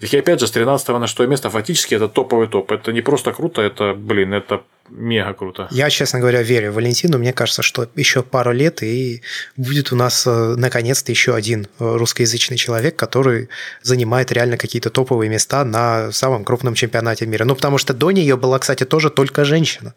И 0.00 0.16
опять 0.16 0.40
же, 0.40 0.46
с 0.46 0.50
13 0.50 0.88
на 0.88 1.06
6 1.06 1.20
место 1.28 1.50
фактически 1.50 1.94
это 1.94 2.08
топовый 2.08 2.46
топ. 2.46 2.72
Это 2.72 2.92
не 2.92 3.02
просто 3.02 3.32
круто, 3.32 3.62
это, 3.62 3.94
блин, 3.94 4.32
это 4.32 4.62
мега 4.90 5.32
круто. 5.34 5.68
Я, 5.70 5.90
честно 5.90 6.20
говоря, 6.20 6.42
верю 6.42 6.72
Валентину. 6.72 7.18
Мне 7.18 7.32
кажется, 7.32 7.62
что 7.62 7.88
еще 7.94 8.22
пару 8.22 8.52
лет, 8.52 8.82
и 8.82 9.22
будет 9.56 9.92
у 9.92 9.96
нас 9.96 10.26
э, 10.26 10.54
наконец-то 10.56 11.12
еще 11.12 11.34
один 11.34 11.66
э, 11.78 11.96
русскоязычный 11.96 12.56
человек, 12.56 12.96
который 12.96 13.48
занимает 13.82 14.32
реально 14.32 14.56
какие-то 14.56 14.90
топовые 14.90 15.28
места 15.30 15.64
на 15.64 16.12
самом 16.12 16.44
крупном 16.44 16.74
чемпионате 16.74 17.26
мира. 17.26 17.44
Ну, 17.44 17.54
потому 17.54 17.78
что 17.78 17.94
до 17.94 18.10
нее 18.10 18.36
была, 18.36 18.58
кстати, 18.58 18.84
тоже 18.84 19.10
только 19.10 19.44
женщина. 19.44 19.94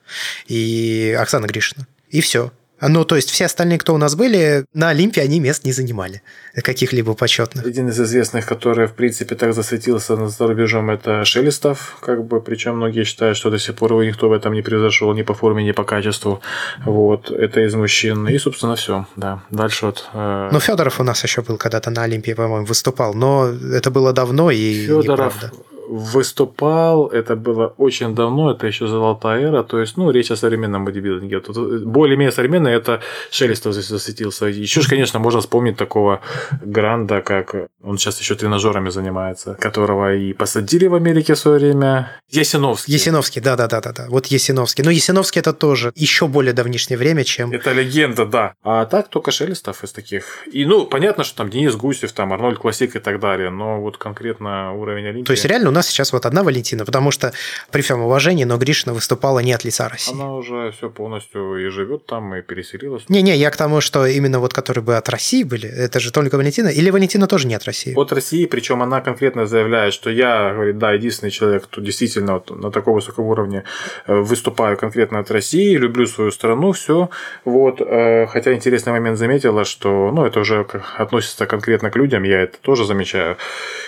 И 0.48 1.16
Оксана 1.20 1.48
Гришина. 1.48 1.88
И 2.10 2.22
все. 2.22 2.52
Ну, 2.82 3.05
то 3.05 3.15
есть 3.15 3.30
все 3.30 3.45
остальные, 3.45 3.80
кто 3.80 3.93
у 3.93 3.97
нас 3.97 4.15
были, 4.15 4.65
на 4.73 4.89
Олимпе 4.89 5.21
они 5.21 5.39
мест 5.39 5.65
не 5.65 5.71
занимали, 5.71 6.21
каких-либо 6.55 7.13
почетных. 7.13 7.65
Один 7.65 7.89
из 7.89 7.99
известных, 7.99 8.45
который, 8.45 8.88
в 8.88 8.93
принципе, 8.93 9.36
так 9.36 9.53
засветился 9.53 10.27
за 10.27 10.47
рубежом, 10.47 10.89
это 10.89 11.25
Шелестов, 11.25 11.97
как 12.01 12.25
бы, 12.25 12.41
причем 12.41 12.77
многие 12.77 13.03
считают, 13.03 13.38
что 13.38 13.49
до 13.49 13.59
сих 13.59 13.75
пор 13.75 13.91
его 13.91 14.03
никто 14.03 14.30
в 14.30 14.34
этом 14.34 14.53
не 14.53 14.61
превзошел 14.61 15.13
ни 15.13 15.23
по 15.23 15.34
форме, 15.34 15.63
ни 15.63 15.71
по 15.71 15.84
качеству. 15.84 16.41
Вот, 16.86 17.32
это 17.32 17.61
из 17.61 17.75
мужчин. 17.75 18.27
И, 18.27 18.38
собственно, 18.38 18.75
все, 18.75 19.05
да. 19.15 19.43
Дальше 19.49 19.86
вот... 19.86 20.09
Э... 20.13 20.49
Ну, 20.51 20.59
Федоров 20.59 20.99
у 20.99 21.03
нас 21.03 21.23
еще 21.23 21.41
был 21.41 21.57
когда-то 21.57 21.89
на 21.89 22.03
Олимпии, 22.03 22.34
по-моему, 22.34 22.65
выступал, 22.65 23.13
но 23.13 23.47
это 23.47 23.91
было 23.91 24.13
давно 24.13 24.51
и 24.51 24.86
Федоров, 24.86 25.36
неправда 25.36 25.51
выступал, 25.90 27.08
это 27.08 27.36
было 27.36 27.74
очень 27.78 28.14
давно, 28.14 28.52
это 28.52 28.68
еще 28.68 28.88
золотая 28.88 29.48
эра, 29.48 29.64
то 29.64 29.80
есть, 29.80 29.98
ну, 29.98 30.12
речь 30.12 30.32
о 30.32 30.36
современном 30.36 30.86
бодибилдинге. 30.86 31.42
Более-менее 31.86 32.32
современное 32.32 32.76
это 32.76 33.02
Шелестов 33.32 33.74
здесь 33.74 33.88
засветился. 33.88 34.46
Еще 34.46 34.82
же, 34.82 34.90
конечно, 34.90 35.20
можно 35.20 35.40
вспомнить 35.40 35.78
такого 35.78 36.22
Гранда, 36.62 37.22
как 37.22 37.56
он 37.82 37.98
сейчас 37.98 38.20
еще 38.20 38.36
тренажерами 38.36 38.90
занимается, 38.90 39.56
которого 39.56 40.14
и 40.14 40.34
посадили 40.34 40.86
в 40.86 40.94
Америке 40.94 41.34
в 41.34 41.40
свое 41.40 41.58
время. 41.58 42.12
Есиновский. 42.30 42.94
Есиновский, 42.94 43.42
да-да-да-да. 43.42 44.06
Вот 44.10 44.28
Есиновский. 44.28 44.84
Но 44.84 44.92
Есиновский 44.92 45.40
это 45.40 45.54
тоже 45.54 45.92
еще 45.96 46.28
более 46.28 46.54
давнишнее 46.54 46.98
время, 46.98 47.24
чем... 47.24 47.52
Это 47.52 47.74
легенда, 47.74 48.26
да. 48.26 48.54
А 48.64 48.86
так 48.86 49.08
только 49.08 49.32
Шелестов 49.32 49.84
из 49.84 49.92
таких. 49.92 50.48
И, 50.52 50.66
ну, 50.66 50.86
понятно, 50.86 51.24
что 51.24 51.38
там 51.38 51.50
Денис 51.50 51.76
Гусев, 51.76 52.12
там 52.12 52.32
Арнольд 52.32 52.60
Классик 52.60 52.96
и 52.96 53.00
так 53.00 53.20
далее, 53.20 53.50
но 53.50 53.82
вот 53.82 53.98
конкретно 53.98 54.74
уровень 54.74 55.08
Олимпии... 55.08 55.26
То 55.26 55.32
есть, 55.32 55.46
реально 55.46 55.70
у 55.70 55.72
нас 55.72 55.78
сейчас 55.82 56.13
вот 56.13 56.25
одна 56.25 56.43
Валентина, 56.43 56.86
потому 56.86 57.11
что 57.11 57.34
при 57.71 57.82
всем 57.82 58.01
уважении, 58.01 58.43
но 58.43 58.57
Гришина 58.57 58.93
выступала 58.93 59.39
не 59.39 59.53
от 59.53 59.63
лица 59.63 59.89
России. 59.89 60.13
Она 60.13 60.34
уже 60.34 60.71
все 60.71 60.89
полностью 60.89 61.65
и 61.65 61.69
живет 61.69 62.05
там, 62.05 62.36
и 62.36 62.41
переселилась. 62.41 63.03
Не-не, 63.09 63.36
я 63.36 63.49
к 63.49 63.57
тому, 63.57 63.82
что 63.82 64.05
именно 64.05 64.39
вот 64.39 64.53
которые 64.53 64.84
бы 64.84 64.95
от 64.95 65.09
России 65.09 65.43
были, 65.43 65.69
это 65.69 65.99
же 65.99 66.11
только 66.11 66.36
Валентина, 66.36 66.67
или 66.67 66.89
Валентина 66.89 67.27
тоже 67.27 67.47
не 67.47 67.55
от 67.55 67.65
России? 67.65 67.93
От 67.95 68.11
России, 68.11 68.45
причем 68.45 68.82
она 68.82 69.01
конкретно 69.01 69.45
заявляет, 69.45 69.93
что 69.93 70.09
я, 70.09 70.53
говорит, 70.53 70.77
да, 70.77 70.91
единственный 70.91 71.32
человек, 71.32 71.63
кто 71.63 71.82
действительно 71.82 72.34
вот 72.34 72.49
на 72.49 72.71
таком 72.71 72.93
высоком 72.95 73.25
уровне 73.25 73.63
э, 74.07 74.15
выступаю 74.15 74.77
конкретно 74.77 75.19
от 75.19 75.32
России, 75.32 75.75
люблю 75.75 76.05
свою 76.07 76.32
страну, 76.32 76.71
все. 76.71 77.09
Вот. 77.45 77.82
Э, 77.82 78.27
хотя 78.27 78.53
интересный 78.53 78.93
момент 78.93 79.17
заметила, 79.17 79.65
что, 79.65 80.11
ну, 80.11 80.25
это 80.25 80.39
уже 80.39 80.65
относится 80.97 81.45
конкретно 81.45 81.91
к 81.91 81.95
людям, 81.95 82.23
я 82.23 82.41
это 82.41 82.57
тоже 82.61 82.86
замечаю. 82.86 83.38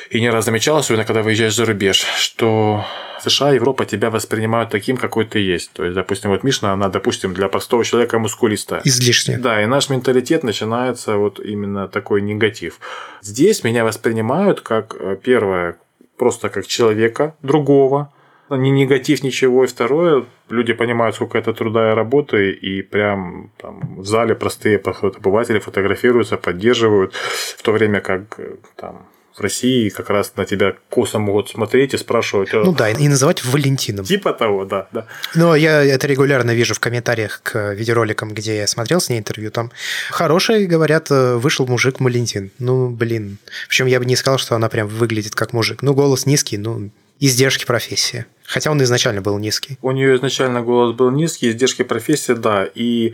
И 0.09 0.19
не 0.19 0.29
раз 0.29 0.45
замечал, 0.45 0.77
особенно 0.77 1.05
когда 1.05 1.21
выезжаешь 1.21 1.55
за 1.55 1.65
рубеж, 1.65 1.80
что 1.91 2.86
США, 3.23 3.51
Европа 3.51 3.86
тебя 3.86 4.09
воспринимают 4.09 4.69
таким, 4.69 4.97
какой 4.97 5.25
ты 5.25 5.39
есть. 5.39 5.71
То 5.73 5.84
есть, 5.84 5.95
допустим, 5.95 6.32
вот 6.32 6.43
Мишна, 6.43 6.73
она, 6.73 6.89
допустим, 6.89 7.34
для 7.34 7.47
простого 7.47 7.84
человека 7.84 8.19
мускулистая. 8.19 8.82
Излишне. 8.84 9.38
Да, 9.38 9.61
и 9.61 9.65
наш 9.65 9.89
менталитет 9.89 10.43
начинается 10.43 11.17
вот 11.17 11.39
именно 11.39 11.88
такой 11.88 12.21
негатив. 12.21 12.79
Здесь 13.21 13.63
меня 13.63 13.84
воспринимают 13.84 14.61
как, 14.61 14.95
э, 14.99 15.17
первое, 15.23 15.77
просто 16.17 16.49
как 16.49 16.67
человека 16.67 17.36
другого, 17.41 18.11
не 18.49 18.69
негатив 18.71 19.23
ничего, 19.23 19.63
и 19.63 19.67
второе, 19.67 20.25
люди 20.49 20.73
понимают, 20.73 21.15
сколько 21.15 21.38
это 21.38 21.53
труда 21.53 21.91
и 21.91 21.95
работы, 21.95 22.51
и 22.51 22.82
прям 22.82 23.49
там, 23.57 24.01
в 24.01 24.05
зале 24.05 24.36
простые 24.36 24.77
обыватели 24.77 25.59
фотографируются, 25.59 26.38
поддерживают, 26.38 27.13
в 27.13 27.61
то 27.61 27.71
время 27.71 28.01
как 28.01 28.39
э, 28.39 28.55
там 28.75 29.05
в 29.41 29.43
России 29.43 29.89
как 29.89 30.09
раз 30.09 30.33
на 30.35 30.45
тебя 30.45 30.75
косо 30.89 31.19
могут 31.19 31.49
смотреть 31.49 31.95
и 31.95 31.97
спрашивать. 31.97 32.53
Ну 32.53 32.73
да, 32.73 32.89
и 32.89 33.07
называть 33.07 33.43
Валентином. 33.43 34.05
Типа 34.05 34.33
того, 34.33 34.65
да. 34.65 34.87
да. 34.91 35.07
Но 35.33 35.55
я 35.55 35.83
это 35.83 36.07
регулярно 36.07 36.51
вижу 36.51 36.75
в 36.75 36.79
комментариях 36.79 37.41
к 37.43 37.73
видеороликам, 37.73 38.33
где 38.33 38.57
я 38.57 38.67
смотрел 38.67 39.01
с 39.01 39.09
ней 39.09 39.17
интервью. 39.17 39.49
Там 39.49 39.71
хороший, 40.11 40.67
говорят, 40.67 41.09
вышел 41.09 41.65
мужик 41.65 41.99
Валентин. 41.99 42.51
Ну, 42.59 42.89
блин. 42.89 43.37
Причем 43.67 43.87
я 43.87 43.99
бы 43.99 44.05
не 44.05 44.15
сказал, 44.15 44.37
что 44.37 44.55
она 44.55 44.69
прям 44.69 44.87
выглядит 44.87 45.33
как 45.33 45.53
мужик. 45.53 45.81
Ну, 45.81 45.95
голос 45.95 46.27
низкий, 46.27 46.57
ну, 46.57 46.91
издержки 47.19 47.65
профессии. 47.65 48.25
Хотя 48.45 48.69
он 48.69 48.83
изначально 48.83 49.21
был 49.21 49.39
низкий. 49.39 49.77
У 49.81 49.91
нее 49.91 50.17
изначально 50.17 50.61
голос 50.61 50.95
был 50.95 51.09
низкий, 51.09 51.49
издержки 51.49 51.83
профессии, 51.83 52.33
да. 52.33 52.67
И 52.75 53.13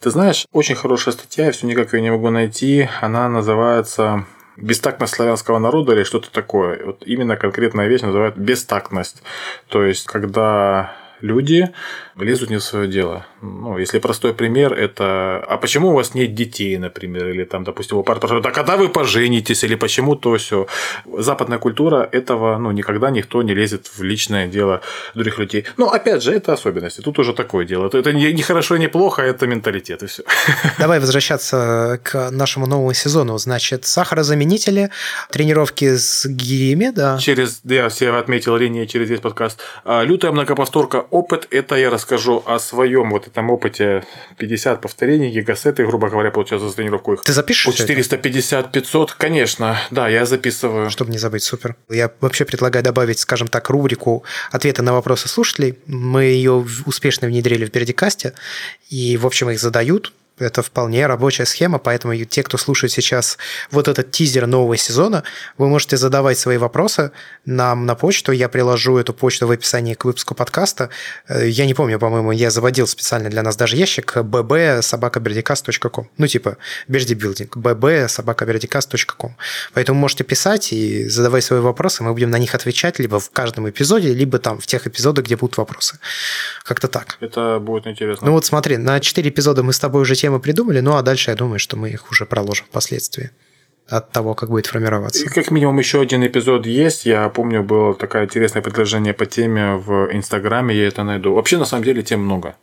ты 0.00 0.10
знаешь, 0.10 0.46
очень 0.52 0.76
хорошая 0.76 1.12
статья, 1.12 1.46
я 1.46 1.52
все 1.52 1.66
никак 1.66 1.92
ее 1.92 2.00
не 2.00 2.10
могу 2.10 2.30
найти. 2.30 2.88
Она 3.00 3.28
называется 3.28 4.24
бестактность 4.56 5.14
славянского 5.14 5.58
народа 5.58 5.92
или 5.92 6.04
что-то 6.04 6.30
такое. 6.30 6.84
Вот 6.84 7.02
именно 7.06 7.36
конкретная 7.36 7.88
вещь 7.88 8.02
называют 8.02 8.36
бестактность. 8.36 9.22
То 9.68 9.84
есть, 9.84 10.06
когда 10.06 10.96
люди 11.20 11.72
лезут 12.18 12.50
не 12.50 12.56
в 12.56 12.62
свое 12.62 12.88
дело. 12.88 13.26
Ну, 13.42 13.78
если 13.78 13.98
простой 13.98 14.32
пример, 14.32 14.72
это 14.72 15.44
«А 15.48 15.58
почему 15.58 15.90
у 15.90 15.92
вас 15.92 16.14
нет 16.14 16.34
детей, 16.34 16.78
например?» 16.78 17.28
Или 17.28 17.44
там, 17.44 17.64
допустим, 17.64 17.98
у 17.98 18.02
пар 18.02 18.20
«Да 18.20 18.50
когда 18.50 18.76
вы 18.76 18.88
поженитесь?» 18.88 19.64
Или 19.64 19.74
«Почему 19.74 20.16
то 20.16 20.36
все?» 20.36 20.66
Западная 21.18 21.58
культура 21.58 22.08
этого, 22.10 22.56
ну, 22.58 22.70
никогда 22.70 23.10
никто 23.10 23.42
не 23.42 23.54
лезет 23.54 23.86
в 23.86 24.02
личное 24.02 24.46
дело 24.46 24.80
других 25.14 25.38
людей. 25.38 25.66
Но, 25.76 25.90
опять 25.90 26.22
же, 26.22 26.32
это 26.32 26.52
особенности. 26.52 27.02
Тут 27.02 27.18
уже 27.18 27.34
такое 27.34 27.66
дело. 27.66 27.86
Это 27.92 28.12
не 28.12 28.42
хорошо, 28.42 28.76
не 28.76 28.88
плохо, 28.88 29.22
это 29.22 29.46
менталитет, 29.46 30.02
и 30.02 30.06
все. 30.06 30.22
Давай 30.78 31.00
возвращаться 31.00 32.00
к 32.02 32.30
нашему 32.30 32.66
новому 32.66 32.94
сезону. 32.94 33.36
Значит, 33.38 33.84
сахарозаменители, 33.84 34.90
тренировки 35.30 35.96
с 35.96 36.26
гирями, 36.26 36.92
да? 36.94 37.18
Через, 37.18 37.60
я 37.64 37.88
все 37.88 38.10
отметил 38.10 38.56
линии 38.56 38.86
через 38.86 39.10
весь 39.10 39.20
подкаст. 39.20 39.60
А, 39.84 40.02
лютая 40.02 40.32
многоповторка 40.32 41.04
опыт, 41.10 41.46
это 41.50 41.76
я 41.76 41.90
расскажу 42.06 42.42
о 42.46 42.60
своем 42.60 43.10
вот 43.10 43.26
этом 43.26 43.50
опыте 43.50 44.04
50 44.38 44.80
повторений, 44.80 45.28
гигасеты, 45.30 45.84
грубо 45.84 46.08
говоря, 46.08 46.30
получается 46.30 46.68
за 46.68 46.76
тренировку 46.76 47.14
их. 47.14 47.22
Ты 47.22 47.32
запишешь? 47.32 47.66
По 47.66 47.70
450-500, 47.70 49.10
конечно, 49.18 49.80
да, 49.90 50.08
я 50.08 50.24
записываю. 50.24 50.88
Чтобы 50.88 51.10
не 51.10 51.18
забыть, 51.18 51.42
супер. 51.42 51.74
Я 51.90 52.12
вообще 52.20 52.44
предлагаю 52.44 52.84
добавить, 52.84 53.18
скажем 53.18 53.48
так, 53.48 53.68
рубрику 53.70 54.22
ответы 54.52 54.82
на 54.82 54.92
вопросы 54.92 55.28
слушателей. 55.28 55.78
Мы 55.86 56.24
ее 56.24 56.64
успешно 56.86 57.26
внедрили 57.26 57.64
в 57.64 57.72
Бердикасте, 57.72 58.34
и, 58.88 59.16
в 59.16 59.26
общем, 59.26 59.50
их 59.50 59.58
задают 59.58 60.12
это 60.38 60.62
вполне 60.62 61.06
рабочая 61.06 61.46
схема, 61.46 61.78
поэтому 61.78 62.14
те, 62.24 62.42
кто 62.42 62.58
слушает 62.58 62.92
сейчас 62.92 63.38
вот 63.70 63.88
этот 63.88 64.10
тизер 64.10 64.46
нового 64.46 64.76
сезона, 64.76 65.24
вы 65.56 65.68
можете 65.68 65.96
задавать 65.96 66.38
свои 66.38 66.58
вопросы 66.58 67.10
нам 67.46 67.86
на 67.86 67.94
почту. 67.94 68.32
Я 68.32 68.48
приложу 68.48 68.98
эту 68.98 69.14
почту 69.14 69.46
в 69.46 69.50
описании 69.50 69.94
к 69.94 70.04
выпуску 70.04 70.34
подкаста. 70.34 70.90
Э, 71.28 71.48
я 71.48 71.66
не 71.66 71.74
помню, 71.74 71.98
по-моему, 71.98 72.32
я 72.32 72.50
заводил 72.50 72.86
специально 72.86 73.30
для 73.30 73.42
нас 73.42 73.56
даже 73.56 73.76
ящик 73.76 74.16
bb 74.16 74.82
собакабердикаст.ком. 74.82 76.10
Ну, 76.18 76.26
типа 76.26 76.58
бердибилдинг. 76.88 77.56
bb 77.56 78.08
собакабердикаст.ком. 78.08 79.36
Поэтому 79.72 79.98
можете 79.98 80.24
писать 80.24 80.72
и 80.72 81.08
задавать 81.08 81.44
свои 81.44 81.60
вопросы. 81.60 82.02
Мы 82.02 82.12
будем 82.12 82.30
на 82.30 82.38
них 82.38 82.54
отвечать 82.54 82.98
либо 82.98 83.20
в 83.20 83.30
каждом 83.30 83.68
эпизоде, 83.70 84.12
либо 84.12 84.38
там 84.38 84.58
в 84.58 84.66
тех 84.66 84.86
эпизодах, 84.86 85.24
где 85.24 85.36
будут 85.36 85.56
вопросы. 85.56 85.98
Как-то 86.62 86.88
так. 86.88 87.16
Это 87.20 87.58
будет 87.58 87.86
интересно. 87.86 88.26
Ну 88.26 88.32
вот 88.32 88.44
смотри, 88.44 88.76
на 88.76 89.00
4 89.00 89.28
эпизода 89.30 89.62
мы 89.62 89.72
с 89.72 89.78
тобой 89.78 90.02
уже 90.02 90.14
темы 90.26 90.40
придумали, 90.40 90.80
ну 90.80 90.96
а 90.96 91.02
дальше 91.02 91.30
я 91.30 91.36
думаю, 91.36 91.58
что 91.60 91.76
мы 91.76 91.90
их 91.90 92.10
уже 92.10 92.26
проложим 92.26 92.66
впоследствии 92.66 93.30
от 93.88 94.10
того, 94.10 94.34
как 94.34 94.50
будет 94.50 94.66
формироваться. 94.66 95.24
И 95.24 95.28
как 95.28 95.52
минимум 95.52 95.78
еще 95.78 96.00
один 96.00 96.26
эпизод 96.26 96.66
есть. 96.66 97.06
Я 97.06 97.28
помню, 97.28 97.62
было 97.62 97.94
такое 97.94 98.24
интересное 98.24 98.60
предложение 98.62 99.14
по 99.14 99.26
теме 99.26 99.76
в 99.76 100.08
Инстаграме, 100.12 100.74
я 100.74 100.88
это 100.88 101.04
найду. 101.04 101.34
Вообще, 101.34 101.58
на 101.58 101.64
самом 101.64 101.84
деле, 101.84 102.02
тем 102.02 102.20
много. 102.20 102.56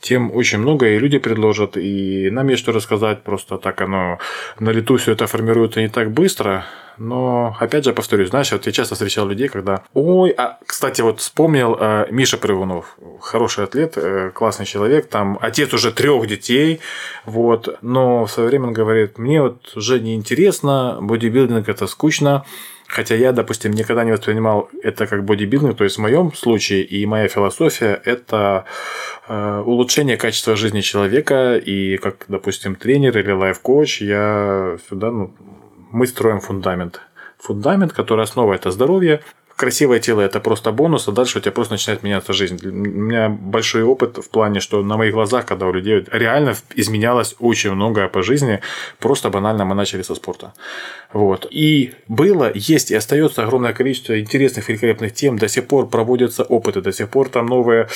Тем 0.00 0.30
очень 0.36 0.58
много, 0.58 0.86
и 0.86 0.98
люди 0.98 1.18
предложат, 1.18 1.78
и 1.78 2.28
нам 2.30 2.48
есть 2.48 2.62
что 2.62 2.72
рассказать. 2.72 3.22
Просто 3.22 3.56
так 3.56 3.80
оно 3.80 4.18
на 4.60 4.70
лету 4.70 4.98
все 4.98 5.12
это 5.12 5.26
формируется 5.26 5.80
не 5.80 5.88
так 5.88 6.10
быстро. 6.10 6.66
Но, 6.98 7.56
опять 7.60 7.84
же, 7.84 7.92
повторюсь, 7.92 8.30
знаешь, 8.30 8.52
вот 8.52 8.66
я 8.66 8.72
часто 8.72 8.94
встречал 8.94 9.26
людей, 9.28 9.48
когда... 9.48 9.82
Ой, 9.94 10.30
а, 10.30 10.58
кстати, 10.66 11.00
вот 11.02 11.20
вспомнил 11.20 11.76
э, 11.78 12.06
Миша 12.10 12.38
Прыгунов. 12.38 12.96
Хороший 13.20 13.64
атлет, 13.64 13.94
э, 13.96 14.30
классный 14.34 14.66
человек. 14.66 15.08
Там 15.08 15.38
отец 15.40 15.72
уже 15.74 15.92
трех 15.92 16.26
детей. 16.26 16.80
Вот. 17.24 17.78
Но 17.82 18.26
в 18.26 18.30
свое 18.30 18.48
время 18.48 18.68
он 18.68 18.72
говорит, 18.72 19.18
мне 19.18 19.42
вот 19.42 19.76
уже 19.76 20.00
не 20.00 20.14
интересно, 20.14 20.98
бодибилдинг– 21.00 21.68
это 21.68 21.86
скучно. 21.86 22.44
Хотя 22.88 23.16
я, 23.16 23.32
допустим, 23.32 23.72
никогда 23.72 24.04
не 24.04 24.12
воспринимал 24.12 24.70
это 24.82 25.06
как 25.06 25.24
бодибилдинг, 25.24 25.76
то 25.76 25.84
есть 25.84 25.96
в 25.96 26.00
моем 26.00 26.32
случае 26.32 26.84
и 26.84 27.04
моя 27.04 27.26
философия– 27.26 28.00
это 28.04 28.64
э, 29.26 29.62
улучшение 29.66 30.16
качества 30.16 30.54
жизни 30.54 30.82
человека, 30.82 31.56
и 31.56 31.96
как, 31.96 32.26
допустим, 32.28 32.76
тренер 32.76 33.18
или 33.18 33.32
лайф-коуч 33.32 34.02
я 34.02 34.78
сюда, 34.88 35.10
ну, 35.10 35.34
мы 35.90 36.06
строим 36.06 36.40
фундамент. 36.40 37.00
Фундамент, 37.38 37.92
который 37.92 38.24
основа– 38.24 38.54
это 38.54 38.70
здоровье, 38.70 39.20
красивое 39.56 40.00
тело 40.00 40.20
это 40.20 40.38
просто 40.38 40.70
бонус, 40.70 41.08
а 41.08 41.12
дальше 41.12 41.38
у 41.38 41.40
тебя 41.40 41.52
просто 41.52 41.74
начинает 41.74 42.02
меняться 42.02 42.32
жизнь. 42.32 42.58
У 42.62 42.70
меня 42.70 43.28
большой 43.28 43.82
опыт 43.82 44.18
в 44.18 44.30
плане, 44.30 44.60
что 44.60 44.82
на 44.82 44.96
моих 44.96 45.14
глазах, 45.14 45.46
когда 45.46 45.66
у 45.66 45.72
людей 45.72 46.04
реально 46.12 46.54
изменялось 46.74 47.34
очень 47.40 47.72
многое 47.72 48.08
по 48.08 48.22
жизни, 48.22 48.60
просто 48.98 49.30
банально 49.30 49.64
мы 49.64 49.74
начали 49.74 50.02
со 50.02 50.14
спорта. 50.14 50.52
Вот. 51.12 51.46
И 51.50 51.94
было, 52.08 52.52
есть 52.54 52.90
и 52.90 52.94
остается 52.94 53.42
огромное 53.42 53.72
количество 53.72 54.18
интересных, 54.20 54.68
великолепных 54.68 55.14
тем. 55.14 55.38
До 55.38 55.48
сих 55.48 55.66
пор 55.66 55.88
проводятся 55.88 56.44
опыты, 56.44 56.82
до 56.82 56.92
сих 56.92 57.08
пор 57.08 57.28
там 57.28 57.46
новые. 57.46 57.88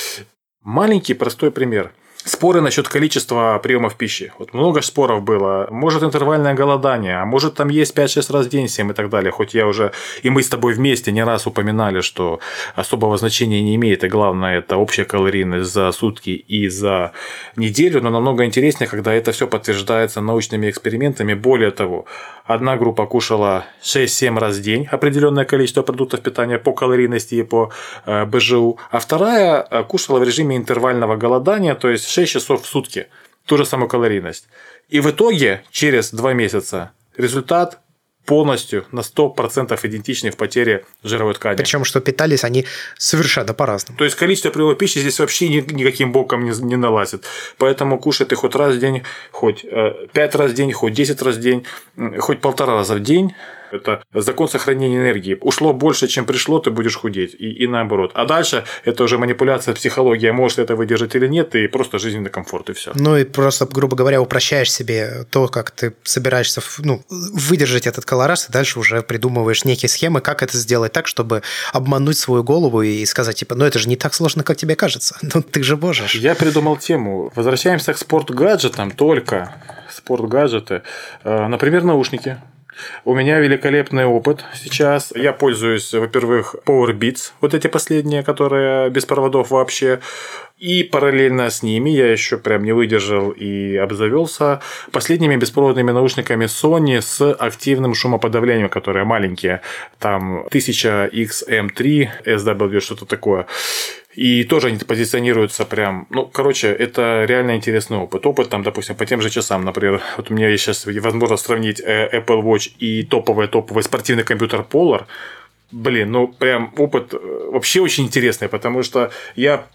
Маленький 0.63 1.13
простой 1.13 1.51
пример. 1.51 1.91
Споры 2.23 2.61
насчет 2.61 2.87
количества 2.87 3.59
приемов 3.63 3.95
пищи. 3.95 4.31
Вот 4.37 4.53
много 4.53 4.81
споров 4.81 5.23
было. 5.23 5.67
Может 5.71 6.03
интервальное 6.03 6.53
голодание, 6.53 7.17
а 7.17 7.25
может 7.25 7.55
там 7.55 7.69
есть 7.69 7.97
5-6 7.97 8.33
раз 8.33 8.45
в 8.45 8.49
день 8.49 8.67
7 8.67 8.91
и 8.91 8.93
так 8.93 9.09
далее. 9.09 9.31
Хоть 9.31 9.55
я 9.55 9.65
уже, 9.65 9.91
и 10.21 10.29
мы 10.29 10.43
с 10.43 10.49
тобой 10.49 10.73
вместе 10.73 11.11
не 11.11 11.23
раз 11.23 11.47
упоминали, 11.47 12.01
что 12.01 12.39
особого 12.75 13.17
значения 13.17 13.63
не 13.63 13.75
имеет, 13.75 14.03
и 14.03 14.07
главное 14.07 14.59
это 14.59 14.77
общая 14.77 15.05
калорийность 15.05 15.73
за 15.73 15.91
сутки 15.91 16.29
и 16.29 16.69
за 16.69 17.11
неделю, 17.55 18.01
но 18.01 18.11
намного 18.11 18.45
интереснее, 18.45 18.87
когда 18.87 19.13
это 19.13 19.31
все 19.31 19.47
подтверждается 19.47 20.21
научными 20.21 20.69
экспериментами. 20.69 21.33
Более 21.33 21.71
того, 21.71 22.05
Одна 22.53 22.75
группа 22.75 23.05
кушала 23.05 23.65
6-7 23.81 24.37
раз 24.37 24.57
в 24.57 24.61
день 24.61 24.87
определенное 24.91 25.45
количество 25.45 25.83
продуктов 25.83 26.21
питания 26.21 26.57
по 26.57 26.73
калорийности 26.73 27.35
и 27.35 27.43
по 27.43 27.71
э, 28.05 28.25
БЖУ, 28.25 28.77
а 28.89 28.99
вторая 28.99 29.65
э, 29.69 29.83
кушала 29.83 30.19
в 30.19 30.23
режиме 30.23 30.57
интервального 30.57 31.15
голодания, 31.15 31.75
то 31.75 31.89
есть 31.89 32.05
6 32.11 32.31
часов 32.31 32.63
в 32.63 32.65
сутки, 32.65 33.07
ту 33.45 33.57
же 33.57 33.65
самую 33.65 33.89
калорийность. 33.89 34.47
И 34.89 34.99
в 34.99 35.09
итоге 35.09 35.63
через 35.71 36.11
2 36.11 36.33
месяца 36.33 36.91
результат 37.17 37.79
полностью 38.25 38.85
на 38.91 39.01
100% 39.01 39.77
идентичны 39.83 40.31
в 40.31 40.37
потере 40.37 40.85
жировой 41.03 41.33
ткани. 41.33 41.57
Причем, 41.57 41.83
что 41.83 41.99
питались 42.01 42.43
они 42.43 42.65
совершенно 42.97 43.53
по-разному. 43.53 43.97
То 43.97 44.05
есть 44.05 44.15
количество 44.15 44.51
приема 44.51 44.75
пищи 44.75 44.99
здесь 44.99 45.19
вообще 45.19 45.49
никаким 45.49 46.11
боком 46.11 46.45
не, 46.45 46.51
не 46.63 46.75
налазит. 46.75 47.25
Поэтому 47.57 47.99
кушай 47.99 48.25
ты 48.25 48.35
хоть 48.35 48.55
раз 48.55 48.75
в 48.75 48.79
день, 48.79 49.03
хоть 49.31 49.63
5 49.63 49.71
э, 49.71 50.37
раз 50.37 50.51
в 50.51 50.53
день, 50.53 50.71
хоть 50.71 50.93
10 50.93 51.21
раз 51.21 51.35
в 51.37 51.39
день, 51.39 51.65
хоть 52.19 52.41
полтора 52.41 52.75
раза 52.75 52.95
в 52.95 52.99
день, 52.99 53.33
это 53.73 54.03
закон 54.13 54.47
сохранения 54.47 54.97
энергии. 54.97 55.37
Ушло 55.41 55.73
больше, 55.73 56.07
чем 56.07 56.25
пришло, 56.25 56.59
ты 56.59 56.71
будешь 56.71 56.95
худеть. 56.95 57.35
И, 57.37 57.51
и 57.63 57.67
наоборот. 57.67 58.11
А 58.13 58.25
дальше 58.25 58.63
это 58.85 59.03
уже 59.03 59.17
манипуляция, 59.17 59.73
психология, 59.73 60.31
может 60.31 60.59
это 60.59 60.75
выдержать 60.75 61.15
или 61.15 61.27
нет, 61.27 61.55
и 61.55 61.67
просто 61.67 61.99
жизненный 61.99 62.29
комфорт, 62.29 62.69
и 62.69 62.73
все. 62.73 62.91
Ну 62.95 63.17
и 63.17 63.23
просто, 63.23 63.65
грубо 63.65 63.95
говоря, 63.95 64.21
упрощаешь 64.21 64.71
себе 64.71 65.25
то, 65.29 65.47
как 65.47 65.71
ты 65.71 65.93
собираешься 66.03 66.61
ну, 66.79 67.03
выдержать 67.09 67.87
этот 67.87 68.05
колораж, 68.05 68.49
и 68.49 68.51
дальше 68.51 68.79
уже 68.79 69.01
придумываешь 69.01 69.65
некие 69.65 69.89
схемы, 69.89 70.21
как 70.21 70.43
это 70.43 70.57
сделать 70.57 70.91
так, 70.91 71.07
чтобы 71.07 71.41
обмануть 71.73 72.17
свою 72.17 72.43
голову 72.43 72.81
и 72.81 73.05
сказать, 73.05 73.37
типа, 73.37 73.55
ну 73.55 73.65
это 73.65 73.79
же 73.79 73.89
не 73.89 73.95
так 73.95 74.13
сложно, 74.13 74.43
как 74.43 74.57
тебе 74.57 74.75
кажется. 74.75 75.17
Ну 75.33 75.41
ты 75.41 75.63
же 75.63 75.77
можешь. 75.77 76.15
Я 76.15 76.35
придумал 76.35 76.75
тему. 76.75 77.31
Возвращаемся 77.35 77.93
к 77.93 77.97
спорт-гаджетам 77.97 78.91
только. 78.91 79.55
Спорт-гаджеты. 79.89 80.83
Э, 81.23 81.47
например, 81.47 81.83
наушники. 81.83 82.37
У 83.05 83.15
меня 83.15 83.39
великолепный 83.39 84.05
опыт 84.05 84.45
сейчас. 84.55 85.11
Я 85.15 85.33
пользуюсь, 85.33 85.93
во-первых, 85.93 86.55
Power 86.65 86.93
Beats, 86.93 87.31
вот 87.41 87.53
эти 87.53 87.67
последние, 87.67 88.23
которые 88.23 88.89
без 88.89 89.05
проводов 89.05 89.51
вообще. 89.51 89.99
И 90.57 90.83
параллельно 90.83 91.49
с 91.49 91.63
ними 91.63 91.89
я 91.89 92.11
еще 92.11 92.37
прям 92.37 92.63
не 92.63 92.71
выдержал 92.71 93.31
и 93.31 93.75
обзавелся 93.77 94.61
последними 94.91 95.35
беспроводными 95.35 95.89
наушниками 95.91 96.45
Sony 96.45 97.01
с 97.01 97.33
активным 97.33 97.95
шумоподавлением, 97.95 98.69
которые 98.69 99.03
маленькие. 99.03 99.61
Там 99.97 100.45
1000XM3, 100.51 102.09
SW, 102.25 102.79
что-то 102.79 103.05
такое. 103.05 103.47
И 104.13 104.43
тоже 104.43 104.67
они 104.67 104.77
позиционируются 104.77 105.65
прям, 105.65 106.05
ну, 106.09 106.25
короче, 106.25 106.67
это 106.67 107.23
реально 107.25 107.55
интересный 107.55 107.97
опыт. 107.97 108.25
Опыт 108.25 108.49
там, 108.49 108.61
допустим, 108.61 108.95
по 108.95 109.05
тем 109.05 109.21
же 109.21 109.29
часам, 109.29 109.63
например, 109.63 110.01
вот 110.17 110.29
у 110.29 110.33
меня 110.33 110.49
есть 110.49 110.63
сейчас 110.63 110.85
возможность 110.85 111.45
сравнить 111.45 111.79
э, 111.79 112.09
Apple 112.11 112.41
Watch 112.43 112.73
и 112.77 113.03
топовый-топовый 113.03 113.83
спортивный 113.83 114.25
компьютер 114.25 114.65
Polar. 114.69 115.05
Блин, 115.71 116.11
ну, 116.11 116.27
прям 116.27 116.73
опыт 116.77 117.13
э, 117.13 117.49
вообще 117.53 117.79
очень 117.79 118.03
интересный, 118.03 118.49
потому 118.49 118.83
что 118.83 119.11
я 119.37 119.65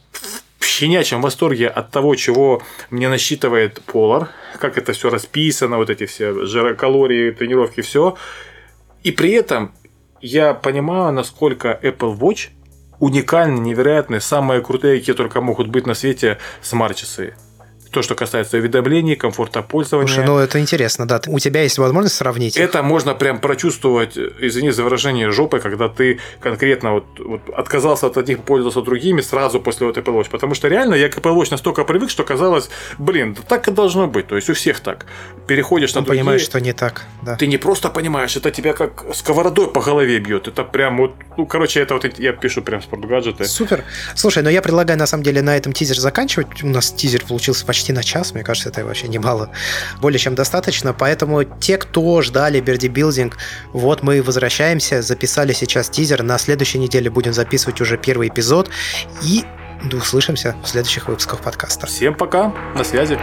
в 0.59 0.66
щенячьем 0.66 1.22
восторге 1.22 1.68
от 1.68 1.91
того, 1.91 2.14
чего 2.14 2.62
мне 2.91 3.09
насчитывает 3.09 3.80
Polar, 3.87 4.28
как 4.59 4.76
это 4.76 4.93
все 4.93 5.09
расписано, 5.09 5.78
вот 5.78 5.89
эти 5.89 6.05
все 6.05 6.45
жирокалории, 6.45 7.30
тренировки, 7.30 7.80
все. 7.80 8.18
И 9.03 9.12
при 9.12 9.32
этом 9.32 9.72
я 10.20 10.53
понимаю, 10.53 11.14
насколько 11.14 11.80
Apple 11.82 12.18
Watch 12.18 12.51
уникальные, 12.99 13.61
невероятные, 13.61 14.20
самые 14.20 14.61
крутые, 14.61 14.99
какие 14.99 15.14
только 15.14 15.40
могут 15.40 15.68
быть 15.68 15.86
на 15.86 15.94
свете 15.94 16.38
смарт-часы 16.62 17.34
то, 17.97 18.03
что 18.03 18.14
касается 18.14 18.59
уведомлений, 18.59 19.16
комфорта 19.16 19.62
пользования. 19.62 20.07
Слушай, 20.07 20.26
ну 20.26 20.36
это 20.36 20.61
интересно, 20.61 21.09
да. 21.09 21.18
У 21.28 21.38
тебя 21.38 21.62
есть 21.62 21.78
возможность 21.78 22.16
сравнить? 22.16 22.59
Это 22.59 22.82
можно 22.82 23.14
прям 23.14 23.40
прочувствовать, 23.40 24.18
извини 24.18 24.70
за 24.70 24.84
выражение, 24.84 25.30
жопой, 25.30 25.61
когда 25.61 25.88
ты 25.88 26.20
конкретно 26.40 26.92
вот, 26.92 27.05
вот 27.18 27.40
отказался 27.57 28.09
от 28.09 28.18
одних, 28.18 28.42
пользовался 28.42 28.82
другими 28.82 29.22
сразу 29.22 29.61
после 29.61 29.86
вот 29.86 29.97
Apple 29.97 30.12
Watch. 30.12 30.28
Потому 30.30 30.55
что 30.55 30.68
реально 30.68 30.92
я 30.92 31.09
к 31.09 31.16
Apple 31.16 31.34
Watch 31.34 31.49
настолько 31.51 31.84
привык, 31.84 32.11
что 32.11 32.22
казалось, 32.22 32.68
блин, 32.99 33.32
да 33.32 33.40
так 33.49 33.66
и 33.68 33.70
должно 33.70 34.09
быть. 34.09 34.26
То 34.26 34.36
есть 34.36 34.51
у 34.51 34.53
всех 34.53 34.80
так. 34.80 35.07
Переходишь 35.47 35.94
на 35.94 36.03
ну, 36.03 36.07
другие... 36.07 36.22
понимаешь, 36.22 36.42
что 36.42 36.61
не 36.61 36.74
так. 36.74 37.07
Да. 37.22 37.36
Ты 37.36 37.47
не 37.47 37.57
просто 37.57 37.88
понимаешь, 37.88 38.36
это 38.36 38.51
тебя 38.51 38.74
как 38.74 39.05
сковородой 39.14 39.68
по 39.68 39.80
голове 39.80 40.18
бьет. 40.18 40.49
Это 40.49 40.64
прям 40.64 40.99
вот, 40.99 41.12
ну, 41.38 41.47
короче, 41.47 41.80
это 41.80 41.94
вот 41.94 42.18
я 42.18 42.32
пишу 42.32 42.61
прям 42.61 42.82
спортгаджеты. 42.82 43.47
Супер. 43.47 43.84
Слушай, 44.14 44.42
но 44.42 44.51
я 44.51 44.61
предлагаю 44.61 44.99
на 44.99 45.07
самом 45.07 45.24
деле 45.24 45.40
на 45.40 45.57
этом 45.57 45.72
тизер 45.72 45.99
заканчивать. 45.99 46.62
У 46.62 46.66
нас 46.66 46.92
тизер 46.92 47.24
получился 47.24 47.64
почти 47.64 47.86
почти 47.87 47.93
на 47.93 48.03
час, 48.03 48.34
мне 48.34 48.43
кажется, 48.43 48.68
это 48.68 48.84
вообще 48.84 49.09
немало, 49.09 49.51
более 50.01 50.18
чем 50.18 50.34
достаточно. 50.34 50.93
Поэтому 50.93 51.45
те, 51.45 51.78
кто 51.78 52.22
ждали 52.22 52.61
бердибилдинг, 52.61 53.37
вот 53.72 54.03
мы 54.03 54.22
возвращаемся, 54.22 55.03
записали 55.03 55.53
сейчас 55.53 55.89
тизер, 55.89 56.22
на 56.22 56.39
следующей 56.39 56.78
неделе 56.78 57.11
будем 57.11 57.32
записывать 57.32 57.80
уже 57.80 57.97
первый 57.97 58.28
эпизод, 58.28 58.70
и 59.22 59.45
услышимся 59.93 60.55
в 60.64 60.68
следующих 60.68 61.09
выпусках 61.09 61.41
подкаста. 61.41 61.87
Всем 61.87 62.14
пока, 62.14 62.53
на 62.74 62.84
связи. 62.84 63.18